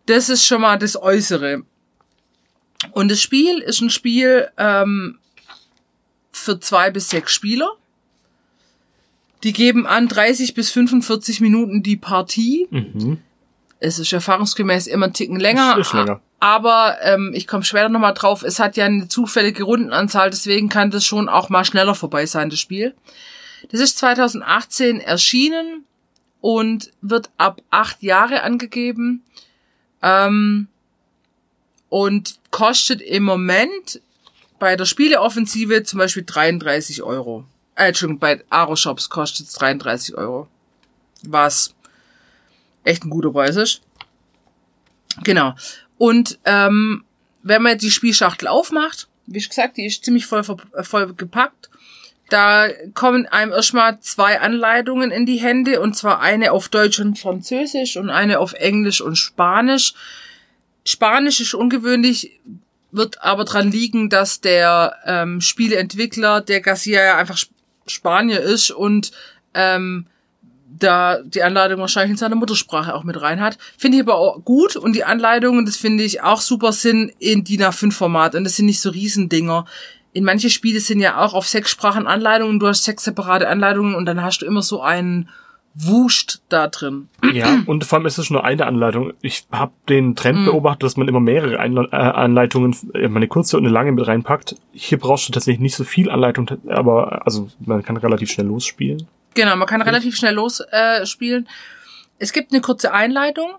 Das 0.07 0.29
ist 0.29 0.45
schon 0.45 0.61
mal 0.61 0.79
das 0.79 1.01
Äußere. 1.01 1.63
Und 2.93 3.11
das 3.11 3.21
Spiel 3.21 3.59
ist 3.59 3.81
ein 3.81 3.91
Spiel 3.91 4.49
ähm, 4.57 5.19
für 6.31 6.61
zwei 6.61 6.91
bis 6.91 7.09
sechs 7.09 7.33
Spieler. 7.33 7.71
Die 9.43 9.53
geben 9.53 9.87
an 9.87 10.09
30 10.09 10.55
bis 10.55 10.71
45 10.71 11.41
Minuten 11.41 11.83
die 11.83 11.97
Partie. 11.97 12.69
Mhm. 12.71 13.19
Es 13.79 13.99
ist 13.99 14.13
erfahrungsgemäß 14.13 14.87
immer 14.87 15.07
einen 15.07 15.13
Ticken 15.13 15.39
länger. 15.39 15.77
Ist 15.79 15.93
länger. 15.93 16.21
Aber 16.39 16.99
ähm, 17.03 17.33
ich 17.35 17.47
komme 17.47 17.65
später 17.65 17.89
nochmal 17.89 18.15
drauf. 18.15 18.43
Es 18.43 18.59
hat 18.59 18.77
ja 18.77 18.85
eine 18.85 19.09
zufällige 19.09 19.65
Rundenanzahl, 19.65 20.31
deswegen 20.31 20.69
kann 20.69 20.91
das 20.91 21.05
schon 21.05 21.29
auch 21.29 21.49
mal 21.49 21.65
schneller 21.65 21.95
vorbei 21.95 22.27
sein, 22.27 22.51
das 22.51 22.59
Spiel. 22.59 22.95
Das 23.71 23.81
ist 23.81 23.99
2018 23.99 25.01
erschienen 25.01 25.85
und 26.41 26.93
wird 27.01 27.31
ab 27.39 27.63
acht 27.71 28.03
Jahre 28.03 28.43
angegeben. 28.43 29.23
Ähm, 30.03 30.69
und 31.89 32.39
kostet 32.51 33.01
im 33.01 33.23
Moment 33.23 34.01
bei 34.59 34.77
der 34.77 34.85
Spieleoffensive 34.85 35.83
zum 35.85 35.99
Beispiel 35.99 36.25
33 36.27 37.03
Euro. 37.03 37.45
Äh, 37.75 37.89
Entschuldigung, 37.89 38.21
bei 38.21 38.45
Aro-Shops 38.51 39.09
kostet 39.11 39.47
es 39.49 39.55
33 39.55 40.15
Euro. 40.17 40.49
Was 41.23 41.75
echt 42.85 43.05
ein 43.05 43.11
guter 43.11 43.33
Preis 43.33 43.57
ist. 43.57 43.83
Genau. 45.25 45.55
Und 45.99 46.39
ähm, 46.45 47.05
wenn 47.43 47.63
man 47.63 47.79
die 47.79 47.91
Spielschachtel 47.91 48.49
aufmacht, 48.49 49.09
wie 49.27 49.39
ich 49.39 49.49
gesagt, 49.49 49.77
die 49.77 49.87
ist 49.87 50.05
ziemlich 50.05 50.27
voll, 50.27 50.45
äh, 50.75 50.83
voll 50.83 51.13
gepackt. 51.15 51.71
Da 52.29 52.69
kommen 52.95 53.27
einem 53.27 53.53
erstmal 53.53 54.01
zwei 54.01 54.41
Anleitungen 54.41 55.13
in 55.13 55.27
die 55.27 55.37
Hände, 55.37 55.81
und 55.81 55.97
zwar 55.97 56.21
eine 56.21 56.51
auf 56.51 56.69
Deutsch 56.69 56.99
und 56.99 57.19
Französisch 57.19 57.97
und 57.97 58.11
eine 58.11 58.41
auf 58.41 58.53
Englisch 58.55 59.01
und 59.01 59.17
Spanisch. 59.17 59.95
Spanisch 60.85 61.41
ist 61.41 61.55
ungewöhnlich, 61.55 62.41
wird 62.91 63.23
aber 63.23 63.45
dran 63.45 63.71
liegen, 63.71 64.11
dass 64.11 64.41
der 64.41 64.97
ähm, 65.05 65.41
Spieleentwickler, 65.41 66.41
der 66.41 66.61
Garcia 66.61 67.05
ja 67.05 67.17
einfach 67.17 67.37
Sp- 67.39 67.55
Spanier 67.87 68.41
ist 68.41 68.73
und 68.73 69.13
ähm, 69.55 70.07
da 70.79 71.19
die 71.23 71.43
Anleitung 71.43 71.81
wahrscheinlich 71.81 72.13
in 72.13 72.17
seiner 72.17 72.35
Muttersprache 72.37 72.95
auch 72.95 73.05
mit 73.05 73.21
rein 73.21 73.41
hat. 73.41 73.57
Finde 73.79 73.97
ich 73.99 74.03
aber 74.03 74.17
auch 74.17 74.45
gut 74.45 74.77
und 74.77 74.95
die 74.95 75.05
Anleitungen, 75.05 75.65
das 75.65 75.77
finde 75.77 76.05
ich 76.05 76.23
auch 76.23 76.41
super, 76.41 76.73
sind 76.73 77.13
in 77.19 77.45
DIN 77.45 77.63
A5-Format 77.63 78.35
und 78.35 78.45
das 78.45 78.57
sind 78.57 78.67
nicht 78.67 78.81
so 78.81 78.91
Riesendinger. 78.91 79.65
In 80.13 80.25
manche 80.25 80.51
Spiele 80.51 80.81
sind 80.81 81.01
ja 81.01 81.19
auch 81.19 81.35
auf 81.35 81.47
sechs 81.47 81.71
Sprachen 81.71 82.07
Anleitungen, 82.07 82.59
du 82.59 82.67
hast 82.67 82.85
sechs 82.85 83.05
separate 83.05 83.49
Anleitungen 83.49 83.95
und 83.95 84.07
dann 84.07 84.23
hast 84.23 84.41
du 84.43 84.47
immer 84.47 84.63
so 84.63 84.81
einen 84.83 85.29
Wuscht 85.79 86.39
da 86.49 86.69
drin. 86.69 87.09
Ja, 87.35 87.59
und 87.67 87.85
vor 87.85 87.99
allem 87.99 88.07
ist 88.07 88.17
es 88.17 88.31
nur 88.31 88.45
eine 88.45 88.65
Anleitung. 88.67 89.13
Ich 89.21 89.47
habe 89.53 89.73
den 89.91 90.17
Trend 90.17 90.39
Mhm. 90.41 90.45
beobachtet, 90.47 90.85
dass 90.85 90.97
man 90.97 91.07
immer 91.07 91.21
mehrere 91.21 91.59
Einle 91.61 91.87
äh, 91.93 91.97
Anleitungen, 91.97 92.75
äh, 92.95 93.05
eine 93.05 93.29
kurze 93.29 93.59
und 93.59 93.65
eine 93.65 93.73
lange 93.75 93.93
mit 93.93 94.07
reinpackt. 94.07 94.57
Hier 94.73 94.99
brauchst 94.99 95.29
du 95.29 95.33
tatsächlich 95.33 95.61
nicht 95.61 95.77
so 95.77 95.85
viel 95.85 96.11
Anleitung, 96.11 96.49
aber 96.69 97.27
also 97.27 97.49
man 97.61 97.83
kann 97.83 97.99
relativ 97.99 98.31
schnell 98.31 98.47
losspielen. 98.47 99.07
Genau, 99.37 99.55
man 99.55 99.69
kann 99.69 99.83
relativ 99.83 100.17
schnell 100.17 100.35
losspielen. 100.35 101.47
Äh, 101.47 101.49
es 102.19 102.33
gibt 102.33 102.53
eine 102.53 102.63
kurze 102.63 102.93
Einleitung 102.93 103.51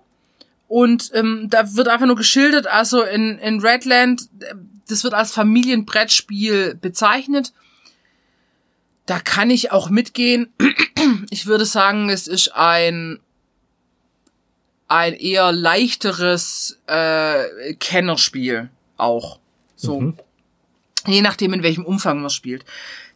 und 0.66 1.10
ähm, 1.14 1.46
da 1.48 1.76
wird 1.76 1.88
einfach 1.88 2.06
nur 2.06 2.16
geschildert, 2.16 2.66
also 2.66 3.02
in, 3.02 3.38
in 3.38 3.60
Redland, 3.60 4.22
äh, 4.40 4.54
das 4.88 5.04
wird 5.04 5.14
als 5.14 5.32
Familienbrettspiel 5.32 6.74
bezeichnet. 6.74 7.52
Da 9.06 9.20
kann 9.20 9.50
ich 9.50 9.72
auch 9.72 9.88
mitgehen. 9.88 10.52
Ich 11.30 11.46
würde 11.46 11.64
sagen, 11.64 12.10
es 12.10 12.26
ist 12.26 12.54
ein 12.54 13.20
ein 14.88 15.14
eher 15.14 15.52
leichteres 15.52 16.80
äh, 16.86 17.74
Kennerspiel 17.74 18.70
auch. 18.96 19.38
So. 19.76 20.00
Mhm. 20.00 20.18
Je 21.06 21.22
nachdem, 21.22 21.52
in 21.52 21.62
welchem 21.62 21.84
Umfang 21.84 22.20
man 22.20 22.30
spielt. 22.30 22.64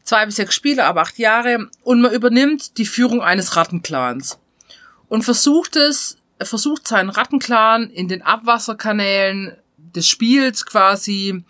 Zwei 0.04 0.26
bis 0.26 0.36
sechs 0.36 0.54
Spiele, 0.54 0.84
aber 0.84 1.02
acht 1.02 1.18
Jahre. 1.18 1.68
Und 1.82 2.00
man 2.00 2.12
übernimmt 2.12 2.78
die 2.78 2.86
Führung 2.86 3.22
eines 3.22 3.56
Rattenclans. 3.56 4.38
Und 5.08 5.22
versucht 5.22 5.76
es, 5.76 6.16
versucht 6.40 6.88
seinen 6.88 7.10
Rattenclan 7.10 7.90
in 7.90 8.08
den 8.08 8.22
Abwasserkanälen 8.22 9.56
des 9.76 10.08
Spiels 10.08 10.66
quasi 10.66 11.44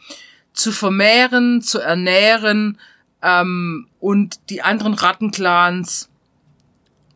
zu 0.52 0.72
vermehren, 0.72 1.62
zu 1.62 1.78
ernähren 1.78 2.78
ähm, 3.22 3.88
und 4.00 4.50
die 4.50 4.62
anderen 4.62 4.94
Rattenclans 4.94 6.10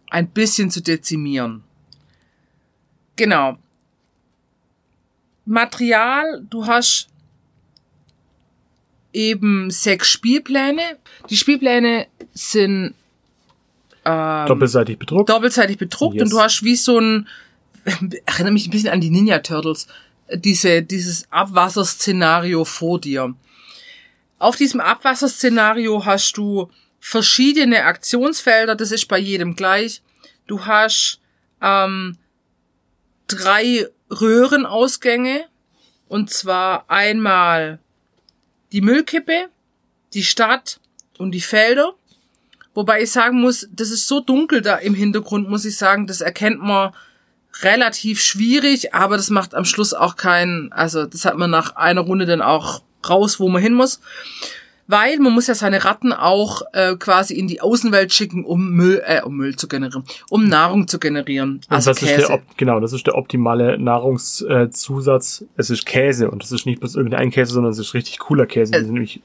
ein 0.09 0.29
bisschen 0.29 0.71
zu 0.71 0.81
dezimieren. 0.83 1.65
Genau. 3.17 3.59
Material, 5.45 6.45
du 6.49 6.67
hast 6.67 7.09
eben 9.17 9.71
sechs 9.71 10.09
Spielpläne. 10.09 10.99
Die 11.31 11.37
Spielpläne 11.37 12.07
sind 12.35 12.95
ähm, 14.05 14.47
doppelseitig 14.47 14.99
bedruckt. 14.99 15.31
Doppelseitig 15.31 15.79
bedruckt 15.79 16.17
yes. 16.17 16.25
und 16.25 16.33
du 16.33 16.41
hast 16.41 16.63
wie 16.63 16.77
so 16.77 17.01
ein, 17.01 17.27
erinnere 18.27 18.53
mich 18.53 18.69
ein 18.69 18.71
bisschen 18.71 18.91
an 18.91 19.01
die 19.01 19.11
Ninja 19.11 19.39
Turtles, 19.39 19.89
diese, 20.33 20.83
dieses 20.83 21.27
Abwasserszenario 21.33 22.65
vor 22.65 23.01
dir. 23.01 23.35
Auf 24.39 24.57
diesem 24.57 24.81
Abwasserszenario 24.81 26.05
hast 26.05 26.37
du 26.37 26.71
verschiedene 27.01 27.85
Aktionsfelder, 27.85 28.75
das 28.77 28.93
ist 28.93 29.09
bei 29.09 29.19
jedem 29.19 29.57
gleich. 29.57 30.03
Du 30.47 30.67
hast 30.67 31.21
ähm, 31.63 32.19
drei 33.29 33.89
Röhrenausgänge. 34.11 35.47
Und 36.09 36.31
zwar 36.31 36.89
einmal 36.89 37.81
die 38.77 38.83
Müllkippe, 38.83 39.49
die 40.13 40.23
Stadt 40.23 40.81
und 41.17 41.31
die 41.31 41.41
Felder. 41.41 41.95
Wobei 42.75 43.01
ich 43.01 43.11
sagen 43.11 43.41
muss, 43.41 43.67
das 43.73 43.89
ist 43.89 44.07
so 44.07 44.21
dunkel 44.21 44.61
da 44.61 44.77
im 44.77 44.93
Hintergrund, 44.93 45.49
muss 45.49 45.65
ich 45.65 45.79
sagen, 45.79 46.07
das 46.07 46.21
erkennt 46.21 46.61
man 46.61 46.93
relativ 47.63 48.21
schwierig, 48.21 48.93
aber 48.93 49.17
das 49.17 49.31
macht 49.31 49.55
am 49.55 49.65
Schluss 49.65 49.95
auch 49.95 50.17
keinen, 50.17 50.73
also 50.73 51.07
das 51.07 51.25
hat 51.25 51.39
man 51.39 51.49
nach 51.51 51.77
einer 51.77 52.03
Runde 52.03 52.27
dann 52.27 52.43
auch 52.43 52.83
raus, 53.09 53.41
wo 53.41 53.49
man 53.49 53.63
hin 53.63 53.73
muss 53.73 54.03
weil 54.87 55.19
man 55.19 55.33
muss 55.33 55.47
ja 55.47 55.55
seine 55.55 55.85
Ratten 55.85 56.13
auch 56.13 56.63
äh, 56.73 56.97
quasi 56.97 57.35
in 57.35 57.49
die 57.49 57.61
Außenwelt 57.61 58.13
schicken, 58.13 58.45
um 58.45 58.71
Müll, 58.71 59.03
äh, 59.05 59.23
um 59.23 59.37
Müll 59.37 59.57
zu 59.57 59.69
generieren, 59.69 60.05
um 60.31 60.49
Nahrung 60.49 60.89
zu 60.89 60.99
generieren. 60.99 61.61
Also 61.69 61.91
das 61.91 61.99
Käse. 61.99 62.23
Ist 62.23 62.29
der, 62.29 62.43
genau, 62.57 62.81
das 62.81 62.93
ist 62.93 63.07
der 63.07 63.17
optimale 63.17 63.79
Nahrungszusatz. 63.79 65.45
es 65.57 65.71
ist 65.71 65.87
Käse 65.87 66.31
und 66.31 66.43
das 66.43 66.53
ist 66.53 66.67
nicht 66.67 66.81
bloß 66.81 66.97
irgendein 66.97 67.31
Käse, 67.31 67.53
sondern 67.55 67.73
es 67.73 67.79
ist 67.79 67.95
richtig 67.95 68.19
cooler 68.19 68.47
Käse. 68.47 68.75
Äh, 68.75 68.83
nämlich, 68.83 69.21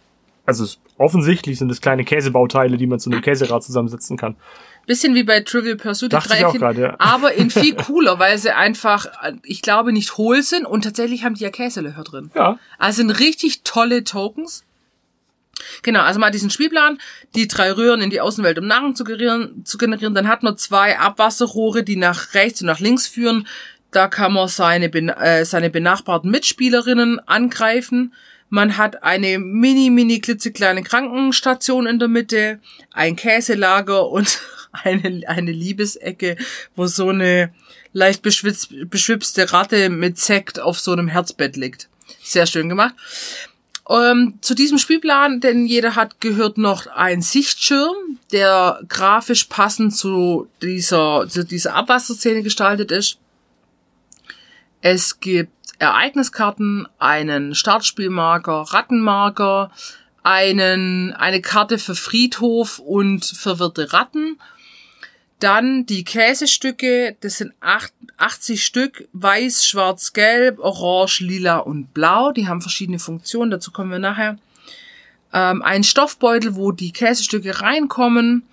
also 0.45 0.65
offensichtlich 0.97 1.59
sind 1.59 1.71
es 1.71 1.81
kleine 1.81 2.03
Käsebauteile, 2.03 2.77
die 2.77 2.87
man 2.87 2.99
zu 2.99 3.11
einem 3.11 3.21
Käserad 3.21 3.63
zusammensetzen 3.63 4.17
kann. 4.17 4.35
Bisschen 4.87 5.13
wie 5.13 5.23
bei 5.23 5.41
Trivial 5.41 5.75
Pursuit, 5.75 6.11
Dachte 6.11 6.35
ich 6.35 6.43
auch 6.43 6.55
grad, 6.55 6.75
ja. 6.77 6.95
aber 6.97 7.33
in 7.33 7.49
viel 7.51 7.75
cooler, 7.75 8.17
weil 8.17 8.39
sie 8.39 8.55
einfach, 8.55 9.05
ich 9.43 9.61
glaube, 9.61 9.93
nicht 9.93 10.17
hohl 10.17 10.41
sind 10.41 10.65
und 10.65 10.83
tatsächlich 10.83 11.23
haben 11.23 11.35
die 11.35 11.43
ja 11.43 11.51
Käselöcher 11.51 12.03
drin. 12.03 12.31
Ja. 12.33 12.57
Also 12.79 12.97
sind 12.97 13.11
richtig 13.11 13.61
tolle 13.63 14.03
Tokens. 14.03 14.63
Genau, 15.83 16.01
also 16.01 16.21
hat 16.21 16.33
diesen 16.33 16.49
Spielplan, 16.49 16.97
die 17.35 17.47
drei 17.47 17.71
Röhren 17.71 18.01
in 18.01 18.09
die 18.09 18.21
Außenwelt, 18.21 18.59
um 18.59 18.67
Nahrung 18.67 18.95
zu 18.95 19.03
generieren, 19.03 19.63
zu 19.65 19.77
generieren. 19.77 20.15
Dann 20.15 20.27
hat 20.27 20.43
man 20.43 20.57
zwei 20.57 20.99
Abwasserrohre, 20.99 21.83
die 21.83 21.95
nach 21.95 22.33
rechts 22.33 22.61
und 22.61 22.67
nach 22.67 22.79
links 22.79 23.07
führen. 23.07 23.47
Da 23.91 24.07
kann 24.07 24.33
man 24.33 24.47
seine, 24.47 24.85
äh, 25.17 25.45
seine 25.45 25.69
benachbarten 25.69 26.31
Mitspielerinnen 26.31 27.19
angreifen. 27.27 28.13
Man 28.49 28.77
hat 28.77 29.03
eine 29.03 29.39
mini, 29.39 29.89
mini 29.89 30.19
klitzekleine 30.19 30.83
Krankenstation 30.83 31.87
in 31.87 31.99
der 31.99 32.07
Mitte, 32.07 32.59
ein 32.91 33.15
Käselager 33.15 34.09
und 34.09 34.39
eine, 34.71 35.21
eine 35.27 35.51
Liebesecke, 35.51 36.37
wo 36.75 36.87
so 36.87 37.09
eine 37.09 37.53
leicht 37.93 38.21
beschwipste 38.21 39.51
Ratte 39.51 39.89
mit 39.89 40.17
Sekt 40.17 40.59
auf 40.59 40.79
so 40.79 40.91
einem 40.91 41.07
Herzbett 41.07 41.55
liegt. 41.55 41.89
Sehr 42.21 42.45
schön 42.45 42.69
gemacht. 42.69 42.95
Ähm, 43.91 44.35
zu 44.39 44.55
diesem 44.55 44.77
Spielplan, 44.77 45.41
den 45.41 45.65
jeder 45.65 45.95
hat, 45.95 46.21
gehört 46.21 46.57
noch 46.57 46.87
ein 46.87 47.21
Sichtschirm, 47.21 48.19
der 48.31 48.79
grafisch 48.87 49.45
passend 49.45 49.93
zu 49.93 50.47
dieser, 50.61 51.27
zu 51.27 51.43
dieser 51.43 51.75
Abwasserszene 51.75 52.41
gestaltet 52.41 52.91
ist. 52.91 53.17
Es 54.79 55.19
gibt 55.19 55.51
Ereigniskarten, 55.79 56.87
einen 56.99 57.53
Startspielmarker, 57.53 58.61
Rattenmarker, 58.69 59.71
einen, 60.23 61.11
eine 61.11 61.41
Karte 61.41 61.77
für 61.77 61.95
Friedhof 61.95 62.79
und 62.79 63.25
verwirrte 63.25 63.91
Ratten 63.91 64.37
dann 65.41 65.85
die 65.85 66.03
Käsestücke, 66.03 67.15
das 67.21 67.37
sind 67.37 67.53
80 67.59 68.63
Stück, 68.63 69.07
weiß, 69.13 69.65
schwarz, 69.65 70.13
gelb, 70.13 70.59
orange, 70.59 71.21
lila 71.21 71.57
und 71.57 71.93
blau. 71.93 72.31
Die 72.31 72.47
haben 72.47 72.61
verschiedene 72.61 72.99
Funktionen, 72.99 73.51
dazu 73.51 73.71
kommen 73.71 73.91
wir 73.91 73.99
nachher. 73.99 74.37
Ähm, 75.33 75.61
ein 75.61 75.83
Stoffbeutel, 75.83 76.55
wo 76.55 76.71
die 76.71 76.91
Käsestücke 76.91 77.61
reinkommen. 77.61 78.43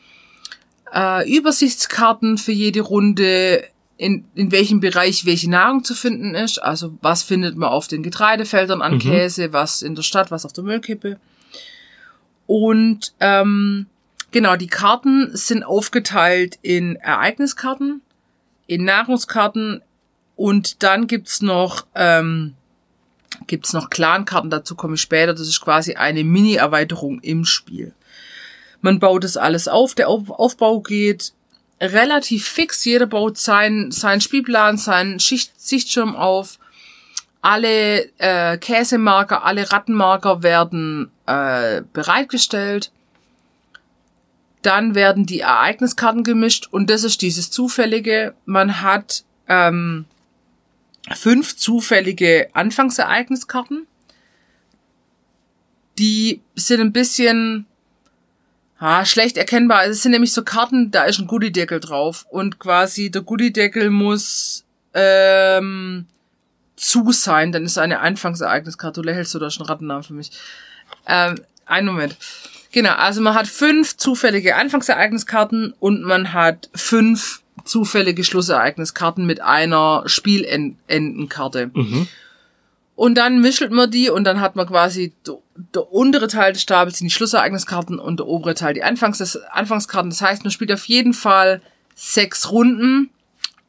Äh, 0.92 1.31
Übersichtskarten 1.31 2.38
für 2.38 2.53
jede 2.53 2.81
Runde, 2.81 3.64
in, 3.98 4.24
in 4.35 4.53
welchem 4.53 4.81
Bereich 4.81 5.27
welche 5.27 5.51
Nahrung 5.51 5.85
zu 5.85 5.94
finden 5.94 6.35
ist. 6.35 6.59
Also 6.59 6.96
was 7.03 7.22
findet 7.22 7.57
man 7.57 7.68
auf 7.68 7.88
den 7.88 8.03
Getreidefeldern 8.03 8.81
an 8.81 8.94
mhm. 8.94 9.01
Käse, 9.01 9.53
was 9.53 9.83
in 9.83 9.94
der 9.94 10.03
Stadt, 10.03 10.31
was 10.31 10.46
auf 10.46 10.53
der 10.53 10.64
Müllkippe. 10.64 11.18
Und 12.46 13.12
ähm, 13.20 13.87
Genau, 14.31 14.57
die 14.57 14.67
Karten 14.67 15.35
sind 15.35 15.62
aufgeteilt 15.62 16.59
in 16.62 16.97
Ereigniskarten, 16.97 18.03
in 18.67 18.85
Nahrungskarten 18.85 19.83
und 20.37 20.83
dann 20.83 21.07
gibt's 21.07 21.41
noch 21.41 21.87
ähm, 21.95 22.55
gibt's 23.47 23.73
noch 23.73 23.91
Clankarten. 23.91 24.51
Dazu 24.51 24.75
komme 24.75 24.95
ich 24.95 25.01
später. 25.01 25.33
Das 25.33 25.49
ist 25.49 25.61
quasi 25.61 25.95
eine 25.95 26.25
Mini-Erweiterung 26.25 27.21
im 27.21 27.45
Spiel. 27.45 27.95
Man 28.81 29.01
baut 29.01 29.25
das 29.25 29.37
alles 29.37 29.67
auf. 29.69 29.95
Der 29.95 30.09
Aufbau 30.09 30.81
geht 30.81 31.33
relativ 31.81 32.47
fix. 32.47 32.85
Jeder 32.85 33.07
baut 33.07 33.38
seinen 33.38 33.91
sein 33.91 34.21
Spielplan, 34.21 34.77
seinen 34.77 35.21
Schicht 35.21 35.61
Sichtschirm 35.61 36.17
auf. 36.17 36.59
Alle 37.41 38.11
äh, 38.19 38.59
Käsemarker, 38.59 39.45
alle 39.45 39.71
Rattenmarker 39.73 40.43
werden 40.43 41.11
äh, 41.27 41.83
bereitgestellt. 41.93 42.91
Dann 44.69 44.95
werden 44.95 45.25
die 45.25 45.41
Ereigniskarten 45.41 46.25
gemischt 46.25 46.69
und 46.71 46.91
das 46.91 47.03
ist 47.03 47.23
dieses 47.23 47.51
zufällige. 47.51 48.35
Man 48.45 48.83
hat 48.83 49.25
ähm, 49.49 50.05
fünf 51.17 51.57
zufällige 51.57 52.51
Anfangsereigniskarten. 52.53 53.87
Die 55.99 56.43
sind 56.55 56.83
ein 56.83 56.93
bisschen 56.93 57.65
ah, 58.79 59.07
schlecht 59.07 59.39
erkennbar. 59.39 59.87
Es 59.87 60.03
sind 60.03 60.13
nämlich 60.13 60.35
so 60.35 60.45
Karten, 60.45 60.91
da 60.91 61.05
ist 61.05 61.19
ein 61.19 61.29
Goodie-Deckel 61.29 61.81
drauf 61.81 62.27
und 62.29 62.59
quasi 62.59 63.11
der 63.11 63.23
Goodie-Deckel 63.23 63.89
muss 63.89 64.67
ähm, 64.93 66.05
zu 66.77 67.11
sein, 67.13 67.53
dann 67.53 67.65
ist 67.65 67.79
eine 67.79 68.01
Anfangsereigniskarte. 68.01 69.01
Du 69.01 69.07
lächelst 69.07 69.35
du 69.35 69.39
da 69.39 69.51
schon 69.51 69.65
Rattennamen 69.65 70.03
für 70.03 70.13
mich. 70.13 70.31
Ähm, 71.07 71.41
einen 71.65 71.87
Moment. 71.87 72.19
Genau, 72.79 72.93
also 72.93 73.21
man 73.21 73.35
hat 73.35 73.49
fünf 73.49 73.97
zufällige 73.97 74.55
Anfangsereigniskarten 74.55 75.75
und 75.81 76.05
man 76.05 76.33
hat 76.33 76.71
fünf 76.77 77.43
zufällige 77.64 78.23
Schlussereigniskarten 78.23 79.27
mit 79.27 79.41
einer 79.41 80.05
Spielendenkarte. 80.07 81.73
Mhm. 81.75 82.07
Und 82.95 83.17
dann 83.17 83.41
mischelt 83.41 83.73
man 83.73 83.91
die 83.91 84.11
und 84.11 84.23
dann 84.23 84.41
hat 84.41 84.55
man 84.55 84.69
quasi 84.69 85.12
der 85.75 85.93
untere 85.93 86.29
Teil 86.29 86.53
des 86.53 86.62
Stapels 86.62 86.99
sind 86.99 87.09
die 87.09 87.14
Schlussereigniskarten 87.14 87.99
und 87.99 88.21
der 88.21 88.29
obere 88.29 88.55
Teil 88.55 88.75
die 88.75 88.85
Anfangs 88.85 89.37
Anfangskarten. 89.51 90.11
Das 90.11 90.23
heißt, 90.23 90.45
man 90.45 90.53
spielt 90.53 90.71
auf 90.71 90.85
jeden 90.85 91.14
Fall 91.14 91.61
sechs 91.97 92.53
Runden, 92.53 93.11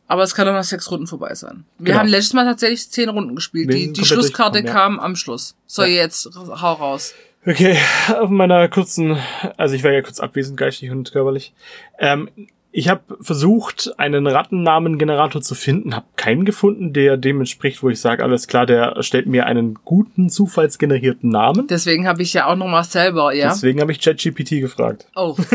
aber 0.08 0.22
es 0.22 0.36
kann 0.36 0.48
auch 0.48 0.54
nach 0.54 0.64
sechs 0.64 0.92
Runden 0.92 1.08
vorbei 1.08 1.34
sein. 1.34 1.66
Wir 1.80 1.94
genau. 1.94 2.02
haben 2.02 2.10
letztes 2.10 2.34
Mal 2.34 2.46
tatsächlich 2.46 2.88
zehn 2.92 3.10
Runden 3.10 3.34
gespielt. 3.34 3.74
Die, 3.74 3.92
die 3.92 4.06
Schlusskarte 4.06 4.60
ja. 4.60 4.72
kam 4.72 5.00
am 5.00 5.16
Schluss. 5.16 5.56
So, 5.66 5.82
ja. 5.82 5.88
jetzt 5.88 6.30
hau 6.36 6.74
raus. 6.74 7.16
Okay, 7.46 7.78
auf 8.20 8.30
meiner 8.30 8.68
kurzen, 8.68 9.18
also 9.58 9.74
ich 9.76 9.84
war 9.84 9.92
ja 9.92 10.02
kurz 10.02 10.20
abwesend, 10.20 10.58
geistig 10.58 10.92
und 10.92 11.12
körperlich. 11.12 11.54
Ähm, 11.98 12.30
Ich 12.72 12.88
habe 12.88 13.02
versucht, 13.22 13.92
einen 13.98 14.28
Rattennamengenerator 14.28 15.42
zu 15.42 15.56
finden, 15.56 15.96
habe 15.96 16.06
keinen 16.18 16.46
gefunden, 16.46 16.94
der 16.94 17.18
dem 17.18 17.40
entspricht, 17.40 17.82
wo 17.82 17.90
ich 17.90 18.00
sage, 18.00 18.22
alles 18.24 18.48
klar, 18.48 18.68
der 18.68 19.02
stellt 19.02 19.26
mir 19.26 19.48
einen 19.48 19.74
guten, 19.86 20.30
zufallsgenerierten 20.30 21.32
Namen. 21.32 21.66
Deswegen 21.66 22.08
habe 22.08 22.22
ich 22.22 22.32
ja 22.34 22.46
auch 22.46 22.56
nochmal 22.56 22.84
selber, 22.84 23.34
ja. 23.34 23.50
Deswegen 23.50 23.82
habe 23.82 23.92
ich 23.92 24.00
ChatGPT 24.02 24.62
gefragt. 24.62 25.08
Oh. 25.16 25.36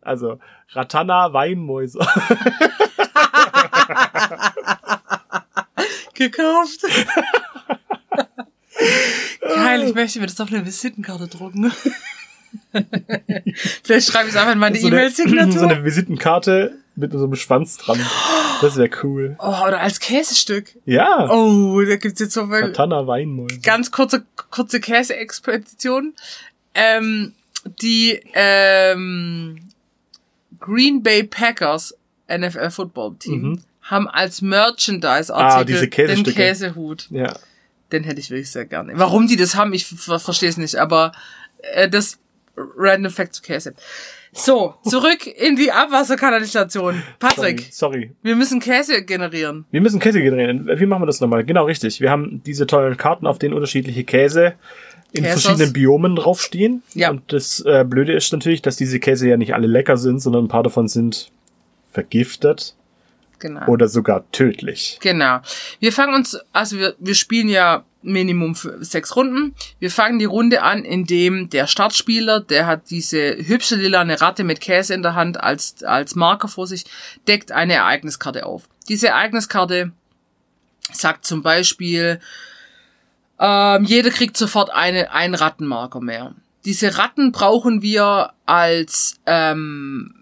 Also, 0.00 0.38
Ratana 0.70 1.34
Weinmäuse. 1.34 1.98
Gekauft. 6.14 6.80
Geil, 9.40 9.82
ich 9.88 9.94
möchte 9.94 10.20
mir 10.20 10.26
das 10.26 10.40
auf 10.40 10.48
eine 10.52 10.64
Visitenkarte 10.64 11.28
drucken. 11.28 11.72
Vielleicht 13.84 14.10
schreibe 14.10 14.28
ich 14.28 14.34
es 14.34 14.40
einfach 14.40 14.52
in 14.52 14.58
meine 14.58 14.78
so 14.78 14.86
eine, 14.86 14.96
E-Mail-Signatur. 14.96 15.52
so 15.58 15.66
eine 15.66 15.84
Visitenkarte 15.84 16.76
mit 16.96 17.12
so 17.12 17.24
einem 17.24 17.36
Schwanz 17.36 17.76
dran. 17.78 17.98
Das 18.60 18.76
wäre 18.76 18.90
cool. 19.02 19.36
oh, 19.38 19.66
oder 19.66 19.80
als 19.80 20.00
Käsestück. 20.00 20.74
Ja. 20.84 21.30
Oh, 21.30 21.80
da 21.82 21.96
gibt's 21.96 22.20
jetzt 22.20 22.34
so 22.34 22.46
viel. 22.46 22.56
Ratana 22.56 23.06
Weinmäuse. 23.06 23.60
Ganz 23.60 23.90
kurze, 23.90 24.24
kurze 24.50 24.80
Käse-Expedition. 24.80 26.14
Ähm, 26.74 27.32
die 27.80 28.20
ähm, 28.34 29.60
Green 30.58 31.02
Bay 31.02 31.22
Packers 31.24 31.94
NFL 32.30 32.70
Football 32.70 33.16
Team 33.18 33.40
Mhm. 33.42 33.60
haben 33.82 34.08
als 34.08 34.42
Merchandise-Artikel 34.42 35.60
Ah, 35.60 35.64
diese 35.64 35.88
den. 35.88 36.24
Käsehut. 36.34 37.06
Ja. 37.10 37.34
Den 37.92 38.04
hätte 38.04 38.20
ich 38.20 38.30
wirklich 38.30 38.50
sehr 38.50 38.66
gerne. 38.66 38.92
Warum 38.96 39.26
die 39.26 39.36
das 39.36 39.54
haben, 39.54 39.72
ich 39.72 39.86
ver 39.86 40.18
verstehe 40.18 40.48
es 40.48 40.56
nicht, 40.56 40.76
aber 40.76 41.12
äh, 41.74 41.88
das 41.88 42.18
Random 42.56 43.12
Fact 43.12 43.34
zu 43.34 43.42
Käse. 43.42 43.74
So, 44.32 44.74
zurück 44.84 45.26
in 45.26 45.56
die 45.56 45.72
Abwasserkanalisation. 45.72 47.02
Patrick, 47.18 47.66
Sorry. 47.72 48.02
Sorry. 48.02 48.10
wir 48.22 48.36
müssen 48.36 48.60
Käse 48.60 49.02
generieren. 49.04 49.64
Wir 49.72 49.80
müssen 49.80 49.98
Käse 49.98 50.22
generieren. 50.22 50.70
Wie 50.72 50.86
machen 50.86 51.02
wir 51.02 51.06
das 51.06 51.20
nochmal? 51.20 51.44
Genau, 51.44 51.64
richtig. 51.64 52.00
Wir 52.00 52.10
haben 52.10 52.40
diese 52.46 52.66
tollen 52.66 52.96
Karten, 52.96 53.26
auf 53.26 53.38
denen 53.40 53.54
unterschiedliche 53.54 54.04
Käse 54.04 54.54
in 55.12 55.24
Käsers. 55.24 55.42
verschiedenen 55.42 55.72
Biomen 55.72 56.14
draufstehen. 56.14 56.82
Ja. 56.94 57.10
Und 57.10 57.32
das 57.32 57.60
äh, 57.66 57.84
Blöde 57.84 58.12
ist 58.12 58.32
natürlich, 58.32 58.62
dass 58.62 58.76
diese 58.76 59.00
Käse 59.00 59.28
ja 59.28 59.36
nicht 59.36 59.54
alle 59.54 59.66
lecker 59.66 59.96
sind, 59.96 60.20
sondern 60.20 60.44
ein 60.44 60.48
paar 60.48 60.62
davon 60.62 60.86
sind 60.86 61.32
vergiftet 61.90 62.76
Genau. 63.40 63.66
oder 63.66 63.88
sogar 63.88 64.30
tödlich. 64.32 64.98
Genau. 65.00 65.40
Wir 65.80 65.92
fangen 65.92 66.14
uns, 66.14 66.38
also 66.52 66.78
wir, 66.78 66.94
wir 66.98 67.14
spielen 67.14 67.48
ja 67.48 67.84
Minimum 68.02 68.54
sechs 68.80 69.14
Runden. 69.16 69.54
Wir 69.78 69.90
fangen 69.90 70.18
die 70.18 70.24
Runde 70.24 70.62
an, 70.62 70.84
indem 70.84 71.50
der 71.50 71.66
Startspieler, 71.66 72.40
der 72.40 72.66
hat 72.66 72.90
diese 72.90 73.36
hübsche 73.36 73.76
lilane 73.76 74.20
Ratte 74.20 74.44
mit 74.44 74.60
Käse 74.60 74.94
in 74.94 75.02
der 75.02 75.14
Hand 75.14 75.40
als, 75.40 75.82
als 75.82 76.14
Marker 76.14 76.48
vor 76.48 76.66
sich, 76.66 76.84
deckt 77.28 77.52
eine 77.52 77.74
Ereigniskarte 77.74 78.46
auf. 78.46 78.68
Diese 78.88 79.08
Ereigniskarte 79.08 79.92
sagt 80.92 81.24
zum 81.26 81.42
Beispiel, 81.42 82.20
ähm, 83.38 83.84
jeder 83.84 84.10
kriegt 84.10 84.36
sofort 84.36 84.70
eine, 84.70 85.12
einen 85.12 85.34
Rattenmarker 85.34 86.00
mehr. 86.00 86.34
Diese 86.64 86.98
Ratten 86.98 87.32
brauchen 87.32 87.82
wir 87.82 88.32
als 88.46 89.18
ähm, 89.26 90.14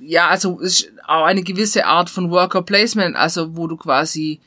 ja, 0.00 0.28
also 0.28 0.60
auch 1.06 1.24
eine 1.24 1.42
gewisse 1.42 1.86
Art 1.86 2.10
von 2.10 2.30
Worker 2.30 2.62
Placement, 2.62 3.16
also 3.16 3.56
wo 3.56 3.66
du 3.66 3.76
quasi 3.76 4.40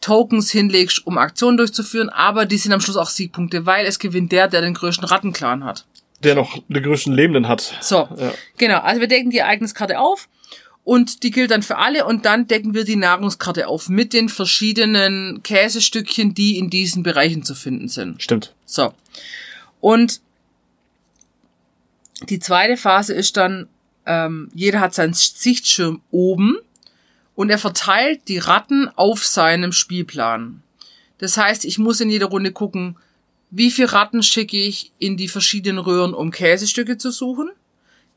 Tokens 0.00 0.50
hinlegst, 0.50 1.06
um 1.06 1.18
Aktionen 1.18 1.56
durchzuführen, 1.58 2.08
aber 2.08 2.46
die 2.46 2.56
sind 2.56 2.72
am 2.72 2.80
Schluss 2.80 2.96
auch 2.96 3.10
Siegpunkte, 3.10 3.66
weil 3.66 3.84
es 3.86 3.98
gewinnt 3.98 4.32
der, 4.32 4.48
der 4.48 4.62
den 4.62 4.74
größten 4.74 5.04
Rattenclan 5.06 5.64
hat. 5.64 5.86
Der 6.22 6.34
noch 6.34 6.58
den 6.68 6.82
größten 6.82 7.12
Lebenden 7.12 7.48
hat. 7.48 7.74
So, 7.80 8.08
Ja. 8.16 8.32
genau, 8.56 8.78
also 8.80 9.00
wir 9.00 9.08
decken 9.08 9.30
die 9.30 9.38
Ereigniskarte 9.38 9.98
auf 9.98 10.28
und 10.84 11.22
die 11.22 11.30
gilt 11.30 11.50
dann 11.50 11.62
für 11.62 11.76
alle 11.76 12.06
und 12.06 12.24
dann 12.24 12.46
decken 12.46 12.72
wir 12.74 12.84
die 12.84 12.96
Nahrungskarte 12.96 13.68
auf 13.68 13.88
mit 13.88 14.12
den 14.14 14.28
verschiedenen 14.30 15.42
Käsestückchen, 15.42 16.34
die 16.34 16.58
in 16.58 16.70
diesen 16.70 17.02
Bereichen 17.02 17.42
zu 17.42 17.54
finden 17.54 17.88
sind. 17.88 18.22
Stimmt. 18.22 18.54
So. 18.64 18.94
Und 19.80 20.20
die 22.28 22.38
zweite 22.38 22.76
Phase 22.76 23.14
ist 23.14 23.36
dann, 23.36 23.68
ähm, 24.06 24.50
jeder 24.54 24.80
hat 24.80 24.94
seinen 24.94 25.14
Sichtschirm 25.14 26.00
oben 26.10 26.58
und 27.34 27.50
er 27.50 27.58
verteilt 27.58 28.28
die 28.28 28.38
Ratten 28.38 28.88
auf 28.96 29.24
seinem 29.24 29.72
Spielplan. 29.72 30.62
Das 31.18 31.36
heißt, 31.36 31.64
ich 31.64 31.78
muss 31.78 32.00
in 32.00 32.10
jeder 32.10 32.26
Runde 32.26 32.52
gucken, 32.52 32.96
wie 33.50 33.70
viele 33.70 33.92
Ratten 33.92 34.22
schicke 34.22 34.56
ich 34.56 34.92
in 34.98 35.16
die 35.16 35.28
verschiedenen 35.28 35.78
Röhren, 35.78 36.14
um 36.14 36.30
Käsestücke 36.30 36.98
zu 36.98 37.10
suchen? 37.10 37.50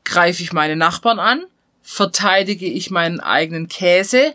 Greife 0.04 0.42
ich 0.42 0.52
meine 0.52 0.76
Nachbarn 0.76 1.18
an? 1.18 1.44
Verteidige 1.82 2.66
ich 2.66 2.90
meinen 2.90 3.20
eigenen 3.20 3.68
Käse? 3.68 4.34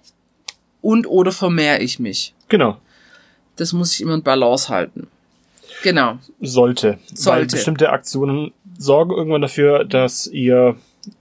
Und 0.81 1.07
oder 1.07 1.31
vermehre 1.31 1.79
ich 1.79 1.99
mich? 1.99 2.33
Genau. 2.47 2.79
Das 3.55 3.73
muss 3.73 3.93
ich 3.93 4.01
immer 4.01 4.13
in 4.13 4.23
Balance 4.23 4.69
halten. 4.69 5.07
Genau. 5.83 6.19
Sollte. 6.41 6.99
Weil 7.09 7.17
Sollte. 7.17 7.55
bestimmte 7.55 7.89
Aktionen 7.89 8.53
sorgen 8.77 9.11
irgendwann 9.11 9.41
dafür, 9.41 9.85
dass 9.85 10.27
ihr 10.27 10.75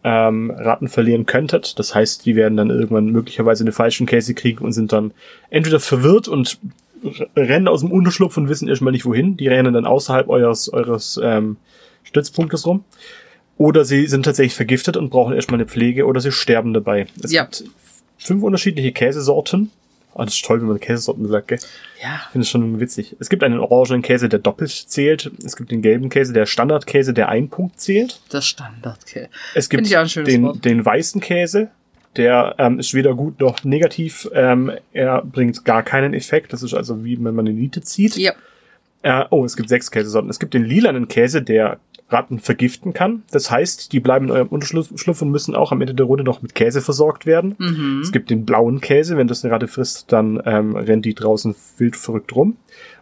ähm, 0.04 0.50
Ratten 0.50 0.88
verlieren 0.88 1.26
könntet. 1.26 1.78
Das 1.78 1.94
heißt, 1.94 2.26
die 2.26 2.36
werden 2.36 2.56
dann 2.56 2.70
irgendwann 2.70 3.06
möglicherweise 3.06 3.64
eine 3.64 3.72
falschen 3.72 4.06
Käse 4.06 4.34
kriegen 4.34 4.64
und 4.64 4.72
sind 4.72 4.92
dann 4.92 5.12
entweder 5.50 5.80
verwirrt 5.80 6.28
und 6.28 6.58
rennen 7.36 7.68
aus 7.68 7.80
dem 7.80 7.92
Unterschlupf 7.92 8.36
und 8.36 8.48
wissen 8.48 8.68
erstmal 8.68 8.92
nicht 8.92 9.04
wohin. 9.06 9.36
Die 9.36 9.48
rennen 9.48 9.72
dann 9.74 9.86
außerhalb 9.86 10.28
eures, 10.28 10.72
eures 10.72 11.18
ähm, 11.22 11.56
Stützpunktes 12.02 12.66
rum. 12.66 12.84
Oder 13.56 13.84
sie 13.84 14.06
sind 14.06 14.24
tatsächlich 14.24 14.54
vergiftet 14.54 14.96
und 14.96 15.10
brauchen 15.10 15.34
erstmal 15.34 15.58
eine 15.60 15.68
Pflege 15.68 16.06
oder 16.06 16.20
sie 16.20 16.32
sterben 16.32 16.74
dabei. 16.74 17.06
Es 17.22 17.32
Ja. 17.32 17.44
gibt 17.44 17.64
fünf 18.18 18.42
unterschiedliche 18.42 18.92
Käsesorten. 18.92 19.70
Ah, 20.18 20.24
das 20.24 20.34
ist 20.34 20.44
toll, 20.44 20.60
wenn 20.60 20.66
man 20.66 20.80
Käsesorten 20.80 21.28
sagt, 21.28 21.46
gell? 21.46 21.60
Ja. 22.02 22.20
Ich 22.24 22.32
finde 22.32 22.42
es 22.42 22.50
schon 22.50 22.80
witzig. 22.80 23.16
Es 23.20 23.28
gibt 23.28 23.44
einen 23.44 23.60
orangenen 23.60 24.02
Käse, 24.02 24.28
der 24.28 24.40
doppelt 24.40 24.70
zählt. 24.70 25.30
Es 25.44 25.56
gibt 25.56 25.70
den 25.70 25.80
gelben 25.80 26.08
Käse, 26.08 26.32
der 26.32 26.44
Standardkäse, 26.44 27.14
der 27.14 27.28
ein 27.28 27.48
Punkt 27.48 27.80
zählt. 27.80 28.20
Das 28.28 28.44
Standard, 28.44 28.98
okay. 29.06 29.28
Es 29.54 29.68
gibt 29.68 29.88
den, 29.88 30.42
Wort. 30.42 30.64
den 30.64 30.84
weißen 30.84 31.20
Käse, 31.20 31.70
der 32.16 32.56
ähm, 32.58 32.80
ist 32.80 32.94
weder 32.94 33.14
gut 33.14 33.38
noch 33.38 33.62
negativ. 33.62 34.28
Ähm, 34.34 34.72
er 34.92 35.22
bringt 35.22 35.64
gar 35.64 35.84
keinen 35.84 36.14
Effekt. 36.14 36.52
Das 36.52 36.64
ist 36.64 36.74
also 36.74 37.04
wie 37.04 37.16
wenn 37.16 37.36
man 37.36 37.46
eine 37.46 37.52
Niete 37.52 37.80
zieht. 37.82 38.16
Ja. 38.16 38.32
Äh, 39.02 39.24
oh, 39.30 39.44
es 39.44 39.56
gibt 39.56 39.68
sechs 39.68 39.92
Käsesorten. 39.92 40.28
Es 40.30 40.40
gibt 40.40 40.52
den 40.52 40.64
lilanen 40.64 41.06
Käse, 41.06 41.42
der 41.42 41.78
Ratten 42.10 42.38
vergiften 42.38 42.94
kann. 42.94 43.22
Das 43.30 43.50
heißt, 43.50 43.92
die 43.92 44.00
bleiben 44.00 44.26
in 44.26 44.30
eurem 44.30 44.48
Unterschlupf 44.48 45.22
und 45.22 45.30
müssen 45.30 45.54
auch 45.54 45.72
am 45.72 45.80
Ende 45.80 45.94
der 45.94 46.06
Runde 46.06 46.24
noch 46.24 46.40
mit 46.40 46.54
Käse 46.54 46.80
versorgt 46.80 47.26
werden. 47.26 47.54
Mhm. 47.58 48.00
Es 48.02 48.12
gibt 48.12 48.30
den 48.30 48.46
blauen 48.46 48.80
Käse, 48.80 49.16
wenn 49.16 49.28
das 49.28 49.44
eine 49.44 49.52
Ratte 49.52 49.68
frisst, 49.68 50.10
dann 50.10 50.40
ähm, 50.46 50.74
rennt 50.74 51.04
die 51.04 51.14
draußen 51.14 51.54
wild 51.76 51.96
verrückt 51.96 52.34
rum. 52.34 52.56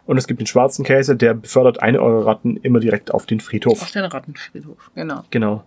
Und 0.05 0.17
es 0.17 0.27
gibt 0.27 0.39
den 0.39 0.47
schwarzen 0.47 0.83
Käse, 0.83 1.15
der 1.15 1.33
befördert 1.33 1.81
eine 1.81 2.01
eurer 2.01 2.25
Ratten 2.25 2.57
immer 2.57 2.79
direkt 2.79 3.13
auf 3.13 3.25
den 3.25 3.39
Friedhof. 3.39 3.81
Auf 3.81 3.91
den 3.91 4.05
Rattenfriedhof. 4.05 4.91
Genau. 4.95 5.23
Genau. 5.29 5.63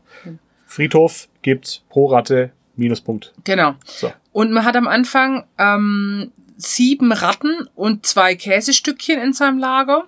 Friedhof 0.66 1.28
gibt 1.42 1.82
pro 1.88 2.06
Ratte 2.06 2.50
Minuspunkt. 2.76 3.32
Genau. 3.44 3.74
So. 3.84 4.12
Und 4.32 4.52
man 4.52 4.64
hat 4.64 4.76
am 4.76 4.86
Anfang 4.86 5.44
ähm, 5.58 6.32
sieben 6.56 7.12
Ratten 7.12 7.68
und 7.74 8.06
zwei 8.06 8.34
Käsestückchen 8.34 9.20
in 9.20 9.32
seinem 9.32 9.58
Lager. 9.58 10.04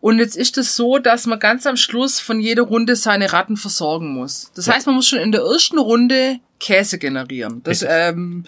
Und 0.00 0.18
jetzt 0.18 0.36
ist 0.36 0.56
es 0.58 0.76
so, 0.76 0.98
dass 0.98 1.26
man 1.26 1.38
ganz 1.40 1.66
am 1.66 1.76
Schluss 1.76 2.20
von 2.20 2.38
jeder 2.40 2.62
Runde 2.62 2.94
seine 2.94 3.32
Ratten 3.32 3.56
versorgen 3.56 4.14
muss. 4.14 4.50
Das 4.54 4.66
Ja. 4.66 4.74
heißt, 4.74 4.86
man 4.86 4.94
muss 4.94 5.08
schon 5.08 5.18
in 5.18 5.32
der 5.32 5.42
ersten 5.42 5.78
Runde 5.78 6.38
Käse 6.60 6.98
generieren. 6.98 7.62
Das 7.64 7.84
ähm, 7.86 8.44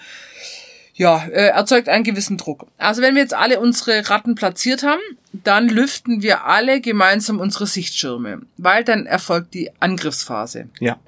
ja, 0.94 1.24
äh, 1.26 1.48
erzeugt 1.48 1.88
einen 1.88 2.04
gewissen 2.04 2.36
Druck. 2.36 2.66
Also 2.78 3.02
wenn 3.02 3.14
wir 3.14 3.22
jetzt 3.22 3.34
alle 3.34 3.58
unsere 3.60 4.08
Ratten 4.10 4.34
platziert 4.34 4.82
haben, 4.82 5.00
dann 5.32 5.68
lüften 5.68 6.22
wir 6.22 6.44
alle 6.44 6.80
gemeinsam 6.80 7.40
unsere 7.40 7.66
Sichtschirme, 7.66 8.42
weil 8.56 8.84
dann 8.84 9.06
erfolgt 9.06 9.54
die 9.54 9.70
Angriffsphase. 9.80 10.68
Ja. 10.78 10.98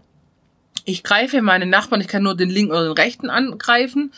Ich 0.85 1.05
greife 1.05 1.43
meine 1.43 1.67
Nachbarn, 1.67 2.01
ich 2.01 2.09
kann 2.09 2.23
nur 2.25 2.37
den 2.37 2.51
linken 2.51 2.73
oder 2.73 2.85
den 2.85 2.93
rechten 2.93 3.31
angreifen, 3.31 4.13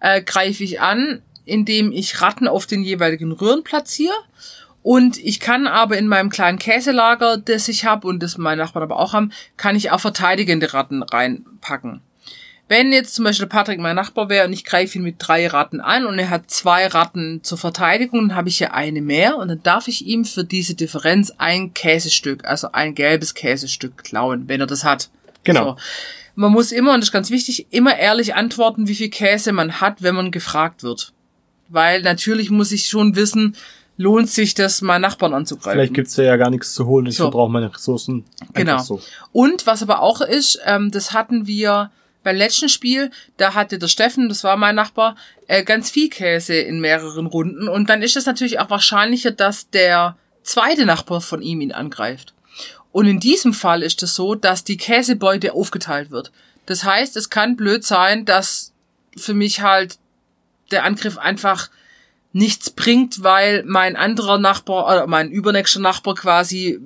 äh, 0.00 0.20
greife 0.22 0.62
ich 0.64 0.80
an, 0.80 1.22
indem 1.46 1.92
ich 1.92 2.20
Ratten 2.20 2.48
auf 2.48 2.66
den 2.66 2.82
jeweiligen 2.82 3.32
Röhren 3.32 3.62
platziere. 3.64 4.14
Und 4.82 5.18
ich 5.18 5.40
kann 5.40 5.66
aber 5.66 5.98
in 5.98 6.08
meinem 6.08 6.30
kleinen 6.30 6.58
Käselager, 6.58 7.36
das 7.36 7.68
ich 7.68 7.84
habe 7.84 8.06
und 8.06 8.22
das 8.22 8.38
meine 8.38 8.62
Nachbarn 8.62 8.82
aber 8.82 8.98
auch 8.98 9.12
haben, 9.12 9.32
kann 9.56 9.76
ich 9.76 9.90
auch 9.90 10.00
verteidigende 10.00 10.72
Ratten 10.72 11.02
reinpacken. 11.02 12.00
Wenn 12.70 12.92
jetzt 12.92 13.16
zum 13.16 13.24
Beispiel 13.24 13.48
Patrick 13.48 13.80
mein 13.80 13.96
Nachbar 13.96 14.28
wäre 14.28 14.46
und 14.46 14.52
ich 14.52 14.64
greife 14.64 14.96
ihn 14.96 15.02
mit 15.02 15.16
drei 15.18 15.48
Ratten 15.48 15.80
an 15.80 16.06
und 16.06 16.20
er 16.20 16.30
hat 16.30 16.52
zwei 16.52 16.86
Ratten 16.86 17.42
zur 17.42 17.58
Verteidigung, 17.58 18.28
dann 18.28 18.36
habe 18.36 18.48
ich 18.48 18.60
ja 18.60 18.70
eine 18.70 19.02
mehr 19.02 19.38
und 19.38 19.48
dann 19.48 19.62
darf 19.64 19.88
ich 19.88 20.06
ihm 20.06 20.24
für 20.24 20.44
diese 20.44 20.76
Differenz 20.76 21.32
ein 21.36 21.74
Käsestück, 21.74 22.44
also 22.44 22.70
ein 22.70 22.94
gelbes 22.94 23.34
Käsestück 23.34 24.04
klauen, 24.04 24.44
wenn 24.46 24.60
er 24.60 24.68
das 24.68 24.84
hat. 24.84 25.10
Genau. 25.42 25.70
So. 25.70 25.76
Man 26.36 26.52
muss 26.52 26.70
immer, 26.70 26.94
und 26.94 27.00
das 27.00 27.08
ist 27.08 27.12
ganz 27.12 27.30
wichtig, 27.30 27.66
immer 27.70 27.98
ehrlich 27.98 28.36
antworten, 28.36 28.86
wie 28.86 28.94
viel 28.94 29.10
Käse 29.10 29.50
man 29.50 29.80
hat, 29.80 30.02
wenn 30.02 30.14
man 30.14 30.30
gefragt 30.30 30.84
wird. 30.84 31.12
Weil 31.68 32.02
natürlich 32.02 32.50
muss 32.50 32.70
ich 32.70 32.86
schon 32.86 33.16
wissen, 33.16 33.56
lohnt 34.00 34.30
sich 34.30 34.54
das, 34.54 34.80
mal 34.80 34.98
Nachbarn 34.98 35.34
anzugreifen. 35.34 35.72
Vielleicht 35.72 35.92
gibt's 35.92 36.16
ja, 36.16 36.24
ja 36.24 36.36
gar 36.38 36.48
nichts 36.48 36.72
zu 36.72 36.86
holen. 36.86 37.04
Ich 37.04 37.16
So. 37.16 37.24
verbrauche 37.24 37.52
meine 37.52 37.74
Ressourcen. 37.74 38.24
Genau. 38.54 38.78
So. 38.78 39.02
Und 39.30 39.66
was 39.66 39.82
aber 39.82 40.00
auch 40.00 40.22
ist, 40.22 40.58
ähm, 40.64 40.90
das 40.90 41.12
hatten 41.12 41.46
wir 41.46 41.90
beim 42.22 42.36
letzten 42.36 42.70
Spiel, 42.70 43.10
da 43.36 43.52
hatte 43.52 43.78
der 43.78 43.88
Steffen, 43.88 44.30
das 44.30 44.42
war 44.42 44.56
mein 44.56 44.74
Nachbar, 44.74 45.16
äh, 45.48 45.64
ganz 45.64 45.90
viel 45.90 46.08
Käse 46.08 46.54
in 46.54 46.80
mehreren 46.80 47.26
Runden. 47.26 47.68
Und 47.68 47.90
dann 47.90 48.00
ist 48.00 48.16
es 48.16 48.24
natürlich 48.24 48.58
auch 48.58 48.70
wahrscheinlicher, 48.70 49.32
dass 49.32 49.68
der 49.68 50.16
zweite 50.42 50.86
Nachbar 50.86 51.20
von 51.20 51.42
ihm 51.42 51.60
ihn 51.60 51.72
angreift. 51.72 52.32
Und 52.92 53.06
in 53.06 53.20
diesem 53.20 53.52
Fall 53.52 53.82
ist 53.82 54.02
es 54.02 54.14
so, 54.14 54.34
dass 54.34 54.64
die 54.64 54.78
Käsebeute 54.78 55.52
aufgeteilt 55.52 56.10
wird. 56.10 56.32
Das 56.64 56.84
heißt, 56.84 57.18
es 57.18 57.28
kann 57.28 57.54
blöd 57.54 57.84
sein, 57.84 58.24
dass 58.24 58.72
für 59.14 59.34
mich 59.34 59.60
halt 59.60 59.98
der 60.70 60.84
Angriff 60.84 61.18
einfach 61.18 61.68
nichts 62.32 62.70
bringt, 62.70 63.22
weil 63.22 63.64
mein 63.66 63.96
anderer 63.96 64.38
Nachbar 64.38 64.86
oder 64.86 65.06
mein 65.06 65.30
übernächster 65.30 65.80
Nachbar 65.80 66.14
quasi 66.14 66.78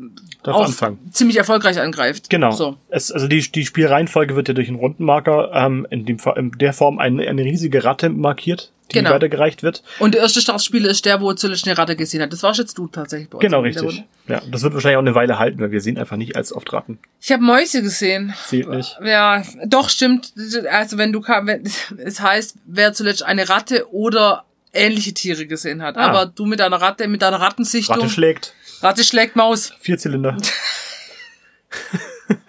Darf 0.42 0.56
auch 0.56 0.64
anfangen. 0.66 0.98
ziemlich 1.10 1.36
erfolgreich 1.36 1.78
angreift. 1.80 2.30
Genau. 2.30 2.50
So. 2.50 2.76
Es, 2.88 3.12
also 3.12 3.28
die, 3.28 3.40
die 3.50 3.64
Spielreihenfolge 3.66 4.36
wird 4.36 4.48
ja 4.48 4.54
durch 4.54 4.68
einen 4.68 4.78
Rundenmarker 4.78 5.50
ähm, 5.54 5.86
in, 5.90 6.06
dem, 6.06 6.18
in 6.36 6.52
der 6.52 6.72
Form 6.72 6.98
eine, 6.98 7.26
eine 7.28 7.42
riesige 7.44 7.84
Ratte 7.84 8.08
markiert, 8.08 8.70
die 8.90 8.98
Genau. 8.98 9.10
weitergereicht 9.10 9.62
wird. 9.62 9.82
Und 9.98 10.14
der 10.14 10.22
erste 10.22 10.40
Startspieler 10.40 10.88
ist 10.90 11.04
der, 11.06 11.20
wo 11.20 11.32
zuletzt 11.34 11.66
eine 11.66 11.76
Ratte 11.76 11.96
gesehen 11.96 12.22
hat. 12.22 12.32
Das 12.32 12.42
warst 12.42 12.58
jetzt 12.58 12.76
du 12.78 12.86
tatsächlich 12.88 13.28
bei 13.30 13.36
uns. 13.36 13.42
Genau, 13.42 13.60
richtig. 13.60 14.04
Ja, 14.28 14.40
das 14.50 14.62
wird 14.62 14.72
wahrscheinlich 14.74 14.96
auch 14.96 15.02
eine 15.02 15.14
Weile 15.14 15.38
halten, 15.38 15.60
weil 15.60 15.72
wir 15.72 15.80
sehen 15.80 15.98
einfach 15.98 16.16
nicht 16.16 16.36
als 16.36 16.54
oft 16.54 16.72
Ratten. 16.72 16.98
Ich 17.20 17.32
habe 17.32 17.42
Mäuse 17.42 17.82
gesehen. 17.82 18.34
Zählt 18.46 18.68
nicht. 18.68 18.98
Ja, 19.04 19.42
doch, 19.66 19.88
stimmt. 19.90 20.32
Also 20.70 20.96
wenn 20.98 21.12
du 21.12 21.20
kam, 21.20 21.46
wenn, 21.46 21.64
es 21.98 22.20
heißt, 22.20 22.56
wer 22.66 22.92
zuletzt 22.94 23.22
eine 23.22 23.48
Ratte 23.48 23.92
oder 23.92 24.44
ähnliche 24.74 25.14
Tiere 25.14 25.46
gesehen 25.46 25.82
hat. 25.82 25.96
Ah. 25.96 26.08
Aber 26.08 26.26
du 26.26 26.46
mit 26.46 26.60
deiner 26.60 26.80
Ratte, 26.80 27.08
mit 27.08 27.22
deiner 27.22 27.40
Rattensichtung. 27.40 27.96
Ratte 27.96 28.10
schlägt. 28.10 28.54
Ratte 28.80 29.04
schlägt 29.04 29.36
Maus. 29.36 29.72
Vierzylinder. 29.80 30.36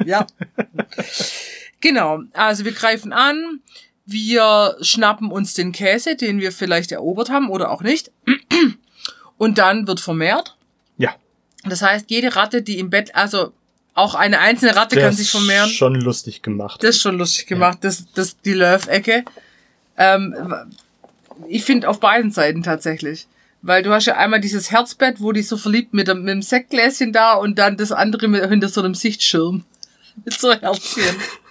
Ja. 0.05 0.25
genau. 1.81 2.19
Also 2.33 2.63
wir 2.63 2.71
greifen 2.71 3.11
an. 3.11 3.59
Wir 4.05 4.77
schnappen 4.81 5.31
uns 5.31 5.55
den 5.55 5.71
Käse, 5.71 6.15
den 6.15 6.39
wir 6.39 6.51
vielleicht 6.51 6.91
erobert 6.91 7.29
haben 7.29 7.49
oder 7.49 7.71
auch 7.71 7.81
nicht. 7.81 8.11
Und 9.37 9.57
dann 9.57 9.87
wird 9.87 9.99
vermehrt. 9.99 10.55
Ja. 10.97 11.15
Das 11.63 11.81
heißt, 11.81 12.09
jede 12.11 12.35
Ratte, 12.35 12.61
die 12.61 12.77
im 12.77 12.89
Bett, 12.89 13.15
also 13.15 13.51
auch 13.95 14.13
eine 14.13 14.39
einzelne 14.39 14.75
Ratte 14.75 14.95
Der 14.95 15.05
kann 15.05 15.13
ist 15.13 15.19
sich 15.19 15.31
vermehren. 15.31 15.69
Schon 15.69 15.95
lustig 15.95 16.41
gemacht. 16.41 16.83
Das 16.83 16.97
ist 16.97 17.01
schon 17.01 17.17
lustig 17.17 17.47
gemacht, 17.47 17.79
das, 17.81 18.05
das, 18.13 18.39
die 18.41 18.53
Love-Ecke. 18.53 19.25
Ähm, 19.97 20.35
ich 21.47 21.63
finde 21.63 21.89
auf 21.89 21.99
beiden 21.99 22.31
Seiten 22.31 22.63
tatsächlich. 22.63 23.27
Weil 23.61 23.81
du 23.81 23.91
hast 23.91 24.05
ja 24.05 24.15
einmal 24.15 24.39
dieses 24.39 24.69
Herzbett, 24.71 25.19
wo 25.21 25.31
die 25.31 25.41
so 25.41 25.57
verliebt 25.57 25.93
mit 25.93 26.07
dem, 26.07 26.19
mit 26.19 26.29
dem 26.29 26.41
Sektgläschen 26.43 27.13
da 27.13 27.33
und 27.33 27.57
dann 27.57 27.77
das 27.77 27.91
andere 27.91 28.27
mit, 28.27 28.47
hinter 28.47 28.69
so 28.69 28.81
einem 28.81 28.93
Sichtschirm. 28.93 29.63
Mit 30.23 30.33
so 30.33 30.53
Herzchen. 30.53 31.03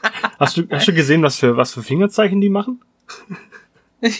Hast 0.39 0.57
du, 0.57 0.67
hast 0.71 0.89
du 0.89 0.95
gesehen, 0.95 1.23
was 1.23 1.37
für, 1.39 1.57
was 1.57 1.75
für 1.75 1.83
Fingerzeichen 1.83 2.41
die 2.41 2.49
machen? 2.49 2.81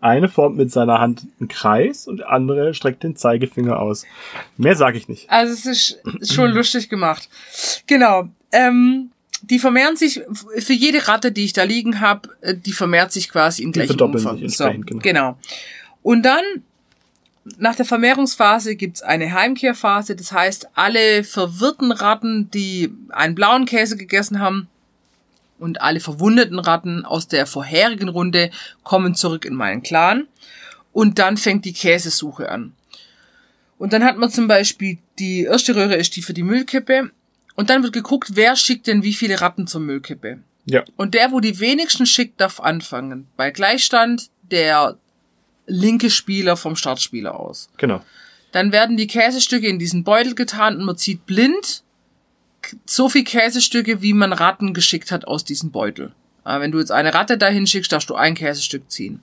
Eine 0.00 0.28
formt 0.28 0.56
mit 0.56 0.70
seiner 0.70 1.00
Hand 1.00 1.26
einen 1.40 1.48
Kreis 1.48 2.06
und 2.06 2.22
andere 2.22 2.74
streckt 2.74 3.02
den 3.02 3.16
Zeigefinger 3.16 3.78
aus. 3.78 4.04
Mehr 4.58 4.76
sage 4.76 4.98
ich 4.98 5.08
nicht. 5.08 5.30
Also 5.30 5.54
es 5.54 5.64
ist, 5.64 6.02
ist 6.20 6.34
schon 6.34 6.50
lustig 6.50 6.90
gemacht. 6.90 7.28
Genau. 7.86 8.28
Ähm, 8.52 9.10
die 9.50 9.58
vermehren 9.58 9.96
sich 9.96 10.22
für 10.58 10.72
jede 10.72 11.06
Ratte, 11.08 11.32
die 11.32 11.44
ich 11.44 11.52
da 11.52 11.64
liegen 11.64 12.00
habe, 12.00 12.28
die 12.64 12.72
vermehrt 12.72 13.12
sich 13.12 13.28
quasi 13.28 13.62
gleichen 13.72 13.88
verdoppeln 13.88 14.24
Umfang. 14.24 14.38
sich 14.38 14.56
so, 14.56 14.70
genau. 14.70 15.00
genau. 15.00 15.38
Und 16.02 16.22
dann 16.22 16.44
nach 17.58 17.74
der 17.74 17.84
Vermehrungsphase 17.84 18.74
gibt's 18.76 19.02
eine 19.02 19.32
Heimkehrphase. 19.32 20.16
Das 20.16 20.32
heißt, 20.32 20.68
alle 20.74 21.24
verwirrten 21.24 21.92
Ratten, 21.92 22.50
die 22.50 22.92
einen 23.10 23.34
blauen 23.34 23.66
Käse 23.66 23.96
gegessen 23.96 24.40
haben 24.40 24.68
und 25.58 25.80
alle 25.80 26.00
verwundeten 26.00 26.58
Ratten 26.58 27.04
aus 27.04 27.28
der 27.28 27.46
vorherigen 27.46 28.08
Runde 28.08 28.50
kommen 28.82 29.14
zurück 29.14 29.44
in 29.44 29.54
meinen 29.54 29.82
Clan. 29.82 30.26
Und 30.92 31.18
dann 31.18 31.36
fängt 31.36 31.64
die 31.64 31.72
Käsesuche 31.72 32.48
an. 32.48 32.72
Und 33.78 33.92
dann 33.92 34.04
hat 34.04 34.16
man 34.16 34.30
zum 34.30 34.46
Beispiel, 34.46 34.98
die 35.18 35.42
erste 35.42 35.74
Röhre 35.74 35.96
ist 35.96 36.16
die 36.16 36.22
für 36.22 36.34
die 36.34 36.44
Müllkippe. 36.44 37.10
Und 37.54 37.70
dann 37.70 37.82
wird 37.82 37.92
geguckt, 37.92 38.30
wer 38.34 38.56
schickt 38.56 38.86
denn 38.86 39.02
wie 39.02 39.12
viele 39.12 39.40
Ratten 39.40 39.66
zur 39.66 39.80
Müllkippe. 39.80 40.40
Ja. 40.66 40.82
Und 40.96 41.14
der, 41.14 41.32
wo 41.32 41.40
die 41.40 41.60
wenigsten 41.60 42.06
schickt, 42.06 42.40
darf 42.40 42.60
anfangen. 42.60 43.28
Bei 43.36 43.50
Gleichstand 43.50 44.30
der 44.50 44.98
linke 45.66 46.10
Spieler 46.10 46.56
vom 46.56 46.76
Startspieler 46.76 47.38
aus. 47.38 47.70
Genau. 47.76 48.02
Dann 48.52 48.72
werden 48.72 48.96
die 48.96 49.06
Käsestücke 49.06 49.66
in 49.66 49.78
diesen 49.78 50.04
Beutel 50.04 50.34
getan 50.34 50.76
und 50.76 50.84
man 50.84 50.96
zieht 50.96 51.26
blind 51.26 51.82
so 52.86 53.08
viel 53.08 53.24
Käsestücke, 53.24 54.00
wie 54.00 54.14
man 54.14 54.32
Ratten 54.32 54.72
geschickt 54.72 55.10
hat 55.10 55.26
aus 55.26 55.44
diesem 55.44 55.70
Beutel. 55.70 56.12
Äh, 56.44 56.60
Wenn 56.60 56.72
du 56.72 56.78
jetzt 56.78 56.92
eine 56.92 57.14
Ratte 57.14 57.38
dahin 57.38 57.66
schickst, 57.66 57.92
darfst 57.92 58.10
du 58.10 58.14
ein 58.14 58.34
Käsestück 58.34 58.90
ziehen. 58.90 59.22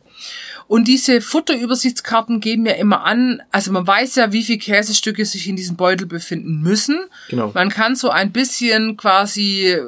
Und 0.67 0.88
diese 0.88 1.19
Futterübersichtskarten 1.19 2.39
geben 2.39 2.65
ja 2.65 2.73
immer 2.73 3.03
an, 3.03 3.41
also 3.51 3.73
man 3.73 3.86
weiß 3.86 4.15
ja, 4.15 4.31
wie 4.31 4.43
viele 4.43 4.60
Käsestücke 4.60 5.25
sich 5.25 5.49
in 5.49 5.57
diesem 5.57 5.75
Beutel 5.75 6.07
befinden 6.07 6.62
müssen. 6.62 6.97
Genau. 7.29 7.51
Man 7.53 7.69
kann 7.69 7.95
so 7.95 8.10
ein 8.10 8.31
bisschen 8.31 8.95
quasi 8.95 9.65
äh, 9.65 9.81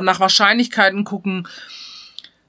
nach 0.00 0.20
Wahrscheinlichkeiten 0.20 1.02
gucken, 1.04 1.48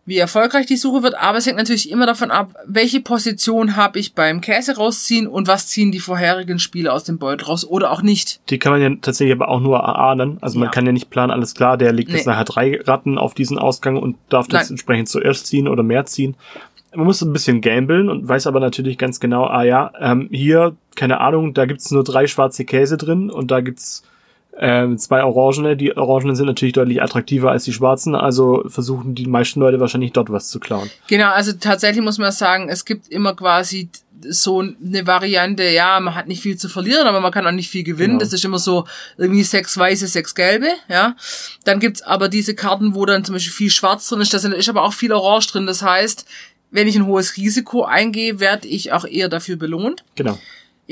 wie 0.09 0.17
erfolgreich 0.17 0.65
die 0.65 0.75
Suche 0.75 1.03
wird, 1.03 1.13
aber 1.21 1.37
es 1.37 1.45
hängt 1.45 1.57
natürlich 1.57 1.91
immer 1.91 2.07
davon 2.07 2.31
ab, 2.31 2.55
welche 2.65 2.99
Position 2.99 3.75
habe 3.75 3.99
ich 3.99 4.15
beim 4.15 4.41
Käse 4.41 4.75
rausziehen 4.75 5.27
und 5.27 5.47
was 5.47 5.67
ziehen 5.67 5.91
die 5.91 5.99
vorherigen 5.99 6.57
Spieler 6.57 6.93
aus 6.93 7.03
dem 7.03 7.19
Beutel 7.19 7.45
raus 7.45 7.63
oder 7.63 7.91
auch 7.91 8.01
nicht. 8.01 8.41
Die 8.49 8.57
kann 8.57 8.71
man 8.71 8.81
ja 8.81 8.89
tatsächlich 9.01 9.35
aber 9.35 9.49
auch 9.49 9.59
nur 9.59 9.77
erahnen. 9.77 10.39
Also 10.41 10.57
man 10.57 10.65
Ja. 10.67 10.71
kann 10.71 10.87
ja 10.87 10.91
nicht 10.91 11.11
planen, 11.11 11.31
alles 11.31 11.53
klar, 11.53 11.77
der 11.77 11.93
legt 11.93 12.09
jetzt 12.09 12.25
Nee. 12.25 12.31
nachher 12.33 12.45
drei 12.45 12.81
Ratten 12.83 13.19
auf 13.19 13.35
diesen 13.35 13.59
Ausgang 13.59 13.97
und 13.97 14.15
darf 14.29 14.47
das 14.47 14.63
Nein. 14.63 14.71
entsprechend 14.71 15.09
zuerst 15.09 15.45
ziehen 15.45 15.67
oder 15.67 15.83
mehr 15.83 16.05
ziehen. 16.07 16.35
Man 16.95 17.05
muss 17.05 17.21
ein 17.21 17.31
bisschen 17.31 17.61
gambeln 17.61 18.09
und 18.09 18.27
weiß 18.27 18.47
aber 18.47 18.59
natürlich 18.59 18.97
ganz 18.97 19.19
genau, 19.19 19.45
ah 19.45 19.61
ja, 19.63 19.91
ähm, 19.99 20.27
hier, 20.31 20.75
keine 20.95 21.21
Ahnung, 21.21 21.53
da 21.53 21.67
gibt's 21.67 21.91
nur 21.91 22.03
drei 22.03 22.25
schwarze 22.25 22.65
Käse 22.65 22.97
drin 22.97 23.29
und 23.29 23.51
da 23.51 23.61
gibt's 23.61 24.03
ähm, 24.59 24.97
zwei 24.97 25.23
Orangene. 25.23 25.77
Die 25.77 25.95
Orangenen 25.95 26.35
sind 26.35 26.45
natürlich 26.45 26.73
deutlich 26.73 27.01
attraktiver 27.01 27.51
als 27.51 27.63
die 27.63 27.73
schwarzen, 27.73 28.15
also 28.15 28.63
versuchen 28.67 29.15
die 29.15 29.25
meisten 29.25 29.59
Leute 29.59 29.79
wahrscheinlich 29.79 30.11
dort 30.11 30.31
was 30.31 30.49
zu 30.49 30.59
klauen. 30.59 30.89
Genau, 31.07 31.29
also 31.31 31.53
tatsächlich 31.53 32.03
muss 32.03 32.17
man 32.17 32.31
sagen, 32.31 32.69
es 32.69 32.85
gibt 32.85 33.07
immer 33.07 33.35
quasi 33.35 33.89
so 34.27 34.59
eine 34.59 35.07
Variante, 35.07 35.63
ja, 35.63 35.97
man 36.01 36.13
hat 36.13 36.27
nicht 36.27 36.41
viel 36.41 36.57
zu 36.57 36.67
verlieren, 36.67 37.07
aber 37.07 37.21
man 37.21 37.31
kann 37.31 37.47
auch 37.47 37.51
nicht 37.51 37.69
viel 37.69 37.83
gewinnen. 37.83 38.17
Genau. 38.17 38.19
Das 38.19 38.33
ist 38.33 38.43
immer 38.43 38.59
so 38.59 38.85
irgendwie 39.17 39.43
sechs 39.43 39.77
weiße, 39.77 40.07
sechs 40.07 40.35
gelbe, 40.35 40.67
ja. 40.89 41.15
Dann 41.63 41.79
gibt's 41.79 42.01
aber 42.01 42.27
diese 42.27 42.53
Karten, 42.53 42.95
wo 42.95 43.05
dann 43.05 43.23
zum 43.23 43.35
Beispiel 43.35 43.53
viel 43.53 43.69
schwarz 43.69 44.09
drin 44.09 44.19
ist, 44.19 44.33
da 44.33 44.37
ist 44.37 44.69
aber 44.69 44.83
auch 44.83 44.93
viel 44.93 45.13
orange 45.13 45.47
drin. 45.47 45.65
Das 45.65 45.81
heißt, 45.81 46.25
wenn 46.71 46.87
ich 46.87 46.95
ein 46.95 47.05
hohes 47.05 47.37
Risiko 47.37 47.83
eingehe, 47.85 48.39
werde 48.39 48.67
ich 48.67 48.91
auch 48.91 49.05
eher 49.05 49.29
dafür 49.29 49.55
belohnt. 49.55 50.03
Genau. 50.15 50.37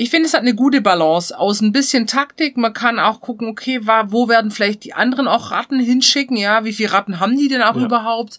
Ich 0.00 0.10
finde, 0.10 0.28
es 0.28 0.34
hat 0.34 0.42
eine 0.42 0.54
gute 0.54 0.80
Balance 0.80 1.36
aus 1.36 1.60
ein 1.60 1.72
bisschen 1.72 2.06
Taktik. 2.06 2.56
Man 2.56 2.72
kann 2.72 3.00
auch 3.00 3.20
gucken, 3.20 3.48
okay, 3.48 3.80
wo 3.82 4.28
werden 4.28 4.52
vielleicht 4.52 4.84
die 4.84 4.94
anderen 4.94 5.26
auch 5.26 5.50
Ratten 5.50 5.80
hinschicken? 5.80 6.36
Ja, 6.36 6.64
wie 6.64 6.72
viele 6.72 6.92
Ratten 6.92 7.18
haben 7.18 7.36
die 7.36 7.48
denn 7.48 7.62
auch 7.62 7.74
Ja. 7.74 7.84
überhaupt? 7.84 8.38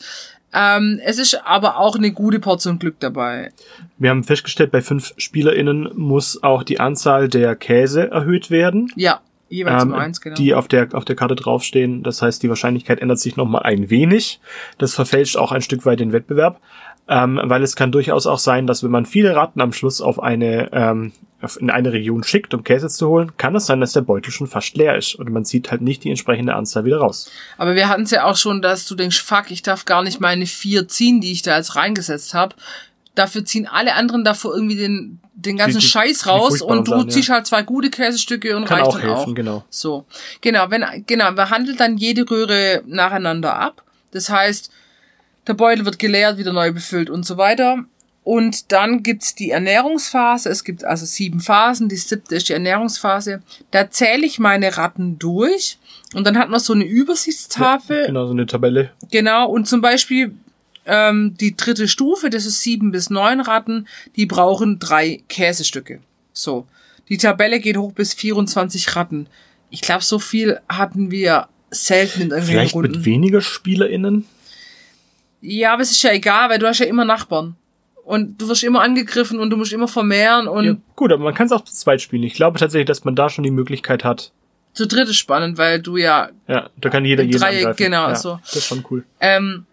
Ähm, 0.54 1.02
es 1.04 1.20
ist 1.20 1.42
aber 1.46 1.78
auch 1.78 1.98
eine 1.98 2.14
gute 2.14 2.40
Portion 2.40 2.80
Glück 2.80 3.02
dabei. 3.02 3.52
Wir 3.98 4.10
haben 4.10 4.24
festgestellt, 4.24 4.72
bei 4.72 4.82
fünf 4.82 5.14
SpielerInnen 5.18 5.90
muss 5.96 6.42
auch 6.42 6.64
die 6.64 6.80
Anzahl 6.80 7.28
der 7.28 7.58
Käse 7.58 8.10
erhöht 8.10 8.50
werden. 8.50 8.90
Ja, 8.96 9.20
jeweils 9.50 9.84
ähm, 9.84 9.90
um 9.90 9.96
eins, 10.00 10.22
genau. 10.22 10.38
die 10.38 10.54
auf 10.54 10.70
der, 10.70 10.88
auf 10.94 11.04
der 11.04 11.18
Karte 11.18 11.36
draufstehen. 11.36 12.04
Das 12.04 12.22
heißt, 12.22 12.42
die 12.42 12.48
Wahrscheinlichkeit 12.48 13.02
ändert 13.02 13.20
sich 13.20 13.36
nochmal 13.36 13.64
ein 13.64 13.90
wenig. 13.90 14.40
Das 14.78 14.94
verfälscht 14.96 15.36
auch 15.36 15.52
ein 15.52 15.62
Stück 15.62 15.86
weit 15.86 16.00
den 16.00 16.14
Wettbewerb, 16.14 16.62
ähm, 17.10 17.38
weil 17.44 17.64
es 17.64 17.76
kann 17.76 17.92
durchaus 17.92 18.28
auch 18.28 18.40
sein, 18.40 18.66
dass 18.66 18.82
wenn 18.82 18.92
man 18.92 19.06
viele 19.06 19.36
Ratten 19.36 19.60
am 19.60 19.74
Schluss 19.74 20.00
auf 20.00 20.24
eine, 20.24 20.70
ähm, 20.72 21.12
in 21.58 21.70
eine 21.70 21.94
Region 21.94 22.24
schickt, 22.24 22.54
um 22.54 22.64
Käse 22.64 22.90
zu 22.90 23.08
holen, 23.08 23.32
kann 23.38 23.56
es 23.56 23.66
sein, 23.66 23.80
dass 23.80 23.94
der 23.94 24.02
Beutel 24.02 24.32
schon 24.32 24.48
fast 24.48 24.76
leer 24.76 24.98
ist 24.98 25.16
und 25.16 25.30
man 25.32 25.46
zieht 25.46 25.72
halt 25.72 25.82
nicht 25.82 26.04
die 26.04 26.10
entsprechende 26.10 26.54
Anzahl 26.56 26.84
wieder 26.84 26.98
raus. 26.98 27.32
aber 27.58 27.76
wir 27.76 27.88
hatten 27.88 28.04
es 28.04 28.12
ja 28.12 28.26
auch 28.26 28.36
schon, 28.36 28.62
dass 28.62 28.86
du 28.86 28.96
denkst, 28.96 29.22
fuck, 29.22 29.50
ich 29.52 29.62
darf 29.64 29.86
gar 29.86 30.04
nicht 30.04 30.20
meine 30.20 30.46
vier 30.46 30.88
ziehen, 30.88 31.22
die 31.22 31.32
ich 31.32 31.42
da 31.42 31.56
jetzt 31.58 31.76
reingesetzt 31.76 32.34
habe. 32.34 32.56
Dafür 33.16 33.44
ziehen 33.46 33.68
alle 33.68 33.96
anderen 33.96 34.24
davor 34.24 34.54
irgendwie 34.54 34.76
den, 34.78 35.20
den 35.34 35.58
ganzen 35.58 35.80
Die- 35.80 35.86
die- 35.86 35.90
Scheiß 35.92 36.28
raus 36.28 36.62
und 36.62 36.88
du 36.88 36.96
ja. 37.00 37.08
ziehst 37.08 37.30
halt 37.30 37.48
zwei 37.48 37.64
gute 37.64 37.90
Käsestücke 37.90 38.56
und 38.56 38.66
Kann 38.66 38.78
reicht 38.80 38.88
auch 38.90 39.00
dann 39.00 39.02
helfen, 39.10 39.32
auch. 39.32 39.36
genau. 39.36 39.64
So. 39.70 40.06
Genau, 40.42 40.70
wenn, 40.70 40.86
genau, 41.08 41.32
wir 41.32 41.50
handeln 41.50 41.78
dann 41.78 41.98
jede 41.98 42.30
Röhre 42.30 42.84
nacheinander 42.86 43.56
ab. 43.56 43.84
Das 44.12 44.30
heißt, 44.30 44.72
der 45.48 45.54
Beutel 45.54 45.86
wird 45.86 46.00
geleert, 46.00 46.38
wieder 46.38 46.54
neu 46.54 46.72
befüllt 46.72 47.10
und 47.10 47.26
so 47.26 47.38
weiter. 47.38 47.84
Und 48.30 48.72
dann 48.72 49.02
gibt's 49.02 49.34
die 49.34 49.50
Ernährungsphase. 49.50 50.50
Es 50.50 50.64
gibt 50.64 50.84
also 50.84 51.04
sieben 51.04 51.40
Phasen. 51.40 51.90
Die 51.90 51.96
siebte 51.96 52.36
ist 52.36 52.48
die 52.48 52.54
Ernährungsphase. 52.54 53.42
Da 53.72 53.90
zähle 53.90 54.24
ich 54.24 54.38
meine 54.38 54.78
Ratten 54.78 55.18
durch. 55.18 55.80
Und 56.14 56.28
dann 56.28 56.38
hat 56.38 56.48
man 56.48 56.60
so 56.60 56.74
eine 56.74 56.84
Übersichtstafel. 56.84 58.06
Genau, 58.06 58.28
so 58.28 58.34
eine 58.34 58.46
Tabelle. 58.46 58.92
Genau, 59.10 59.50
und 59.50 59.68
zum 59.68 59.82
Beispiel 59.82 60.36
ähm, 60.86 61.38
die 61.40 61.58
dritte 61.58 61.88
Stufe, 61.88 62.30
das 62.30 62.46
ist 62.46 62.62
sieben 62.62 62.92
bis 62.92 63.10
neun 63.10 63.42
Ratten, 63.42 63.88
die 64.16 64.28
brauchen 64.28 64.78
drei 64.78 65.24
Käsestücke. 65.28 66.00
So. 66.32 66.68
Die 67.10 67.18
Tabelle 67.18 67.60
geht 67.60 67.78
hoch 67.78 67.94
bis 67.94 68.14
24 68.14 68.96
Ratten. 68.96 69.26
Ich 69.72 69.82
glaube, 69.82 70.04
so 70.04 70.20
viel 70.20 70.60
hatten 70.70 71.10
wir 71.10 71.48
selten 71.72 72.22
in 72.22 72.30
irgendwelchen 72.30 72.54
Vielleicht 72.54 72.76
Runden. 72.76 72.92
mit 72.92 73.06
weniger 73.06 73.42
SpielerInnen? 73.42 74.26
Ja, 75.42 75.74
aber 75.74 75.82
es 75.82 75.90
ist 75.90 76.04
ja 76.04 76.12
egal, 76.12 76.52
weil 76.52 76.60
du 76.60 76.68
hast 76.68 76.78
ja 76.78 76.86
immer 76.86 77.06
Nachbarn. 77.06 77.56
Und 78.10 78.42
du 78.42 78.48
wirst 78.50 78.64
immer 78.64 78.82
angegriffen 78.82 79.40
und 79.40 79.52
du 79.52 79.56
musst 79.58 79.72
immer 79.72 79.88
vermehren 79.88 80.48
und 80.48 80.66
Ja, 80.66 80.76
gut, 80.96 81.12
aber 81.14 81.24
man 81.24 81.36
kann 81.36 81.46
es 81.46 81.52
auch 81.52 81.64
zu 81.64 81.76
zweit 81.76 82.02
spielen. 82.02 82.24
Ich 82.24 82.34
glaube 82.34 82.58
tatsächlich, 82.58 82.88
dass 82.88 83.04
man 83.06 83.16
da 83.16 83.30
schon 83.30 83.44
die 83.44 83.52
Möglichkeit 83.52 84.04
hat. 84.04 84.32
zu 84.74 84.88
dritt 84.88 85.08
ist 85.10 85.18
spannend, 85.18 85.60
weil 85.60 85.80
du 85.80 85.96
ja, 85.98 86.30
Ja, 86.48 86.72
da 86.78 86.90
kann 86.90 87.06
jeder 87.06 87.22
jeden 87.22 87.40
Dreieck, 87.40 87.58
angreifen. 87.60 87.78
genau, 87.84 88.08
ja, 88.10 88.16
so. 88.16 88.40
Das 88.44 88.56
ist 88.56 88.66
schon 88.66 88.84
cool. 88.90 89.04
ähm, 89.20 89.68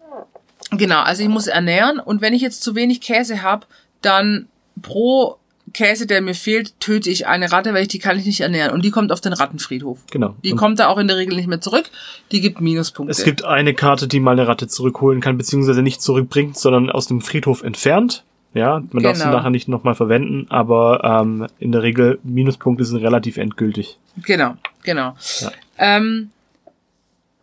genau, 0.69 1.01
also 1.01 1.23
ich 1.23 1.29
muss 1.29 1.47
ernähren 1.47 1.97
und 1.99 2.21
wenn 2.21 2.33
ich 2.35 2.43
jetzt 2.43 2.61
zu 2.61 2.75
wenig 2.75 3.01
Käse 3.01 3.41
habe, 3.41 3.65
dann 4.03 4.47
pro 4.83 5.37
Käse, 5.77 6.07
der 6.07 6.21
mir 6.21 6.33
fehlt, 6.33 6.79
töte 6.79 7.07
ich 7.11 7.27
eine 7.27 7.51
Ratte, 7.51 7.71
weil 7.71 7.83
ich 7.83 7.87
die 7.87 7.99
kann 7.99 8.17
ich 8.17 8.25
nicht 8.25 8.41
ernähren. 8.41 8.71
Und 8.73 8.83
die 8.83 8.89
kommt 8.89 9.11
auf 9.11 9.21
den 9.21 9.33
Rattenfriedhof. 9.33 9.99
Genau. 10.09 10.35
Die 10.43 10.53
Und 10.53 10.57
kommt 10.57 10.79
da 10.79 10.87
auch 10.87 10.97
in 10.97 11.07
der 11.07 11.17
Regel 11.17 11.35
nicht 11.35 11.47
mehr 11.47 11.61
zurück. 11.61 11.85
Die 12.31 12.41
gibt 12.41 12.59
Minuspunkte. 12.61 13.11
es 13.11 13.23
gibt 13.23 13.45
eine 13.45 13.75
Karte, 13.75 14.07
die 14.07 14.19
mal 14.19 14.31
eine 14.31 14.47
Ratte 14.47 14.67
zurückholen 14.67 15.21
kann, 15.21 15.37
beziehungsweise 15.37 15.83
nicht 15.83 16.01
zurückbringt, 16.01 16.57
sondern 16.57 16.89
aus 16.89 17.05
dem 17.05 17.21
Friedhof 17.21 17.61
entfernt. 17.61 18.23
Ja, 18.55 18.81
man 18.91 19.03
darf 19.03 19.17
sie 19.17 19.23
Genau. 19.23 19.37
nachher 19.37 19.51
nicht 19.51 19.67
nochmal 19.67 19.93
verwenden, 19.93 20.47
aber 20.49 21.03
ähm, 21.21 21.45
in 21.59 21.71
der 21.71 21.83
Regel 21.83 22.17
Minuspunkte 22.23 22.83
sind 22.83 22.97
relativ 22.97 23.37
endgültig. 23.37 23.99
Genau, 24.25 24.55
genau. 24.81 25.15
Ja. 25.41 25.51
Ähm, 25.77 26.31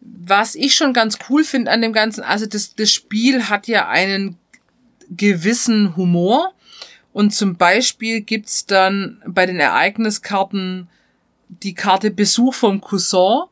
was 0.00 0.56
ich 0.56 0.74
schon 0.74 0.92
ganz 0.92 1.18
cool 1.30 1.44
finde 1.44 1.70
an 1.70 1.82
dem 1.82 1.92
Ganzen, 1.92 2.24
also 2.24 2.46
das, 2.46 2.74
das 2.74 2.90
Spiel 2.90 3.44
hat 3.44 3.68
ja 3.68 3.88
einen 3.88 4.38
gewissen 5.08 5.94
Humor. 5.96 6.52
Und 7.14 7.30
zum 7.32 7.54
Beispiel 7.54 8.22
gibt's 8.22 8.66
dann 8.66 9.22
bei 9.24 9.46
den 9.46 9.60
Ereigniskarten 9.60 10.88
die 11.48 11.72
Karte 11.72 12.10
Besuch 12.10 12.54
vom 12.54 12.80
Cousin. 12.80 13.44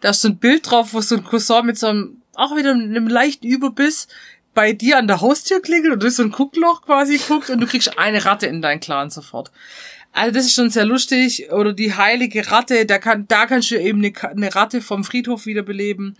Da 0.00 0.10
ist 0.10 0.20
so 0.20 0.28
ein 0.28 0.36
Bild 0.36 0.70
drauf, 0.70 0.92
wo 0.92 1.00
so 1.00 1.16
ein 1.16 1.24
Cousin 1.24 1.64
mit 1.64 1.78
so 1.78 1.86
einem, 1.86 2.20
auch 2.34 2.54
wieder 2.54 2.72
einem 2.72 3.08
leichten 3.08 3.46
Überbiss 3.46 4.06
bei 4.52 4.74
dir 4.74 4.98
an 4.98 5.06
der 5.06 5.22
Haustür 5.22 5.62
klingelt 5.62 5.94
und 5.94 6.02
durch 6.02 6.16
so 6.16 6.22
ein 6.22 6.30
Guckloch 6.30 6.82
quasi 6.82 7.16
guckt 7.16 7.48
und 7.48 7.60
du 7.60 7.66
kriegst 7.66 7.98
eine 7.98 8.22
Ratte 8.26 8.46
in 8.46 8.60
deinen 8.60 8.80
Clan 8.80 9.08
sofort. 9.08 9.50
Also 10.12 10.34
das 10.34 10.44
ist 10.44 10.54
schon 10.54 10.68
sehr 10.68 10.84
lustig. 10.84 11.50
Oder 11.50 11.72
die 11.72 11.94
heilige 11.94 12.50
Ratte, 12.50 12.84
da, 12.84 12.98
kann, 12.98 13.26
da 13.28 13.46
kannst 13.46 13.70
du 13.70 13.80
eben 13.80 14.04
eine, 14.04 14.12
eine 14.28 14.54
Ratte 14.54 14.82
vom 14.82 15.04
Friedhof 15.04 15.46
wiederbeleben. 15.46 16.18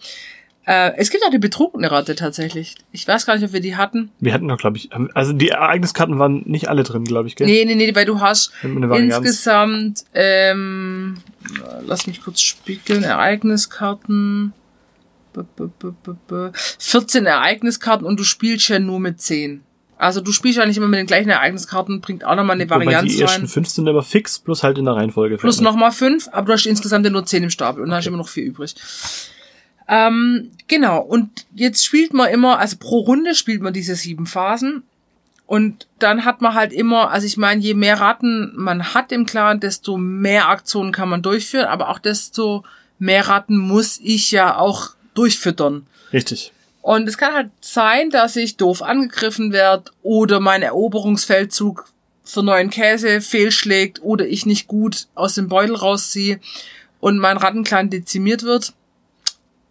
Äh, 0.71 0.97
es 0.99 1.11
gibt 1.11 1.25
auch 1.25 1.31
eine 1.31 1.41
betrunkene 1.41 1.91
Ratte 1.91 2.15
tatsächlich. 2.15 2.77
Ich 2.93 3.09
weiß 3.09 3.27
gar 3.27 3.35
nicht, 3.35 3.45
ob 3.45 3.53
wir 3.53 3.59
die 3.59 3.75
hatten. 3.75 4.13
Wir 4.21 4.33
hatten 4.33 4.47
doch, 4.47 4.57
glaube 4.57 4.77
ich, 4.77 4.91
also 5.15 5.33
die 5.33 5.49
Ereigniskarten 5.49 6.21
waren 6.21 6.45
nicht 6.47 6.69
alle 6.69 6.85
drin, 6.85 7.03
glaube 7.03 7.27
ich, 7.27 7.35
gell? 7.35 7.49
Nee, 7.49 7.65
nee, 7.65 7.75
nee, 7.75 7.93
weil 7.93 8.05
du 8.05 8.21
hast 8.21 8.53
insgesamt, 8.63 10.05
ähm, 10.15 11.17
lass 11.85 12.07
mich 12.07 12.23
kurz 12.23 12.41
spiegeln, 12.43 13.03
Ereigniskarten. 13.03 14.53
B 15.33 15.41
-b 15.41 15.71
-b 15.81 15.93
-b 16.05 16.17
-b 16.29 16.77
14 16.79 17.27
Ereigniskarten 17.27 18.07
und 18.07 18.21
du 18.21 18.25
spielst 18.25 18.69
ja 18.69 18.79
nur 18.79 19.01
mit 19.01 19.21
10. 19.21 19.63
Also 19.97 20.21
du 20.21 20.31
spielst 20.31 20.59
ja 20.59 20.67
nicht 20.67 20.77
immer 20.77 20.87
mit 20.87 21.01
den 21.01 21.07
gleichen 21.07 21.31
Ereigniskarten, 21.31 22.01
bringt 22.01 22.25
auch 22.25 22.37
nochmal 22.37 22.55
eine 22.55 22.71
Varianz 22.71 23.13
die 23.13 23.21
ersten 23.21 23.41
rein. 23.43 23.49
fünf 23.49 23.69
sind 23.69 23.89
aber 23.89 24.05
fix, 24.05 24.39
plus 24.39 24.63
halt 24.63 24.79
in 24.79 24.85
der 24.85 24.95
Reihenfolge. 24.95 25.37
Plus 25.37 25.61
nochmal 25.61 25.91
fünf, 25.91 26.29
aber 26.31 26.47
du 26.47 26.53
hast 26.53 26.67
insgesamt 26.67 27.05
ja 27.05 27.11
nur 27.11 27.27
zehn 27.27 27.43
im 27.43 27.51
Stapel 27.51 27.83
und 27.83 27.89
dann 27.89 27.97
hast 27.97 28.05
du 28.05 28.11
immer 28.11 28.19
noch 28.19 28.29
vier 28.29 28.45
übrig. 28.45 28.77
Ähm, 29.91 30.53
genau, 30.69 31.01
und 31.01 31.47
jetzt 31.53 31.85
spielt 31.85 32.15
man 32.15 32.31
immer, 32.31 32.61
also 32.61 32.77
pro 32.79 33.01
Runde 33.01 33.35
spielt 33.35 33.61
man 33.61 33.73
diese 33.73 33.97
sieben 33.97 34.25
Phasen. 34.25 34.85
Und 35.47 35.89
dann 35.99 36.25
hat 36.25 36.43
man 36.43 36.55
halt 36.55 36.73
immer, 36.73 37.11
also 37.11 37.27
ich 37.27 37.37
meine, 37.37 37.61
je 37.61 37.75
mehr 37.75 37.99
Ratten 37.99 38.53
man 38.55 38.95
hat 38.95 39.11
im 39.11 39.27
Clan, 39.27 39.59
desto 39.59 39.97
mehr 39.97 40.49
Aktionen 40.49 40.93
kann 40.93 41.09
man 41.09 41.23
durchführen, 41.23 41.67
aber 41.67 41.89
auch 41.89 41.99
desto 41.99 42.63
mehr 43.01 43.27
Ratten 43.27 43.59
muss 43.59 43.99
ich 44.01 44.31
ja 44.31 44.57
auch 44.57 44.91
durchfüttern. 45.15 45.89
Richtig. 46.13 46.53
Und 46.83 47.09
es 47.09 47.19
kann 47.19 47.35
halt 47.35 47.51
sein, 47.61 48.11
dass 48.11 48.37
ich 48.37 48.59
doof 48.59 48.81
angegriffen 48.81 49.53
werde 49.53 49.91
oder 50.05 50.39
mein 50.39 50.63
Eroberungsfeldzug 50.63 51.87
für 52.23 52.45
neuen 52.45 52.71
Käse 52.71 53.21
fehlschlägt 53.21 54.01
oder 54.03 54.29
ich 54.29 54.47
nicht 54.47 54.69
gut 54.69 55.09
aus 55.17 55.35
dem 55.35 55.49
Beutel 55.49 55.75
rausziehe 55.75 56.39
und 57.01 57.19
mein 57.19 57.39
Rattenclan 57.39 57.91
dezimiert 57.91 58.45
wird. 58.45 58.73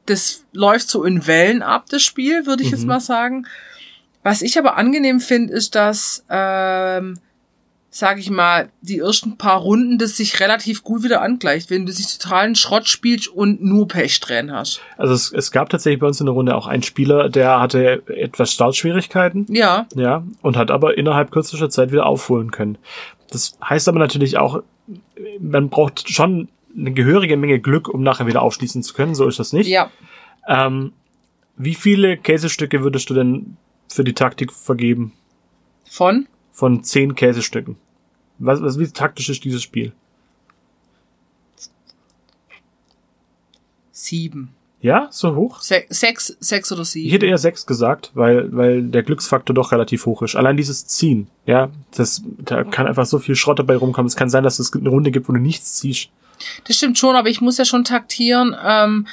Das 0.09 0.43
läuft 0.53 0.89
so 0.89 1.03
in 1.03 1.27
Wellen 1.27 1.61
ab, 1.61 1.85
das 1.89 2.01
Spiel, 2.01 2.45
würde 2.45 2.63
ich 2.63 2.71
jetzt 2.71 2.85
mal 2.85 2.99
sagen. 2.99 3.45
Was 4.23 4.41
ich 4.41 4.57
aber 4.57 4.77
angenehm 4.77 5.19
finde, 5.19 5.53
ist, 5.53 5.75
dass, 5.75 6.25
ähm, 6.29 7.17
sag 7.89 8.19
ich 8.19 8.29
mal, 8.29 8.69
die 8.81 8.99
ersten 8.99 9.37
paar 9.37 9.59
Runden 9.59 9.97
das 9.97 10.17
sich 10.17 10.39
relativ 10.39 10.83
gut 10.83 11.03
wieder 11.03 11.21
angleicht, 11.21 11.69
wenn 11.69 11.85
du 11.85 11.91
sich 11.91 12.17
totalen 12.17 12.55
Schrott 12.55 12.87
spielst 12.87 13.27
und 13.29 13.63
nur 13.63 13.87
Pechsträhnen 13.87 14.53
hast. 14.53 14.81
Also 14.97 15.13
es, 15.13 15.31
es 15.31 15.51
gab 15.51 15.69
tatsächlich 15.69 15.99
bei 15.99 16.07
uns 16.07 16.19
in 16.19 16.25
der 16.25 16.33
Runde 16.33 16.55
auch 16.55 16.67
einen 16.67 16.83
Spieler, 16.83 17.29
der 17.29 17.59
hatte 17.59 18.03
etwas 18.07 18.51
Startschwierigkeiten. 18.51 19.45
Ja, 19.49 19.87
Ja, 19.95 20.23
und 20.41 20.57
hat 20.57 20.69
aber 20.69 20.97
innerhalb 20.97 21.31
kürzester 21.31 21.69
Zeit 21.69 21.91
wieder 21.91 22.05
aufholen 22.05 22.51
können. 22.51 22.77
Das 23.31 23.57
heißt 23.63 23.87
aber 23.87 23.99
natürlich 23.99 24.37
auch, 24.37 24.61
man 25.39 25.69
braucht 25.69 26.09
schon 26.11 26.49
eine 26.77 26.91
gehörige 26.93 27.37
Menge 27.37 27.59
Glück, 27.59 27.87
um 27.89 28.03
nachher 28.03 28.27
wieder 28.27 28.41
aufschließen 28.41 28.83
zu 28.83 28.93
können. 28.93 29.15
So 29.15 29.27
ist 29.27 29.39
das 29.39 29.53
nicht. 29.53 29.67
ja. 29.67 29.91
Ähm, 30.47 30.93
wie 31.57 31.75
viele 31.75 32.17
Käsestücke 32.17 32.83
würdest 32.83 33.09
du 33.09 33.13
denn 33.13 33.57
für 33.89 34.03
die 34.03 34.13
Taktik 34.13 34.51
vergeben? 34.53 35.11
Von? 35.89 36.27
Von 36.51 36.83
zehn 36.83 37.15
Käsestücken. 37.15 37.75
Was, 38.37 38.61
was, 38.61 38.79
wie 38.79 38.87
taktisch 38.87 39.29
ist 39.29 39.43
dieses 39.43 39.61
Spiel? 39.61 39.91
Sieben. 43.91 44.53
Ja, 44.81 45.09
so 45.11 45.35
hoch? 45.35 45.59
Se 45.59 45.83
sechs, 45.89 46.37
sechs 46.39 46.71
oder 46.71 46.83
Ich 46.83 46.89
sieben. 46.89 47.09
hätte 47.11 47.25
eher 47.25 47.37
sechs 47.37 47.65
gesagt, 47.65 48.11
weil, 48.13 48.55
weil 48.55 48.83
der 48.83 49.03
Glücksfaktor 49.03 49.53
doch 49.53 49.73
relativ 49.73 50.05
hoch 50.05 50.21
ist. 50.21 50.37
Allein 50.37 50.55
dieses 50.55 50.87
Ziehen, 50.87 51.27
ja, 51.45 51.69
das, 51.95 52.23
da 52.37 52.63
kann 52.63 52.87
einfach 52.87 53.05
so 53.05 53.19
viel 53.19 53.35
Schrott 53.35 53.59
dabei 53.59 53.75
rumkommen. 53.75 54.07
Es 54.07 54.15
kann 54.15 54.29
sein, 54.29 54.45
dass 54.45 54.57
es 54.59 54.73
eine 54.73 54.87
Runde 54.87 55.11
gibt, 55.11 55.27
wo 55.27 55.33
du 55.33 55.39
nichts 55.39 55.75
ziehst. 55.75 56.09
Das 56.67 56.75
stimmt 56.77 56.97
schon, 56.97 57.15
aber 57.15 57.29
ich 57.29 57.41
muss 57.41 57.57
ja 57.57 57.65
schon 57.65 57.83
taktieren, 57.83 58.55
ähm, 58.65 59.07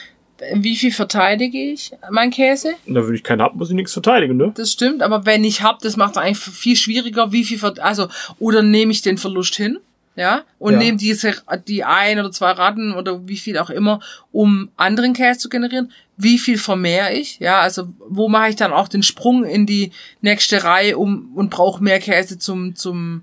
wie 0.55 0.77
viel 0.77 0.93
verteidige 0.93 1.59
ich 1.73 1.93
mein 2.11 2.31
Käse? 2.31 2.75
Da 2.87 3.03
würde 3.03 3.15
ich 3.15 3.23
keinen 3.25 3.41
haben, 3.41 3.57
muss 3.59 3.71
ich 3.71 3.75
nichts 3.75 3.93
verteidigen, 3.95 4.37
ne? 4.37 4.53
Das 4.55 4.71
stimmt, 4.73 5.03
aber 5.03 5.25
wenn 5.25 5.45
ich 5.45 5.63
hab, 5.63 5.79
das 5.79 5.97
macht 5.97 6.13
es 6.13 6.17
eigentlich 6.19 6.39
viel 6.39 6.77
schwieriger, 6.77 7.33
wie 7.33 7.45
viel, 7.45 7.59
also, 7.81 8.09
oder 8.39 8.63
nehme 8.63 8.93
ich 8.93 9.01
den 9.01 9.17
Verlust 9.17 9.55
hin, 9.55 9.79
ja, 10.15 10.43
und 10.59 10.75
Ja. 10.75 10.79
nehme 10.79 10.99
diese, 10.99 11.35
die 11.67 11.85
ein 11.85 12.19
oder 12.19 12.31
zwei 12.33 12.51
Ratten 12.51 12.93
oder 12.95 13.27
wie 13.27 13.37
viel 13.39 13.57
auch 13.59 13.71
immer, 13.71 14.01
um 14.33 14.71
anderen 14.77 15.15
Käse 15.15 15.39
zu 15.41 15.49
generieren. 15.49 15.91
Wie 16.19 16.39
viel 16.39 16.59
vermehre 16.59 17.13
ich, 17.15 17.39
ja, 17.39 17.61
also, 17.61 17.89
wo 18.09 18.29
mache 18.29 18.51
ich 18.51 18.57
dann 18.57 18.73
auch 18.73 18.89
den 18.89 19.03
Sprung 19.03 19.45
in 19.45 19.65
die 19.67 19.91
nächste 20.21 20.65
Reihe 20.65 20.99
um, 20.99 21.31
und 21.35 21.51
brauche 21.51 21.83
mehr 21.83 21.99
Käse 21.99 22.39
zum, 22.39 22.75
zum, 22.77 23.23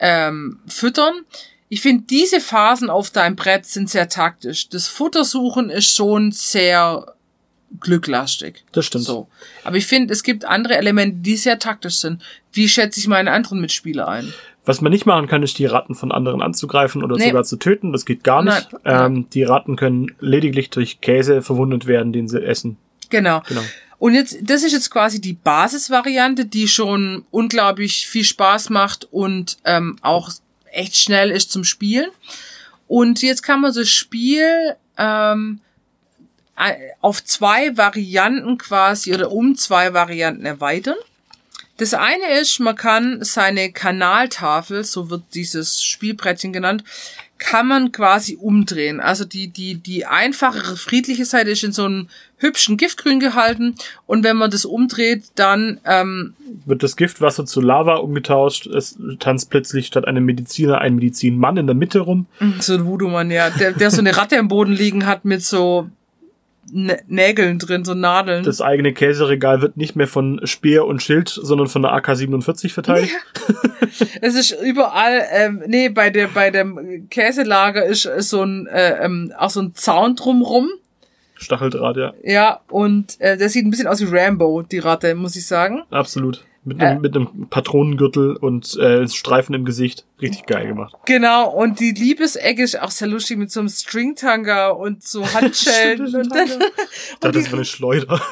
ähm, 0.00 0.58
Füttern. 0.66 1.14
Ich 1.72 1.80
finde, 1.82 2.04
diese 2.10 2.40
Phasen 2.40 2.90
auf 2.90 3.10
deinem 3.10 3.36
Brett 3.36 3.64
sind 3.64 3.88
sehr 3.88 4.08
taktisch. 4.08 4.68
Das 4.68 4.88
Futtersuchen 4.88 5.70
ist 5.70 5.94
schon 5.94 6.32
sehr 6.32 7.14
glücklastig. 7.78 8.64
Das 8.72 8.86
stimmt. 8.86 9.04
So. 9.04 9.28
Aber 9.62 9.76
ich 9.76 9.86
finde, 9.86 10.12
es 10.12 10.24
gibt 10.24 10.44
andere 10.44 10.76
Elemente, 10.76 11.18
die 11.18 11.36
sehr 11.36 11.60
taktisch 11.60 11.98
sind. 11.98 12.22
Wie 12.52 12.68
schätze 12.68 12.98
ich 12.98 13.06
meine 13.06 13.30
anderen 13.30 13.60
Mitspieler 13.60 14.08
ein? 14.08 14.32
Was 14.64 14.80
man 14.80 14.90
nicht 14.92 15.06
machen 15.06 15.28
kann, 15.28 15.44
ist 15.44 15.58
die 15.58 15.66
Ratten 15.66 15.94
von 15.94 16.10
anderen 16.12 16.42
anzugreifen 16.42 17.04
oder 17.04 17.16
Nee. 17.16 17.28
sogar 17.28 17.44
zu 17.44 17.56
töten. 17.56 17.92
Das 17.92 18.04
geht 18.04 18.24
gar 18.24 18.42
nicht. 18.42 18.68
Ähm, 18.84 19.26
die 19.32 19.44
Ratten 19.44 19.76
können 19.76 20.14
lediglich 20.18 20.70
durch 20.70 21.00
Käse 21.00 21.40
verwundet 21.40 21.86
werden, 21.86 22.12
den 22.12 22.26
sie 22.28 22.42
essen. 22.42 22.76
Genau. 23.10 23.42
Genau. 23.48 23.62
Und 23.98 24.14
jetzt, 24.14 24.38
das 24.42 24.64
ist 24.64 24.72
jetzt 24.72 24.90
quasi 24.90 25.20
die 25.20 25.34
Basisvariante, 25.34 26.46
die 26.46 26.66
schon 26.68 27.24
unglaublich 27.30 28.06
viel 28.08 28.24
Spaß 28.24 28.70
macht 28.70 29.06
und 29.12 29.58
ähm, 29.64 29.96
auch 30.02 30.30
echt 30.72 30.96
schnell 30.96 31.30
ist 31.30 31.52
zum 31.52 31.64
Spielen. 31.64 32.10
Und 32.88 33.22
jetzt 33.22 33.42
kann 33.42 33.60
man 33.60 33.72
das 33.72 33.88
Spiel 33.88 34.76
ähm, 34.98 35.60
äh, 36.56 36.74
auf 37.00 37.24
zwei 37.24 37.76
Varianten 37.76 38.58
quasi 38.58 39.14
oder 39.14 39.30
um 39.30 39.56
zwei 39.56 39.94
Varianten 39.94 40.44
erweitern. 40.44 40.96
Das 41.76 41.94
eine 41.94 42.38
ist, 42.38 42.58
man 42.60 42.76
kann 42.76 43.24
seine 43.24 43.72
Kanaltafel, 43.72 44.84
so 44.84 45.08
wird 45.08 45.22
dieses 45.32 45.82
Spielbrettchen 45.82 46.52
genannt, 46.52 46.84
kann 47.40 47.66
man 47.66 47.90
quasi 47.90 48.36
umdrehen. 48.40 49.00
Also 49.00 49.24
die, 49.24 49.48
die, 49.48 49.74
die 49.74 50.06
einfachere, 50.06 50.76
friedliche 50.76 51.24
Seite 51.24 51.50
ist 51.50 51.64
in 51.64 51.72
so 51.72 51.86
einem 51.86 52.08
hübschen 52.36 52.76
Giftgrün 52.76 53.18
gehalten. 53.18 53.74
Und 54.06 54.22
wenn 54.22 54.36
man 54.36 54.50
das 54.50 54.64
umdreht, 54.64 55.24
dann, 55.34 55.80
ähm, 55.84 56.34
Wird 56.66 56.82
das 56.82 56.96
Giftwasser 56.96 57.46
zu 57.46 57.60
Lava 57.60 57.96
umgetauscht. 57.96 58.66
Es 58.66 58.98
tanzt 59.18 59.50
plötzlich 59.50 59.86
statt 59.86 60.06
einem 60.06 60.24
Mediziner 60.24 60.78
ein 60.78 60.94
Medizinmann 60.94 61.56
in 61.56 61.66
der 61.66 61.74
Mitte 61.74 62.00
rum. 62.00 62.26
so 62.60 62.74
ein 62.74 62.86
Voodoo-Mann, 62.86 63.30
ja, 63.30 63.50
der, 63.50 63.72
der 63.72 63.90
so 63.90 63.98
eine 63.98 64.16
Ratte 64.16 64.38
am 64.38 64.48
Boden 64.48 64.72
liegen 64.72 65.06
hat 65.06 65.24
mit 65.24 65.42
so 65.42 65.88
Nägeln 66.72 67.58
drin, 67.58 67.84
so 67.84 67.94
Nadeln. 67.94 68.44
Das 68.44 68.60
eigene 68.60 68.92
Käseregal 68.92 69.60
wird 69.62 69.76
nicht 69.76 69.96
mehr 69.96 70.06
von 70.06 70.40
Speer 70.44 70.86
und 70.86 71.02
Schild, 71.02 71.28
sondern 71.28 71.68
von 71.68 71.82
der 71.82 71.92
AK-47 71.92 72.72
verteidigt. 72.72 73.14
Es 74.22 74.34
ist 74.34 74.52
überall, 74.62 75.22
ähm, 75.32 75.62
nee, 75.66 75.88
bei 75.88 76.10
der 76.10 76.28
bei 76.28 76.50
dem 76.50 77.08
Käselager 77.10 77.84
ist 77.84 78.02
so 78.02 78.42
ein 78.42 78.66
äh, 78.66 79.04
ähm, 79.04 79.32
auch 79.36 79.50
so 79.50 79.60
ein 79.60 79.74
Zaun 79.74 80.16
drumrum. 80.16 80.70
Stacheldraht, 81.34 81.96
ja. 81.96 82.12
Ja, 82.22 82.60
und 82.68 83.20
äh, 83.20 83.36
das 83.36 83.52
sieht 83.52 83.64
ein 83.66 83.70
bisschen 83.70 83.88
aus 83.88 84.00
wie 84.00 84.16
Rambo, 84.16 84.62
die 84.62 84.78
Ratte, 84.78 85.14
muss 85.14 85.36
ich 85.36 85.46
sagen. 85.46 85.82
Absolut. 85.90 86.44
Mit 86.62 86.78
einem, 86.80 86.98
Äh. 86.98 87.00
mit 87.00 87.16
einem 87.16 87.48
Patronengürtel 87.48 88.36
und 88.36 88.76
äh, 88.76 89.08
Streifen 89.08 89.54
im 89.54 89.64
Gesicht. 89.64 90.04
Richtig 90.20 90.44
geil 90.46 90.66
gemacht. 90.66 90.94
Genau, 91.06 91.50
und 91.50 91.80
die 91.80 91.92
Liebesecke 91.92 92.62
ist 92.62 92.78
auch 92.78 92.90
sehr 92.90 93.08
lustig 93.08 93.38
mit 93.38 93.50
so 93.50 93.60
einem 93.60 93.70
Stringtanga 93.70 94.68
und 94.68 95.02
so 95.02 95.24
Handschellen. 95.34 96.06
Stimmt, 96.08 96.26
und 96.26 96.34
dann, 96.34 96.48
das 97.32 97.46
war 97.50 97.54
eine 97.58 97.64
Schleuder. 97.64 98.20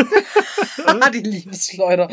Ah, 0.86 1.10
die 1.10 1.18
Liebesschleuder. 1.18 2.08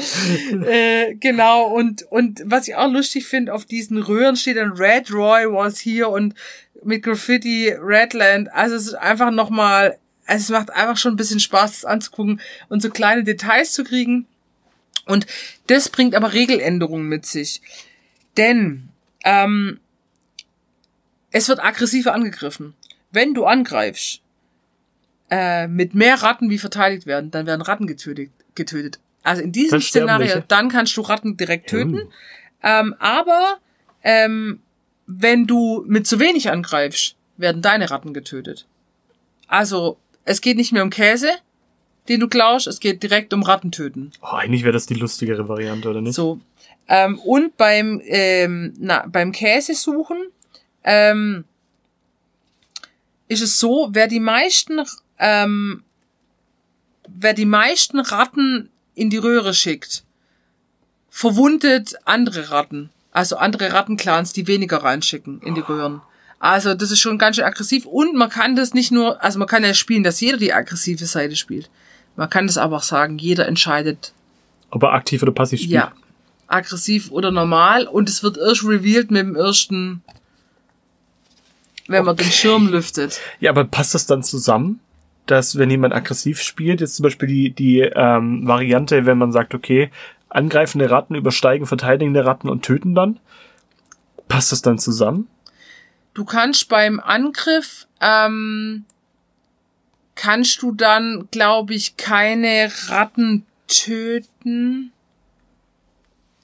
äh, 0.67 1.15
genau, 1.15 1.67
und, 1.67 2.03
und 2.09 2.41
was 2.45 2.67
ich 2.67 2.75
auch 2.75 2.91
lustig 2.91 3.25
finde, 3.25 3.53
auf 3.53 3.63
diesen 3.65 3.97
Röhren 4.01 4.35
steht 4.35 4.57
dann 4.57 4.73
Red 4.73 5.11
Roy 5.13 5.45
was 5.49 5.79
here 5.79 6.09
und 6.09 6.33
mit 6.83 7.03
Graffiti 7.03 7.69
Redland. 7.79 8.51
Also 8.51 8.75
es 8.75 8.87
ist 8.87 8.95
einfach 8.95 9.31
nochmal, 9.31 9.97
also 10.25 10.43
es 10.43 10.49
macht 10.59 10.71
einfach 10.75 10.97
schon 10.97 11.13
ein 11.13 11.17
bisschen 11.17 11.39
Spaß, 11.39 11.71
das 11.71 11.85
anzugucken 11.85 12.41
und 12.67 12.81
so 12.81 12.89
kleine 12.89 13.23
Details 13.23 13.71
zu 13.71 13.83
kriegen. 13.85 14.27
Und 15.05 15.27
das 15.67 15.89
bringt 15.89 16.15
aber 16.15 16.33
Regeländerungen 16.33 17.07
mit 17.07 17.25
sich. 17.25 17.61
Denn 18.37 18.89
ähm, 19.23 19.79
es 21.31 21.47
wird 21.47 21.63
aggressiver 21.63 22.13
angegriffen. 22.13 22.75
Wenn 23.11 23.33
du 23.33 23.45
angreifst, 23.45 24.21
äh, 25.29 25.67
mit 25.67 25.95
mehr 25.95 26.21
Ratten 26.21 26.49
wie 26.49 26.57
verteidigt 26.57 27.07
werden, 27.07 27.31
dann 27.31 27.45
werden 27.45 27.61
Ratten 27.61 27.87
getötet. 27.87 28.31
getötet. 28.55 28.99
Also 29.23 29.41
in 29.41 29.51
diesem 29.51 29.71
Dann 29.71 29.81
Szenario, 29.81 30.27
welche. 30.27 30.45
dann 30.47 30.69
kannst 30.69 30.95
du 30.97 31.01
Ratten 31.01 31.35
direkt 31.35 31.69
töten. 31.69 31.97
Hm. 31.97 32.07
Ähm, 32.61 32.95
aber 32.99 33.57
ähm, 34.03 34.61
wenn 35.07 35.47
du 35.47 35.83
mit 35.87 36.05
zu 36.07 36.19
wenig 36.19 36.49
angreifst, 36.49 37.15
werden 37.37 37.61
deine 37.61 37.89
Ratten 37.89 38.13
getötet. 38.13 38.67
Also 39.47 39.97
es 40.25 40.41
geht 40.41 40.57
nicht 40.57 40.71
mehr 40.71 40.83
um 40.83 40.89
Käse, 40.89 41.29
den 42.07 42.19
du 42.19 42.27
klaust, 42.27 42.67
es 42.67 42.79
geht 42.79 43.03
direkt 43.03 43.33
um 43.33 43.43
Rattentöten. 43.43 44.11
Oh, 44.21 44.35
eigentlich 44.35 44.63
wäre 44.63 44.73
das 44.73 44.85
die 44.85 44.93
lustigere 44.93 45.47
Variante, 45.47 45.89
oder 45.89 46.01
nicht? 46.01 46.15
So. 46.15 46.39
Ähm, 46.87 47.19
und 47.19 47.57
beim, 47.57 48.01
ähm, 48.05 48.73
na, 48.77 49.05
beim 49.07 49.31
Käsesuchen 49.31 50.27
ähm, 50.83 51.45
ist 53.27 53.41
es 53.41 53.59
so, 53.59 53.89
wer 53.91 54.07
die 54.07 54.19
meisten, 54.19 54.83
ähm, 55.17 55.83
wer 57.07 57.33
die 57.33 57.45
meisten 57.45 57.99
Ratten 57.99 58.69
in 58.93 59.09
die 59.09 59.17
Röhre 59.17 59.53
schickt, 59.53 60.03
verwundet 61.09 61.95
andere 62.05 62.51
Ratten. 62.51 62.89
Also 63.11 63.37
andere 63.37 63.71
Rattenclans, 63.71 64.33
die 64.33 64.45
weniger 64.47 64.83
reinschicken 64.83 65.41
in 65.41 65.55
die 65.55 65.61
Röhren. 65.61 66.01
Also 66.39 66.73
das 66.73 66.91
ist 66.91 66.99
schon 66.99 67.17
ganz 67.17 67.37
schön 67.37 67.45
aggressiv. 67.45 67.85
Und 67.85 68.13
man 68.13 68.29
kann 68.29 68.55
das 68.55 68.73
nicht 68.73 68.91
nur, 68.91 69.23
also 69.23 69.39
man 69.39 69.47
kann 69.47 69.63
ja 69.63 69.73
spielen, 69.73 70.03
dass 70.03 70.19
jeder 70.19 70.37
die 70.37 70.53
aggressive 70.53 71.05
Seite 71.05 71.35
spielt. 71.35 71.69
Man 72.15 72.29
kann 72.29 72.47
das 72.47 72.57
aber 72.57 72.77
auch 72.77 72.83
sagen, 72.83 73.17
jeder 73.17 73.47
entscheidet, 73.47 74.13
Ob 74.71 74.83
er 74.83 74.93
aktiv 74.93 75.21
oder 75.21 75.31
passiv 75.31 75.59
spielt. 75.59 75.73
ja, 75.73 75.91
aggressiv 76.47 77.11
oder 77.11 77.31
normal. 77.31 77.87
Und 77.87 78.09
es 78.09 78.23
wird 78.23 78.37
erst 78.37 78.63
revealed 78.63 79.11
mit 79.11 79.21
dem 79.21 79.35
ersten, 79.35 80.03
wenn 81.87 82.05
man 82.05 82.15
den 82.15 82.25
Schirm 82.31 82.67
lüftet. 82.69 83.19
Ja, 83.39 83.51
aber 83.51 83.65
passt 83.65 83.93
das 83.93 84.05
dann 84.05 84.23
zusammen, 84.23 84.79
dass 85.25 85.57
wenn 85.57 85.69
jemand 85.69 85.93
aggressiv 85.93 86.41
spielt, 86.41 86.81
jetzt 86.81 86.95
zum 86.95 87.03
Beispiel 87.03 87.27
die, 87.27 87.49
die 87.51 87.79
ähm, 87.81 88.47
Variante, 88.47 89.05
wenn 89.05 89.17
man 89.17 89.31
sagt, 89.31 89.53
okay, 89.53 89.91
angreifende 90.29 90.89
Ratten 90.89 91.15
übersteigen 91.15 91.65
verteidigende 91.65 92.25
Ratten 92.25 92.49
und 92.49 92.63
töten 92.63 92.95
dann, 92.95 93.19
passt 94.27 94.51
das 94.51 94.61
dann 94.61 94.79
zusammen? 94.79 95.27
Du 96.13 96.25
kannst 96.25 96.69
beim 96.69 96.99
Angriff, 96.99 97.87
ähm, 98.01 98.85
kannst 100.15 100.61
du 100.61 100.71
dann, 100.71 101.27
glaube 101.31 101.73
ich, 101.73 101.97
keine 101.97 102.71
Ratten 102.87 103.45
töten. 103.67 104.91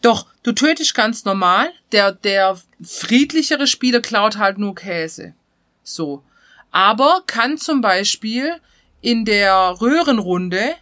Doch, 0.02 0.26
du 0.44 0.52
tötest 0.52 0.96
ganz 0.96 1.26
normal. 1.26 1.72
Der, 1.92 2.12
der 2.12 2.60
friedlichere 2.84 3.68
Spieler 3.68 4.02
klaut 4.02 4.38
halt 4.38 4.58
nur 4.58 4.76
Käse. 4.76 5.34
So. 5.84 6.24
Aber 6.72 7.22
kann 7.28 7.58
zum 7.58 7.82
Beispiel 7.82 8.54
in 9.02 9.26
der 9.26 9.76
Röhrenrunde, 9.82 10.76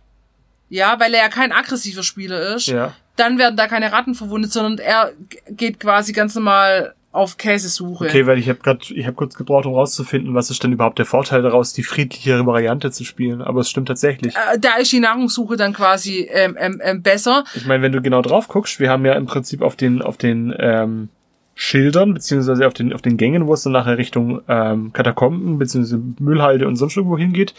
ja, 0.69 0.99
weil 0.99 1.13
er 1.13 1.23
ja 1.23 1.29
kein 1.29 1.51
aggressiver 1.51 2.03
Spieler 2.03 2.55
ist, 2.55 2.67
Ja. 2.67 2.95
dann 3.15 3.37
werden 3.37 3.57
da 3.57 3.67
keine 3.67 3.91
Ratten 3.91 4.13
verwundet, 4.15 4.51
sondern 4.53 4.77
er 4.77 5.13
geht 5.49 5.79
quasi 5.79 6.13
ganz 6.13 6.35
normal 6.35 6.93
auf 7.11 7.37
Käsesuche. 7.37 8.05
Okay, 8.05 8.27
weil 8.27 8.37
ich 8.37 8.49
habe 8.49 8.59
gerade, 8.59 8.81
ich 8.93 9.05
habe 9.05 9.15
kurz 9.15 9.35
gebraucht, 9.35 9.65
um 9.65 9.73
rauszufinden, 9.73 10.35
was 10.35 10.51
ist 10.51 10.63
denn 10.63 10.73
überhaupt 10.73 10.99
der 10.99 11.05
Vorteil 11.05 11.41
daraus, 11.41 11.73
die 11.73 11.83
friedlichere 11.83 12.45
Variante 12.45 12.91
zu 12.91 13.03
spielen. 13.03 13.41
Aber 13.41 13.61
es 13.61 13.69
stimmt 13.69 13.87
tatsächlich. 13.87 14.35
Äh, 14.35 14.59
da 14.59 14.75
ist 14.75 14.91
die 14.91 14.99
Nahrungssuche 14.99 15.57
dann 15.57 15.73
quasi 15.73 16.29
ähm, 16.31 16.55
ähm, 16.59 16.79
ähm, 16.83 17.01
besser. 17.01 17.45
Ich 17.55 17.65
meine, 17.65 17.81
wenn 17.81 17.91
du 17.91 18.01
genau 18.01 18.21
drauf 18.21 18.47
guckst, 18.47 18.79
wir 18.79 18.89
haben 18.89 19.05
ja 19.05 19.13
im 19.13 19.25
Prinzip 19.25 19.61
auf 19.61 19.75
den, 19.75 20.01
auf 20.01 20.17
den 20.17 20.53
ähm, 20.59 21.09
Schildern, 21.55 22.13
beziehungsweise 22.13 22.67
auf 22.67 22.73
den, 22.73 22.93
auf 22.93 23.01
den 23.01 23.17
Gängen, 23.17 23.47
wo 23.47 23.53
es 23.53 23.63
dann 23.63 23.73
nachher 23.73 23.97
Richtung 23.97 24.41
ähm, 24.47 24.93
Katakomben, 24.93 25.57
beziehungsweise 25.57 26.01
Müllhalde 26.19 26.67
und 26.67 26.75
sonst 26.75 26.95
irgendwo 26.95 27.17
hingeht. 27.17 27.55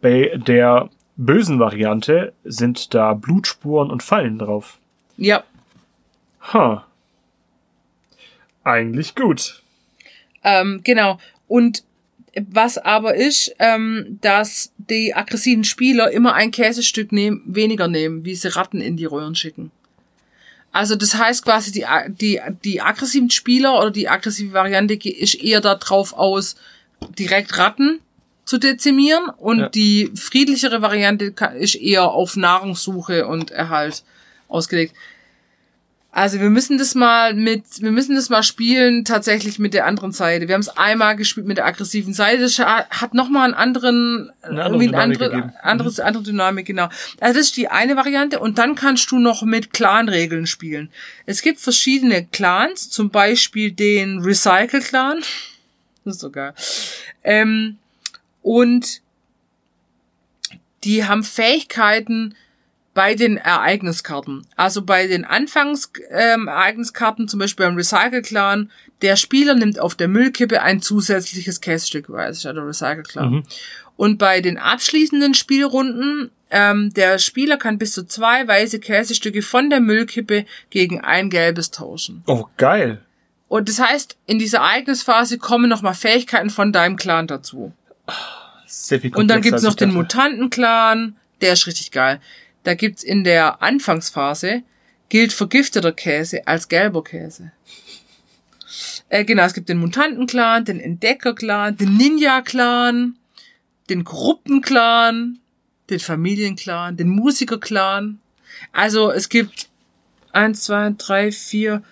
Bei 0.00 0.32
der 0.34 0.88
bösen 1.16 1.58
Variante 1.58 2.32
sind 2.44 2.94
da 2.94 3.14
Blutspuren 3.14 3.90
und 3.90 4.02
Fallen 4.02 4.38
drauf. 4.38 4.78
Ja. 5.16 5.44
Ha. 6.52 6.84
Eigentlich 8.64 9.14
gut. 9.14 9.62
Ähm, 10.42 10.80
genau. 10.84 11.18
Und 11.48 11.84
was 12.48 12.78
aber 12.78 13.14
ist, 13.14 13.54
ähm, 13.60 14.18
dass 14.20 14.72
die 14.78 15.14
aggressiven 15.14 15.64
Spieler 15.64 16.10
immer 16.10 16.34
ein 16.34 16.50
Käsestück 16.50 17.12
nehmen, 17.12 17.42
weniger 17.46 17.86
nehmen, 17.86 18.24
wie 18.24 18.34
sie 18.34 18.48
Ratten 18.54 18.80
in 18.80 18.96
die 18.96 19.04
Röhren 19.04 19.34
schicken. 19.34 19.70
Also 20.72 20.96
das 20.96 21.14
heißt 21.14 21.44
quasi, 21.44 21.70
die, 21.70 21.86
die, 22.08 22.40
die 22.64 22.80
aggressiven 22.80 23.30
Spieler 23.30 23.78
oder 23.78 23.92
die 23.92 24.08
aggressive 24.08 24.52
Variante 24.52 24.94
ist 24.94 25.36
eher 25.36 25.60
darauf 25.60 26.12
aus, 26.14 26.56
direkt 27.16 27.56
Ratten 27.58 28.00
zu 28.44 28.58
dezimieren 28.58 29.28
und 29.28 29.58
Ja. 29.60 29.68
die 29.68 30.10
friedlichere 30.16 30.82
Variante 30.82 31.32
ist 31.58 31.76
eher 31.76 32.10
auf 32.10 32.36
Nahrungssuche 32.36 33.26
und 33.28 33.52
Erhalt 33.52 34.02
ausgelegt. 34.48 34.94
Also 36.16 36.38
wir 36.40 36.48
müssen 36.48 36.78
das 36.78 36.94
mal 36.94 37.34
mit, 37.34 37.82
wir 37.82 37.90
müssen 37.90 38.14
das 38.14 38.28
mal 38.28 38.44
spielen 38.44 39.04
tatsächlich 39.04 39.58
mit 39.58 39.74
der 39.74 39.84
anderen 39.84 40.12
Seite. 40.12 40.46
Wir 40.46 40.54
haben 40.54 40.60
es 40.60 40.68
einmal 40.68 41.16
gespielt 41.16 41.44
mit 41.44 41.56
der 41.56 41.66
aggressiven 41.66 42.14
Seite. 42.14 42.42
Das 42.42 42.56
hat 42.60 43.14
nochmal 43.14 43.46
einen 43.46 43.54
anderen, 43.54 44.30
Eine 44.42 44.62
andere 44.62 44.84
irgendwie 44.84 44.94
eine 44.94 45.14
Dynamik 45.14 45.20
andere, 45.20 45.30
gegeben. 45.30 45.46
Mhm. 45.48 45.68
anderes, 45.68 45.98
andere 45.98 46.22
Dynamik, 46.22 46.66
genau. 46.66 46.88
Also 47.18 47.36
das 47.36 47.48
ist 47.48 47.56
die 47.56 47.66
eine 47.66 47.96
Variante 47.96 48.38
und 48.38 48.58
dann 48.58 48.76
kannst 48.76 49.10
du 49.10 49.18
noch 49.18 49.42
mit 49.42 49.72
Clan-Regeln 49.72 50.46
spielen. 50.46 50.88
Es 51.26 51.42
gibt 51.42 51.58
verschiedene 51.58 52.24
Clans, 52.26 52.90
zum 52.90 53.10
Beispiel 53.10 53.72
den 53.72 54.20
Recycle-Clan. 54.20 55.18
Das 56.04 56.14
ist 56.14 56.20
so 56.20 56.30
geil. 56.30 56.54
Ähm, 57.24 57.78
und 58.40 59.00
die 60.84 61.04
haben 61.04 61.24
Fähigkeiten, 61.24 62.36
bei 62.94 63.16
den 63.16 63.36
Ereigniskarten. 63.36 64.46
Also 64.56 64.82
bei 64.82 65.06
den 65.06 65.24
Anfangs-Ereigniskarten, 65.24 67.28
zum 67.28 67.40
Beispiel 67.40 67.66
beim 67.66 67.76
Recycle-Clan, 67.76 68.70
der 69.02 69.16
Spieler 69.16 69.54
nimmt 69.54 69.80
auf 69.80 69.96
der 69.96 70.08
Müllkippe 70.08 70.62
ein 70.62 70.80
zusätzliches 70.80 71.60
Käsestück, 71.60 72.08
weil 72.08 72.30
es 72.30 72.38
ist 72.38 72.44
ja 72.44 72.52
der 72.52 72.66
Recycle-Clan. 72.66 73.30
Mhm. 73.30 73.42
Und 73.96 74.18
bei 74.18 74.40
den 74.40 74.58
abschließenden 74.58 75.34
Spielrunden, 75.34 76.30
ähm, 76.50 76.94
der 76.94 77.18
Spieler 77.18 77.56
kann 77.56 77.78
bis 77.78 77.92
zu 77.92 78.06
zwei 78.06 78.46
weiße 78.46 78.78
Käsestücke 78.78 79.42
von 79.42 79.70
der 79.70 79.80
Müllkippe 79.80 80.46
gegen 80.70 81.00
ein 81.00 81.30
gelbes 81.30 81.72
tauschen. 81.72 82.22
Oh, 82.26 82.44
geil. 82.56 83.02
Und 83.48 83.68
das 83.68 83.80
heißt, 83.80 84.16
in 84.26 84.38
dieser 84.38 84.58
Ereignisphase 84.58 85.38
kommen 85.38 85.68
nochmal 85.68 85.94
Fähigkeiten 85.94 86.50
von 86.50 86.72
deinem 86.72 86.96
Clan 86.96 87.26
dazu. 87.26 87.72
Sehr 88.66 89.00
viel 89.00 89.14
Und 89.14 89.28
dann 89.28 89.42
gibt's 89.42 89.62
noch 89.62 89.72
ich 89.72 89.76
den. 89.76 89.92
Mutantenclan, 89.92 91.16
der 91.40 91.52
ist 91.52 91.66
richtig 91.66 91.90
geil. 91.90 92.20
Da 92.64 92.74
gibt's 92.74 93.02
in 93.02 93.24
der 93.24 93.62
Anfangsphase, 93.62 94.62
gilt 95.08 95.32
vergifteter 95.32 95.92
Käse 95.92 96.46
als 96.46 96.68
gelber 96.68 97.04
Käse. 97.04 97.52
Äh, 99.08 99.24
genau, 99.24 99.44
es 99.44 99.54
gibt 99.54 99.68
den 99.68 99.78
Mutantenclan, 99.78 100.64
den 100.64 100.80
Entdeckerclan, 100.80 101.76
den 101.76 101.96
Ninja-Clan, 101.96 103.16
den 103.88 104.02
Gruppenclan, 104.02 105.38
den 105.90 106.00
Familienclan, 106.00 106.96
den 106.96 107.10
Musikerclan. 107.10 108.18
Also 108.72 109.10
es 109.12 109.28
gibt 109.28 109.68
eins, 110.32 110.62
zwei, 110.64 110.92
drei, 110.96 111.30
vier, 111.30 111.82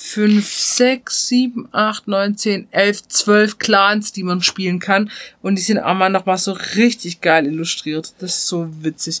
fünf, 0.00 0.46
sechs, 0.48 1.26
sieben, 1.26 1.68
acht, 1.72 2.06
neun, 2.06 2.36
zehn, 2.36 2.68
elf, 2.70 3.08
zwölf 3.08 3.58
Clans, 3.58 4.12
die 4.12 4.22
man 4.22 4.42
spielen 4.42 4.78
kann. 4.78 5.10
Und 5.42 5.56
die 5.56 5.62
sind 5.62 5.80
auch 5.80 5.94
mal 5.94 6.08
noch 6.08 6.24
mal 6.24 6.38
so 6.38 6.52
richtig 6.76 7.20
geil 7.20 7.46
illustriert. 7.46 8.12
Das 8.20 8.36
ist 8.36 8.46
so 8.46 8.68
witzig. 8.80 9.20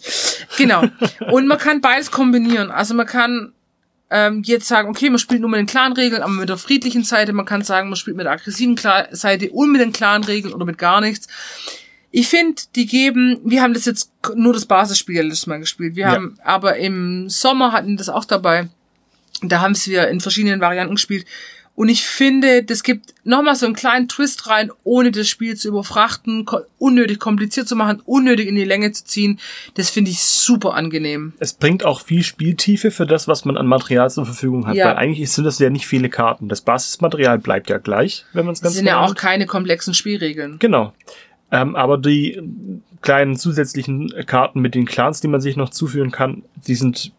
Genau. 0.56 0.84
Und 1.32 1.48
man 1.48 1.58
kann 1.58 1.80
beides 1.80 2.12
kombinieren. 2.12 2.70
Also 2.70 2.94
man 2.94 3.06
kann 3.06 3.52
ähm, 4.10 4.44
jetzt 4.44 4.68
sagen, 4.68 4.88
okay, 4.88 5.10
man 5.10 5.18
spielt 5.18 5.40
nur 5.40 5.50
mit 5.50 5.58
den 5.58 5.66
Clan-Regeln, 5.66 6.22
aber 6.22 6.32
mit 6.32 6.48
der 6.48 6.58
friedlichen 6.58 7.02
Seite. 7.02 7.32
Man 7.32 7.44
kann 7.44 7.62
sagen, 7.62 7.88
man 7.88 7.96
spielt 7.96 8.16
mit 8.16 8.26
der 8.26 8.32
aggressiven 8.34 8.76
Kla 8.76 9.08
Seite 9.10 9.50
und 9.50 9.72
mit 9.72 9.80
den 9.80 9.92
Clan-Regeln 9.92 10.54
oder 10.54 10.64
mit 10.64 10.78
gar 10.78 11.00
nichts. 11.00 11.26
Ich 12.12 12.28
finde, 12.28 12.62
die 12.76 12.86
geben, 12.86 13.40
wir 13.44 13.62
haben 13.62 13.74
das 13.74 13.84
jetzt 13.84 14.12
nur 14.36 14.52
das 14.52 14.64
Basisspiel 14.64 15.20
letztes 15.22 15.48
Mal 15.48 15.58
gespielt. 15.58 15.96
Wir 15.96 16.04
Ja. 16.04 16.12
haben, 16.12 16.38
aber 16.44 16.76
im 16.76 17.28
Sommer 17.28 17.72
hatten 17.72 17.96
das 17.96 18.08
auch 18.08 18.24
dabei. 18.24 18.68
Da 19.42 19.60
haben 19.60 19.76
wir 19.76 20.08
in 20.08 20.20
verschiedenen 20.20 20.60
Varianten 20.60 20.94
gespielt. 20.94 21.26
Und 21.78 21.88
ich 21.90 22.04
finde, 22.04 22.64
das 22.64 22.82
gibt 22.82 23.14
nochmal 23.22 23.54
so 23.54 23.64
einen 23.64 23.76
kleinen 23.76 24.08
Twist 24.08 24.48
rein, 24.48 24.72
ohne 24.82 25.12
das 25.12 25.28
Spiel 25.28 25.56
zu 25.56 25.68
überfrachten, 25.68 26.44
unnötig 26.76 27.20
kompliziert 27.20 27.68
zu 27.68 27.76
machen, 27.76 28.02
unnötig 28.04 28.48
in 28.48 28.56
die 28.56 28.64
Länge 28.64 28.90
zu 28.90 29.04
ziehen. 29.04 29.38
Das 29.74 29.88
finde 29.88 30.10
ich 30.10 30.18
super 30.18 30.74
angenehm. 30.74 31.34
Es 31.38 31.52
bringt 31.52 31.84
auch 31.84 32.00
viel 32.00 32.24
Spieltiefe 32.24 32.90
für 32.90 33.06
das, 33.06 33.28
was 33.28 33.44
man 33.44 33.56
an 33.56 33.68
Material 33.68 34.10
zur 34.10 34.24
Verfügung 34.26 34.66
hat. 34.66 34.74
Ja. 34.74 34.86
Weil 34.86 34.96
eigentlich 34.96 35.30
sind 35.30 35.44
das 35.44 35.60
ja 35.60 35.70
nicht 35.70 35.86
viele 35.86 36.08
Karten. 36.08 36.48
Das 36.48 36.62
Basismaterial 36.62 37.38
bleibt 37.38 37.70
ja 37.70 37.78
gleich, 37.78 38.24
wenn 38.32 38.44
man 38.44 38.54
es 38.54 38.60
ganz 38.60 38.74
sind 38.74 38.86
ja 38.86 38.94
genau 38.94 39.12
auch 39.12 39.14
keine 39.14 39.46
komplexen 39.46 39.94
Spielregeln. 39.94 40.58
Genau. 40.58 40.94
Ähm, 41.52 41.76
aber 41.76 41.96
die 41.96 42.42
kleinen 43.02 43.36
zusätzlichen 43.36 44.12
Karten 44.26 44.60
mit 44.60 44.74
den 44.74 44.84
Clans, 44.84 45.20
die 45.20 45.28
man 45.28 45.40
sich 45.40 45.56
noch 45.56 45.70
zuführen 45.70 46.10
kann, 46.10 46.42
die 46.66 46.74
sind, 46.74 47.12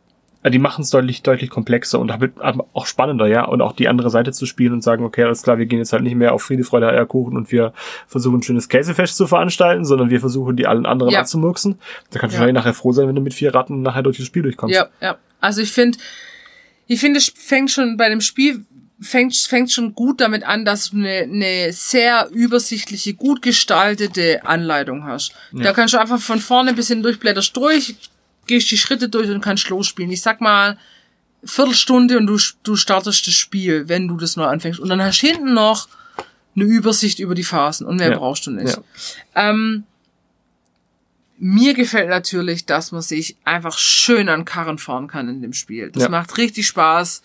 die 0.46 0.60
machen 0.60 0.84
es 0.84 0.90
deutlich, 0.90 1.22
deutlich 1.22 1.50
komplexer 1.50 2.00
und 2.00 2.08
damit 2.08 2.34
auch 2.74 2.86
spannender, 2.86 3.28
ja. 3.28 3.44
Und 3.46 3.62
auch 3.62 3.74
die 3.74 3.88
andere 3.90 4.10
Seite 4.10 4.32
zu 4.32 4.46
spielen 4.46 4.74
und 4.74 4.82
sagen, 4.82 5.04
okay, 5.04 5.24
alles 5.24 5.44
klar, 5.44 5.58
wir 5.58 5.66
gehen 5.66 5.80
jetzt 5.80 5.92
halt 5.92 6.04
nicht 6.04 6.16
mehr 6.16 6.34
auf 6.34 6.44
Friede, 6.44 6.64
Freude, 6.64 6.88
Eierkuchen 6.88 7.36
und 7.36 7.52
wir 7.52 7.74
versuchen 8.08 8.38
ein 8.40 8.44
schönes 8.44 8.70
Käsefest 8.70 9.18
zu 9.18 9.28
veranstalten, 9.28 9.84
sondern 9.84 10.10
wir 10.10 10.22
versuchen 10.22 10.56
die 10.56 10.66
allen 10.68 10.86
anderen 10.86 11.12
Ja. 11.12 11.20
abzumurksen. 11.20 11.78
Da 12.12 12.20
kannst 12.20 12.34
du 12.34 12.38
Ja. 12.38 12.40
wahrscheinlich 12.42 12.64
nachher 12.64 12.74
froh 12.74 12.94
sein, 12.94 13.08
wenn 13.08 13.16
du 13.16 13.22
mit 13.22 13.34
vier 13.34 13.54
Ratten 13.54 13.82
nachher 13.82 14.02
durch 14.04 14.18
das 14.18 14.26
Spiel 14.26 14.44
durchkommst. 14.44 14.74
Ja, 14.76 14.88
ja. 15.02 15.18
Also 15.42 15.62
ich 15.62 15.72
finde, 15.74 15.98
ich 16.88 17.00
finde, 17.02 17.18
es 17.20 17.32
fängt 17.36 17.72
schon 17.72 17.98
bei 17.98 18.08
dem 18.10 18.22
Spiel 18.22 18.66
fängt 19.02 19.34
fängt 19.36 19.72
schon 19.72 19.94
gut 19.94 20.20
damit 20.20 20.44
an, 20.44 20.66
dass 20.66 20.90
du 20.92 20.98
eine, 20.98 21.20
eine 21.32 21.72
sehr 21.72 22.28
übersichtliche, 22.32 23.14
gut 23.14 23.42
gestaltete 23.42 24.46
Anleitung 24.46 25.06
hast. 25.06 25.32
Da 25.54 25.72
kannst 25.72 25.94
du 25.94 26.00
einfach 26.00 26.20
von 26.20 26.40
vorne 26.40 26.74
bis 26.74 26.90
hin 26.90 27.02
durchblätterst 27.02 27.56
durch, 27.56 27.96
gehst 28.50 28.70
die 28.72 28.78
Schritte 28.78 29.08
durch 29.08 29.30
und 29.30 29.40
kannst 29.42 29.70
losspielen. 29.70 30.12
Ich 30.12 30.22
sag 30.22 30.42
mal 30.42 30.78
Viertelstunde 31.44 32.18
und 32.18 32.28
du 32.28 32.38
du 32.64 32.76
startest 32.76 33.26
das 33.28 33.34
Spiel, 33.34 33.88
wenn 33.88 34.10
du 34.10 34.18
das 34.18 34.36
neu 34.36 34.44
anfängst. 34.46 34.80
Und 34.82 34.90
dann 34.90 35.02
hast 35.02 35.22
du 35.22 35.28
hinten 35.28 35.54
noch 35.54 35.88
eine 36.56 36.66
Übersicht 36.66 37.20
über 37.20 37.34
die 37.36 37.46
Phasen 37.46 37.88
und 37.88 37.96
mehr 37.96 38.12
Ja. 38.12 38.18
brauchst 38.18 38.46
du 38.48 38.52
nicht. 38.52 38.76
Ja. 38.76 39.50
Ähm, 39.52 39.86
mir 41.38 41.74
gefällt 41.74 42.10
natürlich, 42.10 42.66
dass 42.66 42.92
man 42.92 43.02
sich 43.02 43.38
einfach 43.46 43.78
schön 43.78 44.28
an 44.28 44.44
Karren 44.44 44.78
fahren 44.78 45.08
kann 45.08 45.30
in 45.30 45.42
dem 45.42 45.54
Spiel. 45.54 45.90
Das 45.92 46.04
Ja. 46.04 46.10
macht 46.10 46.38
richtig 46.38 46.68
Spaß. 46.68 47.22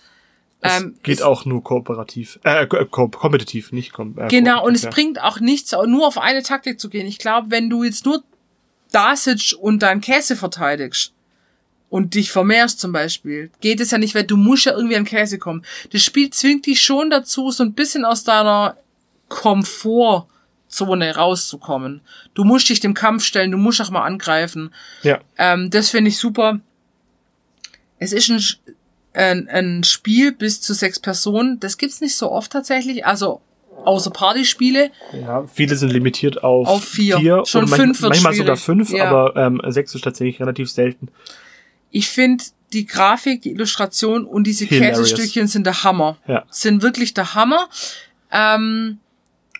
Es 0.60 0.80
Ähm, 0.80 0.94
geht 1.02 1.16
es- 1.18 1.22
auch 1.22 1.44
nur 1.44 1.62
kooperativ, 1.64 2.38
äh, 2.44 2.66
ko 2.66 2.84
ko 2.86 3.08
kompetitiv, 3.08 3.72
nicht 3.72 3.92
kom 3.92 4.16
äh, 4.16 4.28
Genau, 4.28 4.64
und 4.64 4.74
es 4.76 4.82
ja. 4.82 4.90
bringt 4.90 5.20
auch 5.20 5.40
nichts, 5.40 5.72
nur 5.72 6.06
auf 6.06 6.16
eine 6.16 6.42
Taktik 6.42 6.78
zu 6.80 6.88
gehen. 6.88 7.06
Ich 7.06 7.18
glaube, 7.18 7.50
wenn 7.50 7.68
du 7.68 7.82
jetzt 7.84 8.06
nur 8.06 8.22
da 8.95 9.16
sitzt 9.16 9.55
und 9.55 9.82
deinen 9.82 10.01
Käse 10.01 10.36
verteidigst 10.36 11.12
und 11.90 12.14
dich 12.14 12.30
vermehrst 12.30 12.80
zum 12.80 12.92
Beispiel, 12.92 13.51
geht 13.61 13.80
es 13.80 13.90
ja 13.90 13.99
nicht, 13.99 14.14
weil 14.14 14.24
du 14.24 14.36
musst 14.36 14.66
ja 14.66 14.72
irgendwie 14.72 14.97
an 14.97 15.05
Käse 15.05 15.38
kommen. 15.38 15.64
Das 15.92 16.03
Spiel 16.03 16.30
zwingt 16.30 16.66
dich 16.66 16.82
schon 16.82 17.11
dazu, 17.11 17.51
so 17.51 17.62
ein 17.62 17.74
bisschen 17.74 18.05
aus 18.05 18.24
deiner 18.24 18.76
Komfortzone 19.28 21.14
rauszukommen. 21.14 22.01
Du 22.34 22.45
musst 22.45 22.68
dich 22.68 22.80
dem 22.80 22.95
Kampf 22.95 23.24
stellen, 23.24 23.53
du 23.53 23.59
musst 23.59 23.80
auch 23.80 23.90
mal 23.90 24.05
angreifen. 24.05 24.72
Ja, 25.03 25.20
Ähm, 25.38 25.70
das 25.70 25.90
finde 25.90 26.09
ich 26.09 26.18
super. 26.18 26.61
Es 27.99 28.12
ist 28.12 28.28
ein, 28.28 28.42
ein, 29.12 29.49
ein 29.49 29.84
Spiel 29.84 30.32
bis 30.32 30.61
zu 30.61 30.74
sechs 30.74 30.99
Personen. 30.99 31.61
Das 31.61 31.78
gibt's 31.78 32.01
nicht 32.01 32.16
so 32.16 32.30
oft 32.30 32.53
tatsächlich. 32.53 33.07
Also 33.07 33.40
außer 33.85 34.11
Partyspiele. 34.11 34.91
Ja, 35.12 35.47
viele 35.47 35.76
sind 35.76 35.91
limitiert 35.93 36.43
auf, 36.45 36.66
Auf 36.66 36.85
vier. 36.85 37.43
Schon 37.47 37.64
oder 37.64 37.70
manch- 37.72 37.80
fünf 37.80 38.03
wird 38.03 38.11
manchmal 38.11 38.35
sogar 38.35 38.57
schwierig. 38.57 38.64
fünf, 38.89 38.91
Ja. 38.91 39.05
aber 39.11 39.37
ähm, 39.37 39.61
sechs 39.68 39.95
ist 39.95 40.03
tatsächlich 40.05 40.41
relativ 40.41 40.70
selten. 40.70 41.09
Ich 41.91 42.09
finde 42.09 42.45
die 42.72 42.87
Grafik, 42.87 43.43
die 43.43 43.51
Illustration 43.53 44.24
und 44.24 44.47
diese 44.47 44.64
Hilarious. 44.64 44.99
Käsestückchen 45.11 45.47
sind 45.47 45.64
der 45.64 45.85
Hammer. 45.85 46.18
Ja. 46.26 46.45
Sind 46.51 46.82
wirklich 46.82 47.14
der 47.14 47.35
Hammer. 47.35 47.68
Ähm, 48.32 48.99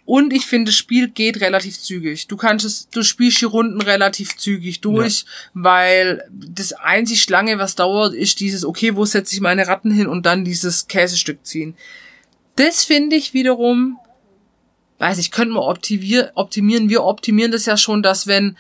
und 0.07 0.33
ich 0.35 0.45
finde, 0.45 0.71
das 0.71 0.77
Spiel 0.77 1.09
geht 1.09 1.41
relativ 1.41 1.81
zügig. 1.81 2.27
Du 2.27 2.37
kannst 2.37 2.67
es, 2.67 2.89
du 2.91 3.03
spielst 3.03 3.41
die 3.41 3.47
Runden 3.47 3.81
relativ 3.81 4.37
zügig 4.37 4.81
durch, 4.83 5.25
weil 5.55 6.29
das 6.31 6.73
einzig 6.75 7.27
lange, 7.31 7.59
was 7.59 7.75
dauert, 7.75 8.13
ist 8.13 8.41
dieses, 8.41 8.65
okay, 8.67 8.97
wo 8.97 9.05
setze 9.07 9.35
ich 9.35 9.41
meine 9.41 9.67
Ratten 9.67 9.91
hin 9.91 10.07
und 10.07 10.27
dann 10.27 10.45
dieses 10.45 10.89
Käsestück 10.89 11.47
ziehen. 11.47 11.75
Das 12.57 12.85
finde 12.85 13.17
ich 13.17 13.33
wiederum, 13.33 13.97
weiß 14.99 15.19
ich, 15.19 15.31
könnten 15.31 15.55
wir 15.55 15.63
optimier, 15.63 16.33
optimieren. 16.35 16.89
Wir 16.89 17.05
optimieren 17.05 17.53
das 17.53 17.67
ja 17.67 17.77
schon, 17.77 18.03
dass 18.03 18.27
wenn 18.27 18.57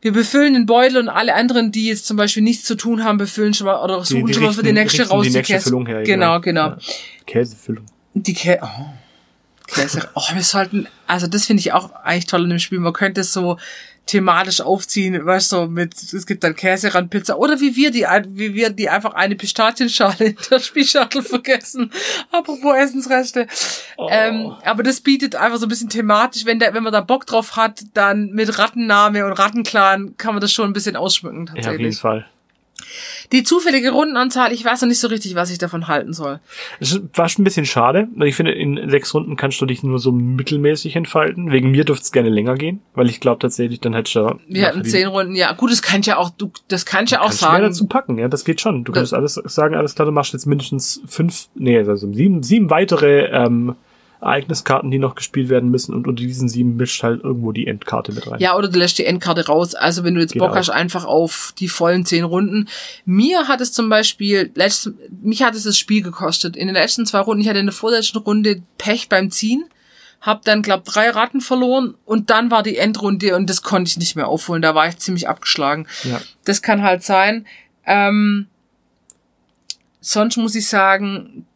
wir 0.00 0.12
befüllen 0.12 0.54
den 0.54 0.66
Beutel 0.66 0.98
und 0.98 1.08
alle 1.08 1.34
anderen, 1.34 1.72
die 1.72 1.88
jetzt 1.88 2.06
zum 2.06 2.16
Beispiel 2.16 2.42
nichts 2.42 2.64
zu 2.64 2.76
tun 2.76 3.02
haben, 3.02 3.18
befüllen 3.18 3.52
schon 3.54 3.66
mal 3.66 3.82
oder 3.82 4.04
suchen 4.04 4.26
die 4.26 4.34
schon 4.34 4.44
mal 4.44 4.52
für 4.52 4.62
die 4.62 4.68
richten- 4.68 4.74
nächste 4.74 5.00
richten 5.02 5.12
raus 5.12 5.24
die 5.24 5.30
die 5.30 5.36
nächste 5.38 5.54
Käse. 5.54 5.64
Füllung 5.64 5.86
her, 5.86 6.02
genau, 6.04 6.40
genau. 6.40 6.70
genau. 6.70 6.80
Ja. 6.80 6.94
Käsefüllung. 7.26 7.86
Die 8.14 8.34
Kä 8.34 8.58
oh. 8.62 8.66
Käse. 9.66 10.08
Oh, 10.14 10.22
wir 10.32 10.42
sollten, 10.42 10.86
also 11.06 11.26
das 11.26 11.46
finde 11.46 11.60
ich 11.60 11.72
auch 11.72 11.92
eigentlich 11.92 12.26
toll 12.26 12.44
in 12.44 12.50
dem 12.50 12.58
Spiel. 12.58 12.78
Man 12.78 12.92
könnte 12.92 13.22
es 13.22 13.32
so 13.32 13.58
thematisch 14.08 14.62
aufziehen, 14.62 15.24
weißt 15.24 15.52
du, 15.52 15.66
mit, 15.66 15.94
es 15.94 16.26
gibt 16.26 16.42
dann 16.42 16.56
Käserandpizza 16.56 17.36
oder 17.36 17.60
wie 17.60 17.76
wir 17.76 17.90
die, 17.90 18.06
wie 18.30 18.54
wir 18.54 18.70
die 18.70 18.88
einfach 18.88 19.12
eine 19.14 19.36
Pistazienschale 19.36 20.16
in 20.24 20.36
der 20.50 20.58
Spielschachtel 20.58 21.22
vergessen. 21.22 21.92
Apropos 22.32 22.74
Essensreste. 22.74 23.46
Oh. 23.98 24.08
Ähm, 24.10 24.54
aber 24.64 24.82
das 24.82 25.00
bietet 25.02 25.36
einfach 25.36 25.58
so 25.58 25.66
ein 25.66 25.68
bisschen 25.68 25.90
thematisch, 25.90 26.46
wenn 26.46 26.58
der, 26.58 26.72
wenn 26.72 26.82
man 26.82 26.92
da 26.92 27.02
Bock 27.02 27.26
drauf 27.26 27.56
hat, 27.56 27.82
dann 27.92 28.30
mit 28.30 28.58
Rattenname 28.58 29.26
und 29.26 29.32
Rattenclan 29.32 30.16
kann 30.16 30.34
man 30.34 30.40
das 30.40 30.52
schon 30.52 30.70
ein 30.70 30.72
bisschen 30.72 30.96
ausschmücken 30.96 31.46
Ja, 31.46 31.52
auf 31.52 31.56
jeden 31.56 31.64
tatsächlich. 31.64 31.98
Fall. 31.98 32.26
Die 33.32 33.42
zufällige 33.42 33.90
Rundenanzahl, 33.90 34.52
ich 34.52 34.64
weiß 34.64 34.82
noch 34.82 34.88
nicht 34.88 35.00
so 35.00 35.08
richtig, 35.08 35.34
was 35.34 35.50
ich 35.50 35.58
davon 35.58 35.88
halten 35.88 36.12
soll. 36.12 36.40
Es 36.80 37.00
war 37.14 37.28
schon 37.28 37.42
ein 37.42 37.44
bisschen 37.44 37.66
schade. 37.66 38.08
weil 38.16 38.28
Ich 38.28 38.36
finde, 38.36 38.52
in 38.52 38.88
sechs 38.90 39.12
Runden 39.14 39.36
kannst 39.36 39.60
du 39.60 39.66
dich 39.66 39.82
nur 39.82 39.98
so 39.98 40.12
mittelmäßig 40.12 40.96
entfalten. 40.96 41.52
Wegen 41.52 41.70
mir 41.70 41.84
dürfte 41.84 42.04
es 42.04 42.12
gerne 42.12 42.28
länger 42.28 42.54
gehen, 42.54 42.80
weil 42.94 43.08
ich 43.08 43.20
glaube 43.20 43.38
tatsächlich, 43.40 43.80
dann 43.80 43.94
hättest 43.94 44.16
du 44.16 44.20
da 44.20 44.38
Wir 44.48 44.66
hatten 44.66 44.84
zehn 44.84 45.08
Runden, 45.08 45.34
ja. 45.34 45.52
Gut, 45.52 45.70
das 45.70 45.82
kann 45.82 46.00
ich 46.00 46.06
ja 46.06 46.16
auch, 46.16 46.30
du, 46.30 46.50
das 46.68 46.86
kann 46.86 47.04
ich 47.04 47.10
ja 47.10 47.20
auch 47.20 47.26
kannst 47.26 47.42
du 47.42 47.46
mehr 47.46 47.52
sagen. 47.52 47.64
dazu 47.64 47.86
packen, 47.86 48.18
ja, 48.18 48.28
das 48.28 48.44
geht 48.44 48.60
schon. 48.60 48.84
Du 48.84 48.92
kannst 48.92 49.14
alles 49.14 49.34
sagen, 49.34 49.74
alles 49.74 49.94
klar, 49.94 50.06
du 50.06 50.12
machst 50.12 50.32
jetzt 50.32 50.46
mindestens 50.46 51.02
fünf, 51.06 51.48
nee, 51.54 51.78
also 51.78 52.12
sieben, 52.12 52.42
sieben 52.42 52.70
weitere 52.70 53.26
ähm, 53.26 53.74
Ereigniskarten, 54.20 54.90
die 54.90 54.98
noch 54.98 55.14
gespielt 55.14 55.48
werden 55.48 55.70
müssen 55.70 55.94
und 55.94 56.08
unter 56.08 56.22
diesen 56.22 56.48
sieben 56.48 56.76
mischt 56.76 57.02
halt 57.02 57.22
irgendwo 57.22 57.52
die 57.52 57.66
Endkarte 57.68 58.12
mit 58.12 58.28
rein. 58.28 58.40
Ja, 58.40 58.56
oder 58.56 58.68
du 58.68 58.78
lässt 58.78 58.98
die 58.98 59.04
Endkarte 59.04 59.46
raus. 59.46 59.74
Also 59.74 60.02
wenn 60.02 60.14
du 60.14 60.20
jetzt 60.20 60.32
Geht 60.32 60.40
Bock 60.40 60.50
auch. 60.52 60.56
hast, 60.56 60.70
einfach 60.70 61.04
auf 61.04 61.54
die 61.58 61.68
vollen 61.68 62.04
zehn 62.04 62.24
Runden. 62.24 62.68
Mir 63.04 63.46
hat 63.46 63.60
es 63.60 63.72
zum 63.72 63.88
Beispiel, 63.88 64.50
letzt, 64.54 64.90
mich 65.22 65.42
hat 65.42 65.54
es 65.54 65.62
das 65.62 65.78
Spiel 65.78 66.02
gekostet. 66.02 66.56
In 66.56 66.66
den 66.66 66.74
letzten 66.74 67.06
zwei 67.06 67.20
Runden, 67.20 67.42
ich 67.42 67.48
hatte 67.48 67.60
in 67.60 67.66
der 67.66 67.74
vorletzten 67.74 68.18
Runde 68.18 68.62
Pech 68.76 69.08
beim 69.08 69.30
Ziehen. 69.30 69.64
Hab 70.20 70.44
dann, 70.44 70.62
glaub, 70.62 70.84
drei 70.84 71.10
Ratten 71.10 71.40
verloren 71.40 71.94
und 72.04 72.30
dann 72.30 72.50
war 72.50 72.64
die 72.64 72.76
Endrunde 72.76 73.36
und 73.36 73.48
das 73.48 73.62
konnte 73.62 73.88
ich 73.88 73.98
nicht 73.98 74.16
mehr 74.16 74.26
aufholen. 74.26 74.62
Da 74.62 74.74
war 74.74 74.88
ich 74.88 74.98
ziemlich 74.98 75.28
abgeschlagen. 75.28 75.86
Ja. 76.02 76.20
Das 76.44 76.60
kann 76.60 76.82
halt 76.82 77.04
sein. 77.04 77.46
Ähm, 77.86 78.48
sonst 80.00 80.36
muss 80.36 80.56
ich 80.56 80.66
sagen, 80.66 81.46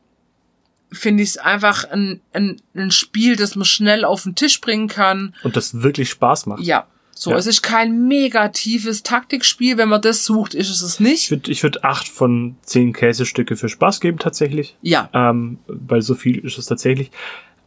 finde 0.92 1.22
ich 1.22 1.30
es 1.30 1.38
einfach 1.38 1.84
ein, 1.90 2.20
ein, 2.32 2.60
ein 2.74 2.90
Spiel, 2.90 3.36
das 3.36 3.56
man 3.56 3.64
schnell 3.64 4.04
auf 4.04 4.22
den 4.24 4.34
Tisch 4.34 4.60
bringen 4.60 4.88
kann. 4.88 5.34
Und 5.42 5.56
das 5.56 5.82
wirklich 5.82 6.10
Spaß 6.10 6.46
macht. 6.46 6.62
Ja. 6.62 6.86
So, 7.14 7.30
Ja. 7.30 7.36
es 7.36 7.46
ist 7.46 7.62
kein 7.62 8.08
mega 8.08 8.48
tiefes 8.48 9.02
Taktikspiel. 9.02 9.76
Wenn 9.76 9.88
man 9.88 10.00
das 10.02 10.24
sucht, 10.24 10.54
ist 10.54 10.70
es 10.70 10.82
es 10.82 10.94
Ich 10.94 11.00
nicht. 11.00 11.30
würde 11.30 11.50
ich 11.52 11.62
würd 11.62 11.84
acht 11.84 12.08
von 12.08 12.56
zehn 12.62 12.92
Käsestücke 12.92 13.56
für 13.56 13.68
Spaß 13.68 14.00
geben, 14.00 14.18
tatsächlich. 14.18 14.76
Ja. 14.82 15.08
Ähm, 15.12 15.58
weil 15.66 16.02
so 16.02 16.14
viel 16.14 16.38
ist 16.38 16.58
es 16.58 16.66
tatsächlich 16.66 17.10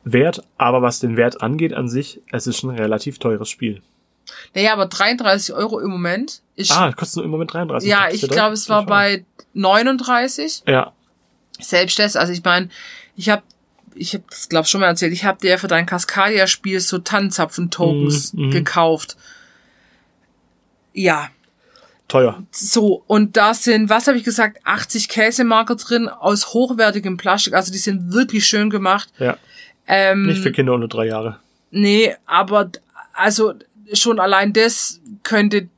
wert. 0.03 0.43
Aber 0.57 0.81
was 0.81 0.99
den 0.99 1.15
Wert 1.17 1.41
angeht 1.41 1.73
an 1.73 1.87
sich, 1.89 2.21
es 2.31 2.47
ist 2.47 2.63
ein 2.63 2.71
relativ 2.71 3.17
teures 3.19 3.49
Spiel. 3.49 3.81
Naja, 4.55 4.73
aber 4.73 4.87
33 4.87 5.53
Euro 5.55 5.79
im 5.79 5.89
Moment 5.91 6.41
ist. 6.55 6.71
Ah, 6.71 6.91
kostet 6.91 7.17
nur 7.17 7.25
im 7.25 7.31
Moment 7.31 7.53
33. 7.53 7.87
ja, 7.89 8.09
ich 8.11 8.27
glaube, 8.27 8.53
es 8.55 8.67
war 8.69 8.85
bei 8.85 9.23
39. 9.53 10.63
Ja, 10.67 10.91
Selbst 11.59 11.99
das, 11.99 12.15
also 12.15 12.33
ich 12.33 12.43
meine, 12.43 12.69
ich 13.15 13.29
habe 13.29 13.43
ich 13.97 14.13
habe 14.13 14.25
das 14.29 14.49
glaube 14.49 14.67
schon 14.67 14.81
mal 14.81 14.87
erzählt, 14.87 15.13
ich 15.13 15.23
habe 15.23 15.39
dir 15.39 15.57
für 15.57 15.67
dein 15.67 15.85
Cascadia-Spiel 15.85 16.79
so 16.81 16.97
Tannenzapfen-Tokens 16.97 18.33
Mhm, 18.33 18.47
mhm. 18.47 18.51
gekauft. 18.51 19.15
Ja, 20.93 21.29
Teuer. 22.07 22.43
So, 22.51 23.03
und 23.07 23.35
da 23.35 23.53
sind, 23.53 23.89
was 23.89 24.07
habe 24.07 24.17
ich 24.17 24.23
gesagt, 24.23 24.59
80 24.63 25.09
Käsemarker 25.09 25.75
drin 25.75 26.07
aus 26.07 26.53
hochwertigem 26.53 27.17
Plastik. 27.17 27.53
Also 27.55 27.71
die 27.71 27.79
sind 27.79 28.13
wirklich 28.13 28.45
schön 28.45 28.69
gemacht. 28.69 29.09
Ja. 29.17 29.37
Ähm, 29.87 30.27
Nicht 30.27 30.41
für 30.41 30.51
Kinder 30.51 30.73
unter 30.73 30.87
drei 30.87 31.07
Jahre. 31.07 31.39
Nee, 31.71 32.15
aber 32.25 32.69
also 33.13 33.53
schon 33.93 34.19
allein 34.19 34.53
das 34.53 35.01
könnte 35.23 35.69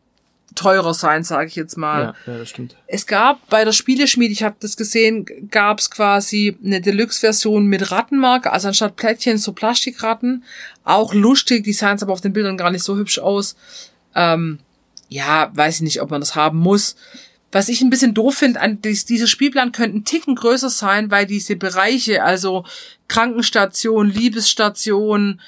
teurer 0.57 0.93
sein, 0.93 1.23
sage 1.23 1.47
ich 1.47 1.55
jetzt 1.55 1.77
mal. 1.77 2.15
Ja, 2.25 2.33
ja, 2.33 2.39
das 2.39 2.49
stimmt. 2.49 2.75
Es 2.87 3.07
gab 3.07 3.47
bei 3.49 3.63
der 3.63 3.71
Spieleschmiede, 3.71 4.33
ich 4.33 4.43
habe 4.43 4.55
das 4.59 4.75
gesehen, 4.75 5.25
gab 5.49 5.79
es 5.79 5.89
quasi 5.89 6.57
eine 6.63 6.81
Deluxe-Version 6.81 7.65
mit 7.65 7.91
Rattenmarke, 7.91 8.51
also 8.51 8.67
anstatt 8.67 8.95
Plättchen 8.95 9.37
so 9.37 9.53
Plastikratten. 9.53 10.43
Auch 10.83 11.13
lustig, 11.13 11.63
die 11.63 11.73
sahen 11.73 12.01
aber 12.01 12.13
auf 12.13 12.21
den 12.21 12.33
Bildern 12.33 12.57
gar 12.57 12.71
nicht 12.71 12.83
so 12.83 12.97
hübsch 12.97 13.19
aus. 13.19 13.55
Ähm, 14.15 14.59
ja, 15.09 15.51
weiß 15.53 15.75
ich 15.75 15.81
nicht, 15.81 16.01
ob 16.01 16.11
man 16.11 16.21
das 16.21 16.35
haben 16.35 16.59
muss. 16.59 16.95
Was 17.51 17.69
ich 17.69 17.81
ein 17.81 17.89
bisschen 17.89 18.13
doof 18.13 18.35
finde, 18.35 18.59
dieser 18.83 19.27
Spielplan 19.27 19.71
könnte 19.71 19.97
ein 19.97 20.05
Ticken 20.05 20.35
größer 20.35 20.69
sein, 20.69 21.11
weil 21.11 21.25
diese 21.25 21.55
Bereiche, 21.55 22.23
also 22.23 22.65
Krankenstation, 23.07 24.09
Liebesstation, 24.09 25.39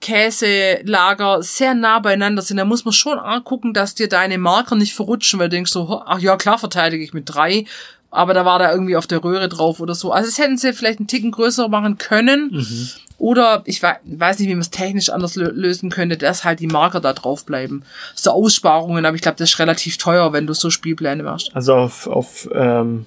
Käselager 0.00 1.42
sehr 1.42 1.74
nah 1.74 1.98
beieinander 1.98 2.42
sind, 2.42 2.56
da 2.58 2.64
muss 2.64 2.84
man 2.84 2.92
schon 2.92 3.18
angucken, 3.18 3.72
dass 3.72 3.94
dir 3.94 4.08
deine 4.08 4.38
Marker 4.38 4.76
nicht 4.76 4.94
verrutschen, 4.94 5.38
weil 5.38 5.48
du 5.48 5.56
denkst 5.56 5.72
so, 5.72 6.02
ach 6.04 6.18
ja, 6.18 6.36
klar 6.36 6.58
verteidige 6.58 7.04
ich 7.04 7.14
mit 7.14 7.24
drei, 7.26 7.64
aber 8.10 8.34
da 8.34 8.44
war 8.44 8.58
da 8.58 8.72
irgendwie 8.72 8.96
auf 8.96 9.06
der 9.06 9.22
Röhre 9.22 9.48
drauf 9.48 9.80
oder 9.80 9.94
so. 9.94 10.12
Also 10.12 10.28
es 10.28 10.38
hätten 10.38 10.56
sie 10.56 10.72
vielleicht 10.72 11.00
einen 11.00 11.08
Ticken 11.08 11.32
größer 11.32 11.68
machen 11.68 11.98
können. 11.98 12.50
Mhm. 12.52 12.88
Oder 13.18 13.62
ich 13.64 13.82
weiß 13.82 14.38
nicht, 14.38 14.48
wie 14.48 14.54
man 14.54 14.60
es 14.60 14.70
technisch 14.70 15.08
anders 15.08 15.36
lösen 15.36 15.88
könnte, 15.88 16.18
dass 16.18 16.44
halt 16.44 16.60
die 16.60 16.66
Marker 16.66 17.00
da 17.00 17.14
drauf 17.14 17.46
bleiben. 17.46 17.82
So 18.14 18.30
Aussparungen, 18.30 19.06
aber 19.06 19.16
ich 19.16 19.22
glaube, 19.22 19.38
das 19.38 19.50
ist 19.50 19.58
relativ 19.58 19.96
teuer, 19.96 20.34
wenn 20.34 20.46
du 20.46 20.52
so 20.52 20.68
Spielpläne 20.68 21.22
machst. 21.22 21.50
Also 21.54 21.74
auf, 21.74 22.06
auf 22.06 22.48
ähm, 22.54 23.06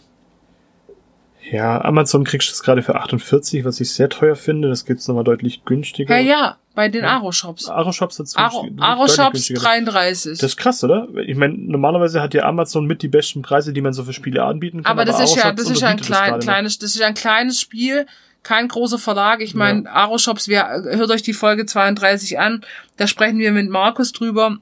ja, 1.52 1.84
Amazon 1.84 2.24
kriegst 2.24 2.50
du 2.50 2.54
es 2.54 2.62
gerade 2.62 2.82
für 2.84 2.96
48, 2.96 3.66
was 3.66 3.80
ich 3.80 3.92
sehr 3.92 4.10
teuer 4.10 4.36
finde. 4.36 4.70
Das 4.70 4.86
gibt's 4.86 5.08
nochmal 5.08 5.24
deutlich 5.24 5.66
günstiger. 5.66 6.18
Ja, 6.18 6.22
ja, 6.22 6.58
bei 6.76 6.90
den 6.90 7.06
Aro-Shops. 7.06 7.70
Aro-Shops 7.70 8.18
dazu. 8.18 8.38
Aro, 8.38 8.68
Aro-Shops 8.80 9.48
33. 9.48 10.34
Das 10.34 10.44
ist 10.44 10.58
krass, 10.58 10.84
oder? 10.84 11.08
Ich 11.26 11.36
meine, 11.36 11.56
normalerweise 11.56 12.22
hat 12.22 12.34
ja 12.34 12.44
Amazon 12.44 12.86
mit 12.86 13.02
die 13.02 13.08
besten 13.08 13.42
Preise, 13.42 13.74
die 13.74 13.82
man 13.82 13.94
so 13.94 14.04
für 14.04 14.14
Spiele 14.14 14.44
anbieten 14.44 14.84
kann. 14.84 14.92
Aber 14.92 15.06
das 15.06 15.20
ist 15.20 15.36
ja, 15.36 15.52
das 15.52 15.70
ist 15.70 15.82
ja 15.82 15.88
ein 15.88 16.00
klein, 16.00 16.40
kleines, 16.40 16.78
das 16.78 16.92
ist 16.92 17.00
ja 17.00 17.08
ein 17.08 17.16
kleines 17.16 17.60
Spiel, 17.60 18.06
kein 18.44 18.68
großer 18.68 19.00
Verlag. 19.00 19.42
Ich 19.42 19.56
meine, 19.56 19.86
ja. 19.86 19.92
Aro-Shops, 19.92 20.48
wir, 20.48 20.68
hört 20.68 21.10
euch 21.10 21.24
die 21.24 21.34
Folge 21.34 21.66
32 21.66 22.38
an. 22.38 22.64
Da 22.98 23.08
sprechen 23.08 23.40
wir 23.40 23.52
mit 23.52 23.70
Markus 23.70 24.12
drüber 24.12 24.58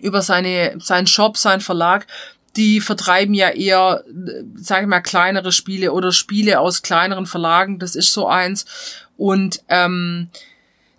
über 0.00 0.22
seine, 0.22 0.76
seinen 0.78 1.06
Shop, 1.06 1.36
seinen 1.36 1.60
Verlag 1.60 2.06
die 2.56 2.80
vertreiben 2.80 3.34
ja 3.34 3.50
eher, 3.50 4.04
sag 4.54 4.82
ich 4.82 4.88
mal, 4.88 5.00
kleinere 5.00 5.52
Spiele 5.52 5.92
oder 5.92 6.12
Spiele 6.12 6.60
aus 6.60 6.82
kleineren 6.82 7.26
Verlagen. 7.26 7.78
Das 7.78 7.96
ist 7.96 8.12
so 8.12 8.28
eins. 8.28 8.64
Und 9.16 9.62
ähm, 9.68 10.28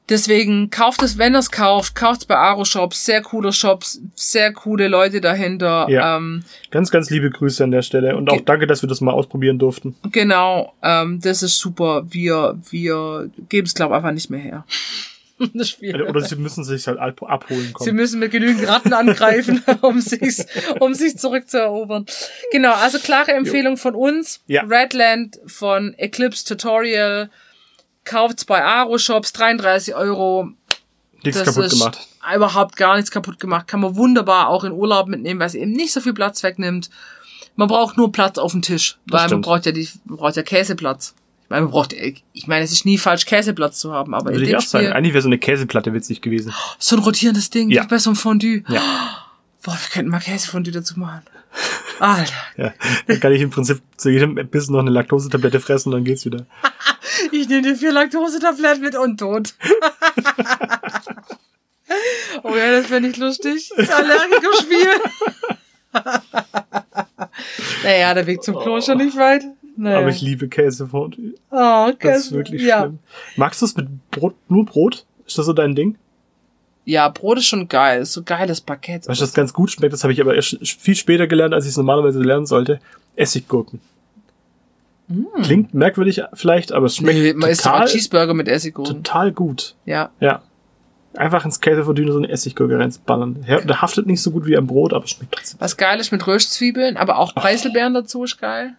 deswegen 0.10 0.70
kauft 0.70 1.02
es, 1.02 1.18
wenn 1.18 1.34
ihr 1.36 1.40
es 1.40 1.52
kauft, 1.52 1.96
kauft 1.96 2.22
es 2.22 2.26
bei 2.28 2.36
Aro 2.36 2.66
Shops. 2.66 3.06
Sehr 3.06 3.22
cooler 3.22 3.54
Shops, 3.54 4.02
sehr 4.16 4.52
coole 4.54 4.88
Leute 4.88 5.22
dahinter. 5.22 5.88
Ja. 5.90 6.18
Ähm, 6.18 6.44
ganz, 6.72 6.92
ganz 6.92 7.10
liebe 7.10 7.30
Grüße 7.30 7.64
an 7.64 7.72
der 7.72 7.82
Stelle 7.82 8.16
und 8.16 8.30
auch 8.30 8.42
danke, 8.42 8.68
dass 8.68 8.82
wir 8.82 8.90
das 8.90 9.02
mal 9.02 9.12
ausprobieren 9.12 9.60
durften. 9.60 9.96
Genau, 10.12 10.74
ähm, 10.84 11.20
das 11.22 11.44
ist 11.44 11.58
super. 11.58 12.06
Wir, 12.10 12.58
wir 12.70 13.30
geben 13.50 13.66
es, 13.66 13.74
glaube 13.74 13.94
ich, 13.94 13.98
einfach 13.98 14.12
nicht 14.12 14.30
mehr 14.30 14.40
her. 14.40 14.66
das 15.54 15.70
Spiel. 15.70 16.02
Oder 16.02 16.22
sie 16.22 16.36
müssen 16.36 16.64
sich 16.64 16.88
halt 16.88 17.00
abholen 17.00 17.74
kommen. 17.74 17.86
Sie 17.86 17.92
müssen 17.92 18.20
mit 18.20 18.32
genügend 18.32 18.68
Ratten 18.68 18.94
angreifen, 18.94 19.64
um 19.82 20.00
sich 20.00 20.38
um 20.80 20.94
sich 20.94 21.18
zurückzuerobern. 21.18 22.06
Genau, 22.52 22.74
also 22.74 23.00
klare 23.00 23.34
Empfehlung 23.34 23.74
jo. 23.74 23.80
von 23.80 23.96
uns. 23.96 24.42
Ja. 24.48 24.64
Redland 24.64 25.40
von 25.46 25.94
Eclipse 25.98 26.46
Tutorial. 26.46 27.30
Kauft's 28.06 28.46
bei 28.46 28.64
Aro 28.64 28.98
Shops, 28.98 29.34
33 29.34 29.96
Euro. 29.96 30.50
Nichts 31.24 31.44
das 31.44 31.56
kaputt 31.56 31.72
gemacht. 31.72 32.08
Überhaupt 32.36 32.78
gar 32.78 32.96
nichts 32.96 33.12
kaputt 33.12 33.40
gemacht. 33.40 33.68
Kann 33.68 33.80
man 33.80 33.96
wunderbar 33.96 34.50
auch 34.50 34.64
in 34.64 34.72
Urlaub 34.72 35.08
mitnehmen, 35.08 35.40
weil 35.40 35.48
es 35.48 35.56
eben 35.56 35.72
nicht 35.72 35.92
so 35.92 36.02
viel 36.02 36.14
Platz 36.14 36.44
wegnimmt. 36.44 36.90
Man 37.56 37.68
braucht 37.68 37.98
nur 37.98 38.12
Platz 38.12 38.38
auf 38.38 38.52
dem 38.52 38.62
Tisch, 38.62 38.98
weil 39.06 39.30
man 39.30 39.42
braucht 39.42 39.66
ja 39.66 39.72
die, 39.72 39.88
man 40.06 40.18
braucht 40.18 40.36
ja 40.36 40.44
Käseplatz. 40.44 41.16
Ich 41.46 41.50
meine, 41.52 41.62
man 41.62 41.72
braucht, 41.72 41.94
ich 41.94 42.48
meine, 42.48 42.66
es 42.66 42.72
ist 42.72 42.86
nie 42.86 42.98
falsch, 42.98 43.28
Käseplatz 43.28 43.80
zu 43.80 43.94
haben, 43.94 44.16
aber 44.16 44.32
Würde 44.32 44.40
in 44.40 44.46
dem 44.46 44.50
ich 44.50 44.58
auch 44.58 44.62
Spiel, 44.62 44.82
sagen. 44.82 44.94
Eigentlich 44.94 45.14
wäre 45.14 45.22
so 45.22 45.30
eine 45.30 45.38
Käseplatte 45.38 45.94
witzig 45.94 46.22
gewesen. 46.22 46.52
So 46.80 46.96
ein 46.96 47.04
rotierendes 47.04 47.52
Ding, 47.52 47.70
ja. 47.70 47.86
bei 47.86 48.00
so 48.00 48.10
einem 48.10 48.18
Fondue. 48.18 48.64
Ja. 48.68 48.82
Boah, 49.62 49.74
wir 49.74 49.90
könnten 49.94 50.10
mal 50.10 50.20
Käsefondue 50.20 50.74
dazu 50.74 51.00
machen. 51.00 51.22
Alter. 52.00 52.34
Ja, 52.58 52.74
dann 53.06 53.20
kann 53.20 53.32
ich 53.34 53.42
im 53.42 53.52
Prinzip 53.52 53.82
zu 53.96 54.10
jedem 54.10 54.34
Bissen 54.50 54.72
noch 54.72 54.80
eine 54.80 54.90
Laktosetablette 54.90 55.60
fressen 55.60 55.90
und 55.90 56.00
dann 56.00 56.04
geht's 56.04 56.26
wieder. 56.26 56.48
ich 57.32 57.48
nehme 57.48 57.62
dir 57.62 57.76
vier 57.76 57.92
Laktosetabletten 57.92 58.82
mit 58.82 58.96
und 58.96 59.20
tot. 59.20 59.54
oh 62.44 62.56
ja, 62.56 62.72
das 62.72 62.90
wäre 62.90 63.02
nicht 63.02 63.18
lustig. 63.18 63.70
Das 63.78 63.92
Allergikerspiel. 63.92 64.88
naja, 67.84 68.14
der 68.16 68.26
Weg 68.26 68.42
zum 68.42 68.58
Klo 68.58 68.78
ist 68.78 68.86
schon 68.88 68.98
nicht 68.98 69.16
weit. 69.16 69.44
Naja. 69.78 70.00
Aber 70.00 70.10
ich 70.10 70.22
liebe 70.22 70.48
Käsefondue. 70.48 71.34
Oh, 71.52 71.92
Käse. 72.00 72.14
Das 72.14 72.18
ist 72.26 72.32
wirklich 72.32 72.62
ja. 72.62 72.82
schlimm. 72.82 73.00
Magst 73.36 73.62
du 73.62 73.66
es 73.66 73.76
mit 73.76 73.88
Brot, 74.12 74.36
nur 74.48 74.66
Brot? 74.66 75.06
Ist 75.26 75.38
das 75.38 75.46
so 75.46 75.54
dein 75.54 75.76
Ding? 75.76 75.98
Ja, 76.86 77.10
Brot 77.10 77.40
ist 77.40 77.48
schon 77.48 77.68
geil. 77.68 78.02
Ist 78.02 78.14
so 78.14 78.24
geiles 78.24 78.62
Paket. 78.62 79.08
Was 79.08 79.20
das 79.20 79.34
ganz 79.34 79.54
gut 79.54 79.72
schmeckt, 79.72 79.94
das 79.94 80.04
habe 80.04 80.14
ich 80.14 80.22
aber 80.22 80.36
erst 80.36 80.58
viel 80.80 80.96
später 80.96 81.28
gelernt, 81.28 81.54
als 81.54 81.66
ich 81.66 81.72
es 81.72 81.78
normalerweise 81.78 82.22
lernen 82.22 82.46
sollte. 82.46 82.80
Essiggurken. 83.16 83.82
Mm. 85.08 85.42
Klingt 85.42 85.74
merkwürdig 85.74 86.22
vielleicht, 86.34 86.72
aber 86.72 86.86
es 86.86 86.96
schmeckt 86.96 87.18
nee, 87.18 87.34
man 87.34 87.52
total, 87.52 87.86
isst 87.86 87.94
Cheeseburger 87.94 88.34
mit 88.34 88.48
Essiggurken. 88.48 89.04
Total 89.04 89.32
gut. 89.32 89.76
Ja. 89.86 90.12
Ja. 90.20 90.42
Einfach 91.16 91.46
ins 91.46 91.62
Käsefondue 91.62 92.12
so 92.12 92.18
eine 92.18 92.30
Essiggurke 92.30 92.78
reinzuballern. 92.78 93.46
Der 93.48 93.82
haftet 93.82 94.06
nicht 94.06 94.22
so 94.22 94.32
gut 94.32 94.46
wie 94.46 94.58
am 94.58 94.68
Brot, 94.68 94.94
aber 94.94 95.08
schmeckt 95.08 95.34
trotzdem. 95.34 95.60
Was 95.60 95.78
geil 95.78 96.00
ist 96.00 96.12
mit 96.12 96.26
Röstzwiebeln, 96.28 96.98
aber 96.98 97.18
auch 97.18 97.34
Preiselbeeren 97.34 97.96
oh. 97.96 98.02
dazu 98.02 98.24
ist 98.26 98.38
geil. 98.38 98.76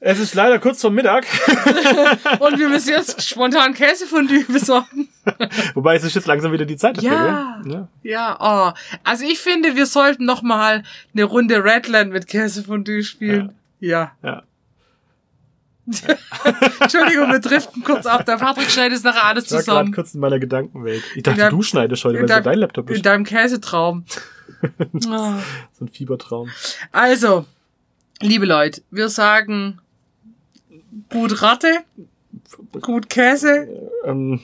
Es 0.00 0.18
ist 0.18 0.34
leider 0.34 0.58
kurz 0.58 0.80
vor 0.80 0.90
Mittag. 0.90 1.26
Und 2.40 2.58
wir 2.58 2.68
müssen 2.68 2.90
jetzt 2.90 3.22
spontan 3.28 3.74
Käsefondue 3.74 4.44
besorgen. 4.44 5.08
Wobei 5.74 5.96
es 5.96 6.04
ist 6.04 6.14
jetzt 6.14 6.26
langsam 6.26 6.52
wieder 6.52 6.64
die 6.64 6.76
Zeit 6.76 6.98
dafür, 6.98 7.10
ja, 7.10 7.62
ja. 7.66 7.88
Ja, 8.02 8.38
oh. 8.40 8.98
Also 9.04 9.24
ich 9.24 9.38
finde, 9.38 9.76
wir 9.76 9.86
sollten 9.86 10.24
noch 10.24 10.42
mal 10.42 10.82
eine 11.12 11.24
Runde 11.24 11.62
Redland 11.62 12.12
mit 12.12 12.26
Käsefondue 12.26 13.02
spielen. 13.02 13.54
Ja. 13.80 14.12
Ja. 14.22 14.30
ja. 14.30 14.42
Entschuldigung, 16.80 17.30
wir 17.30 17.40
driften 17.40 17.82
kurz 17.82 18.06
ab. 18.06 18.26
Der 18.26 18.36
Patrick 18.36 18.70
schneidet 18.70 18.98
es 18.98 19.04
nachher 19.04 19.24
alles 19.24 19.46
ich 19.46 19.52
war 19.52 19.60
zusammen. 19.60 19.88
Ich 19.88 19.94
kurz 19.94 20.14
in 20.14 20.20
meiner 20.20 20.38
Gedankenwelt. 20.38 21.02
Ich 21.14 21.22
dachte, 21.22 21.40
deinem, 21.40 21.56
du 21.56 21.62
schneidest 21.62 22.04
heute, 22.04 22.20
weil 22.20 22.26
dein, 22.26 22.42
dein 22.42 22.58
Laptop 22.58 22.90
ist. 22.90 22.98
In 22.98 23.02
deinem 23.02 23.24
Käsetraum. 23.24 24.04
So 25.00 25.84
ein 25.84 25.88
Fiebertraum. 25.92 26.50
Also, 26.90 27.46
liebe 28.20 28.46
Leute, 28.46 28.82
wir 28.90 29.08
sagen 29.08 29.80
gut 31.10 31.42
Ratte, 31.42 31.84
gut 32.80 33.08
Käse. 33.08 33.68
Ähm, 34.04 34.40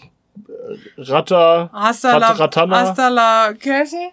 Ratter, 0.97 1.71
hasta 1.73 2.17
la, 2.19 2.33
Ratana. 2.33 2.81
Hasta 2.81 3.09
la 3.09 3.53
Käse. 3.55 4.11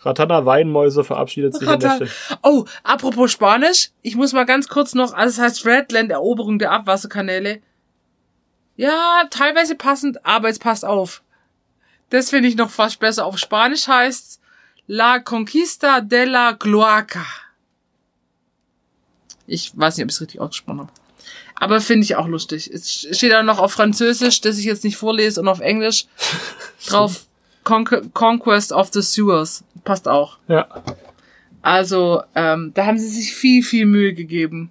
Ratana 0.00 0.46
Weinmäuse 0.46 1.02
verabschiedet 1.02 1.54
sich 1.54 1.66
Rata 1.68 1.92
an 1.92 1.98
der 1.98 2.06
Stelle. 2.06 2.38
Oh, 2.42 2.64
apropos 2.84 3.32
Spanisch, 3.32 3.90
ich 4.02 4.14
muss 4.14 4.32
mal 4.32 4.46
ganz 4.46 4.68
kurz 4.68 4.94
noch, 4.94 5.12
also 5.12 5.30
es 5.30 5.44
heißt 5.44 5.66
Redland, 5.66 6.10
Eroberung 6.10 6.58
der 6.58 6.70
Abwasserkanäle. 6.70 7.60
Ja, 8.76 9.24
teilweise 9.30 9.74
passend, 9.74 10.24
aber 10.24 10.46
jetzt 10.48 10.62
passt 10.62 10.84
auf. 10.84 11.22
Das 12.10 12.30
finde 12.30 12.48
ich 12.48 12.56
noch 12.56 12.70
fast 12.70 13.00
besser. 13.00 13.26
Auf 13.26 13.38
Spanisch 13.38 13.88
heißt 13.88 14.40
La 14.86 15.18
Conquista 15.18 16.00
de 16.00 16.24
la 16.24 16.52
Cloaca. 16.52 17.26
Ich 19.48 19.72
weiß 19.76 19.96
nicht, 19.96 20.04
ob 20.04 20.10
ich 20.10 20.14
es 20.14 20.20
richtig 20.20 20.40
ausgesprochen 20.40 20.80
habe. 20.80 20.90
Aber 21.56 21.80
finde 21.80 22.04
ich 22.04 22.14
auch 22.16 22.28
lustig. 22.28 22.70
Es 22.72 23.08
steht 23.10 23.34
auch 23.34 23.42
noch 23.42 23.58
auf 23.58 23.72
Französisch, 23.72 24.40
das 24.40 24.58
ich 24.58 24.64
jetzt 24.64 24.84
nicht 24.84 24.96
vorlese, 24.96 25.40
und 25.40 25.48
auf 25.48 25.60
Englisch 25.60 26.06
drauf 26.86 27.26
Con 27.64 27.84
Conquest 28.12 28.72
of 28.72 28.90
the 28.92 29.02
Sewers. 29.02 29.64
Passt 29.84 30.06
auch. 30.06 30.38
Ja. 30.48 30.68
Also, 31.62 32.22
ähm, 32.34 32.72
da 32.74 32.86
haben 32.86 32.98
sie 32.98 33.08
sich 33.08 33.34
viel, 33.34 33.62
viel 33.62 33.86
Mühe 33.86 34.14
gegeben. 34.14 34.70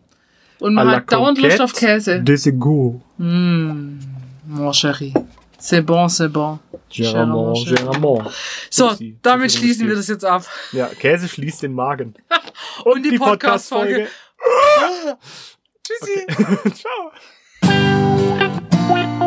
Und 0.60 0.74
man 0.74 0.90
hat 0.90 1.12
dauernd 1.12 1.40
Lust 1.40 1.62
auf 1.62 1.74
Käse. 1.74 2.24
Des 2.24 2.48
égouts. 2.48 3.00
Mmh, 3.18 4.00
mon 4.48 4.72
chéri. 4.72 5.14
C'est 5.60 5.82
bon, 5.82 6.08
c'est 6.08 6.30
bon. 6.30 6.60
Géramont, 6.90 7.54
Géramont. 7.66 8.24
So, 8.70 8.92
damit 9.22 9.52
schließen 9.52 9.88
wir 9.88 9.96
das 9.96 10.08
jetzt 10.08 10.24
ab. 10.24 10.46
Ja, 10.72 10.88
Käse 10.88 11.28
schließt 11.28 11.64
den 11.64 11.74
Magen. 11.74 12.16
Und, 12.84 12.94
Und 12.94 13.06
die, 13.06 13.12
die 13.12 13.18
Podcast-Folge. 13.18 13.96
Podcast 13.96 14.27
Tschüssi. 15.84 16.26
Ciao. 16.74 17.12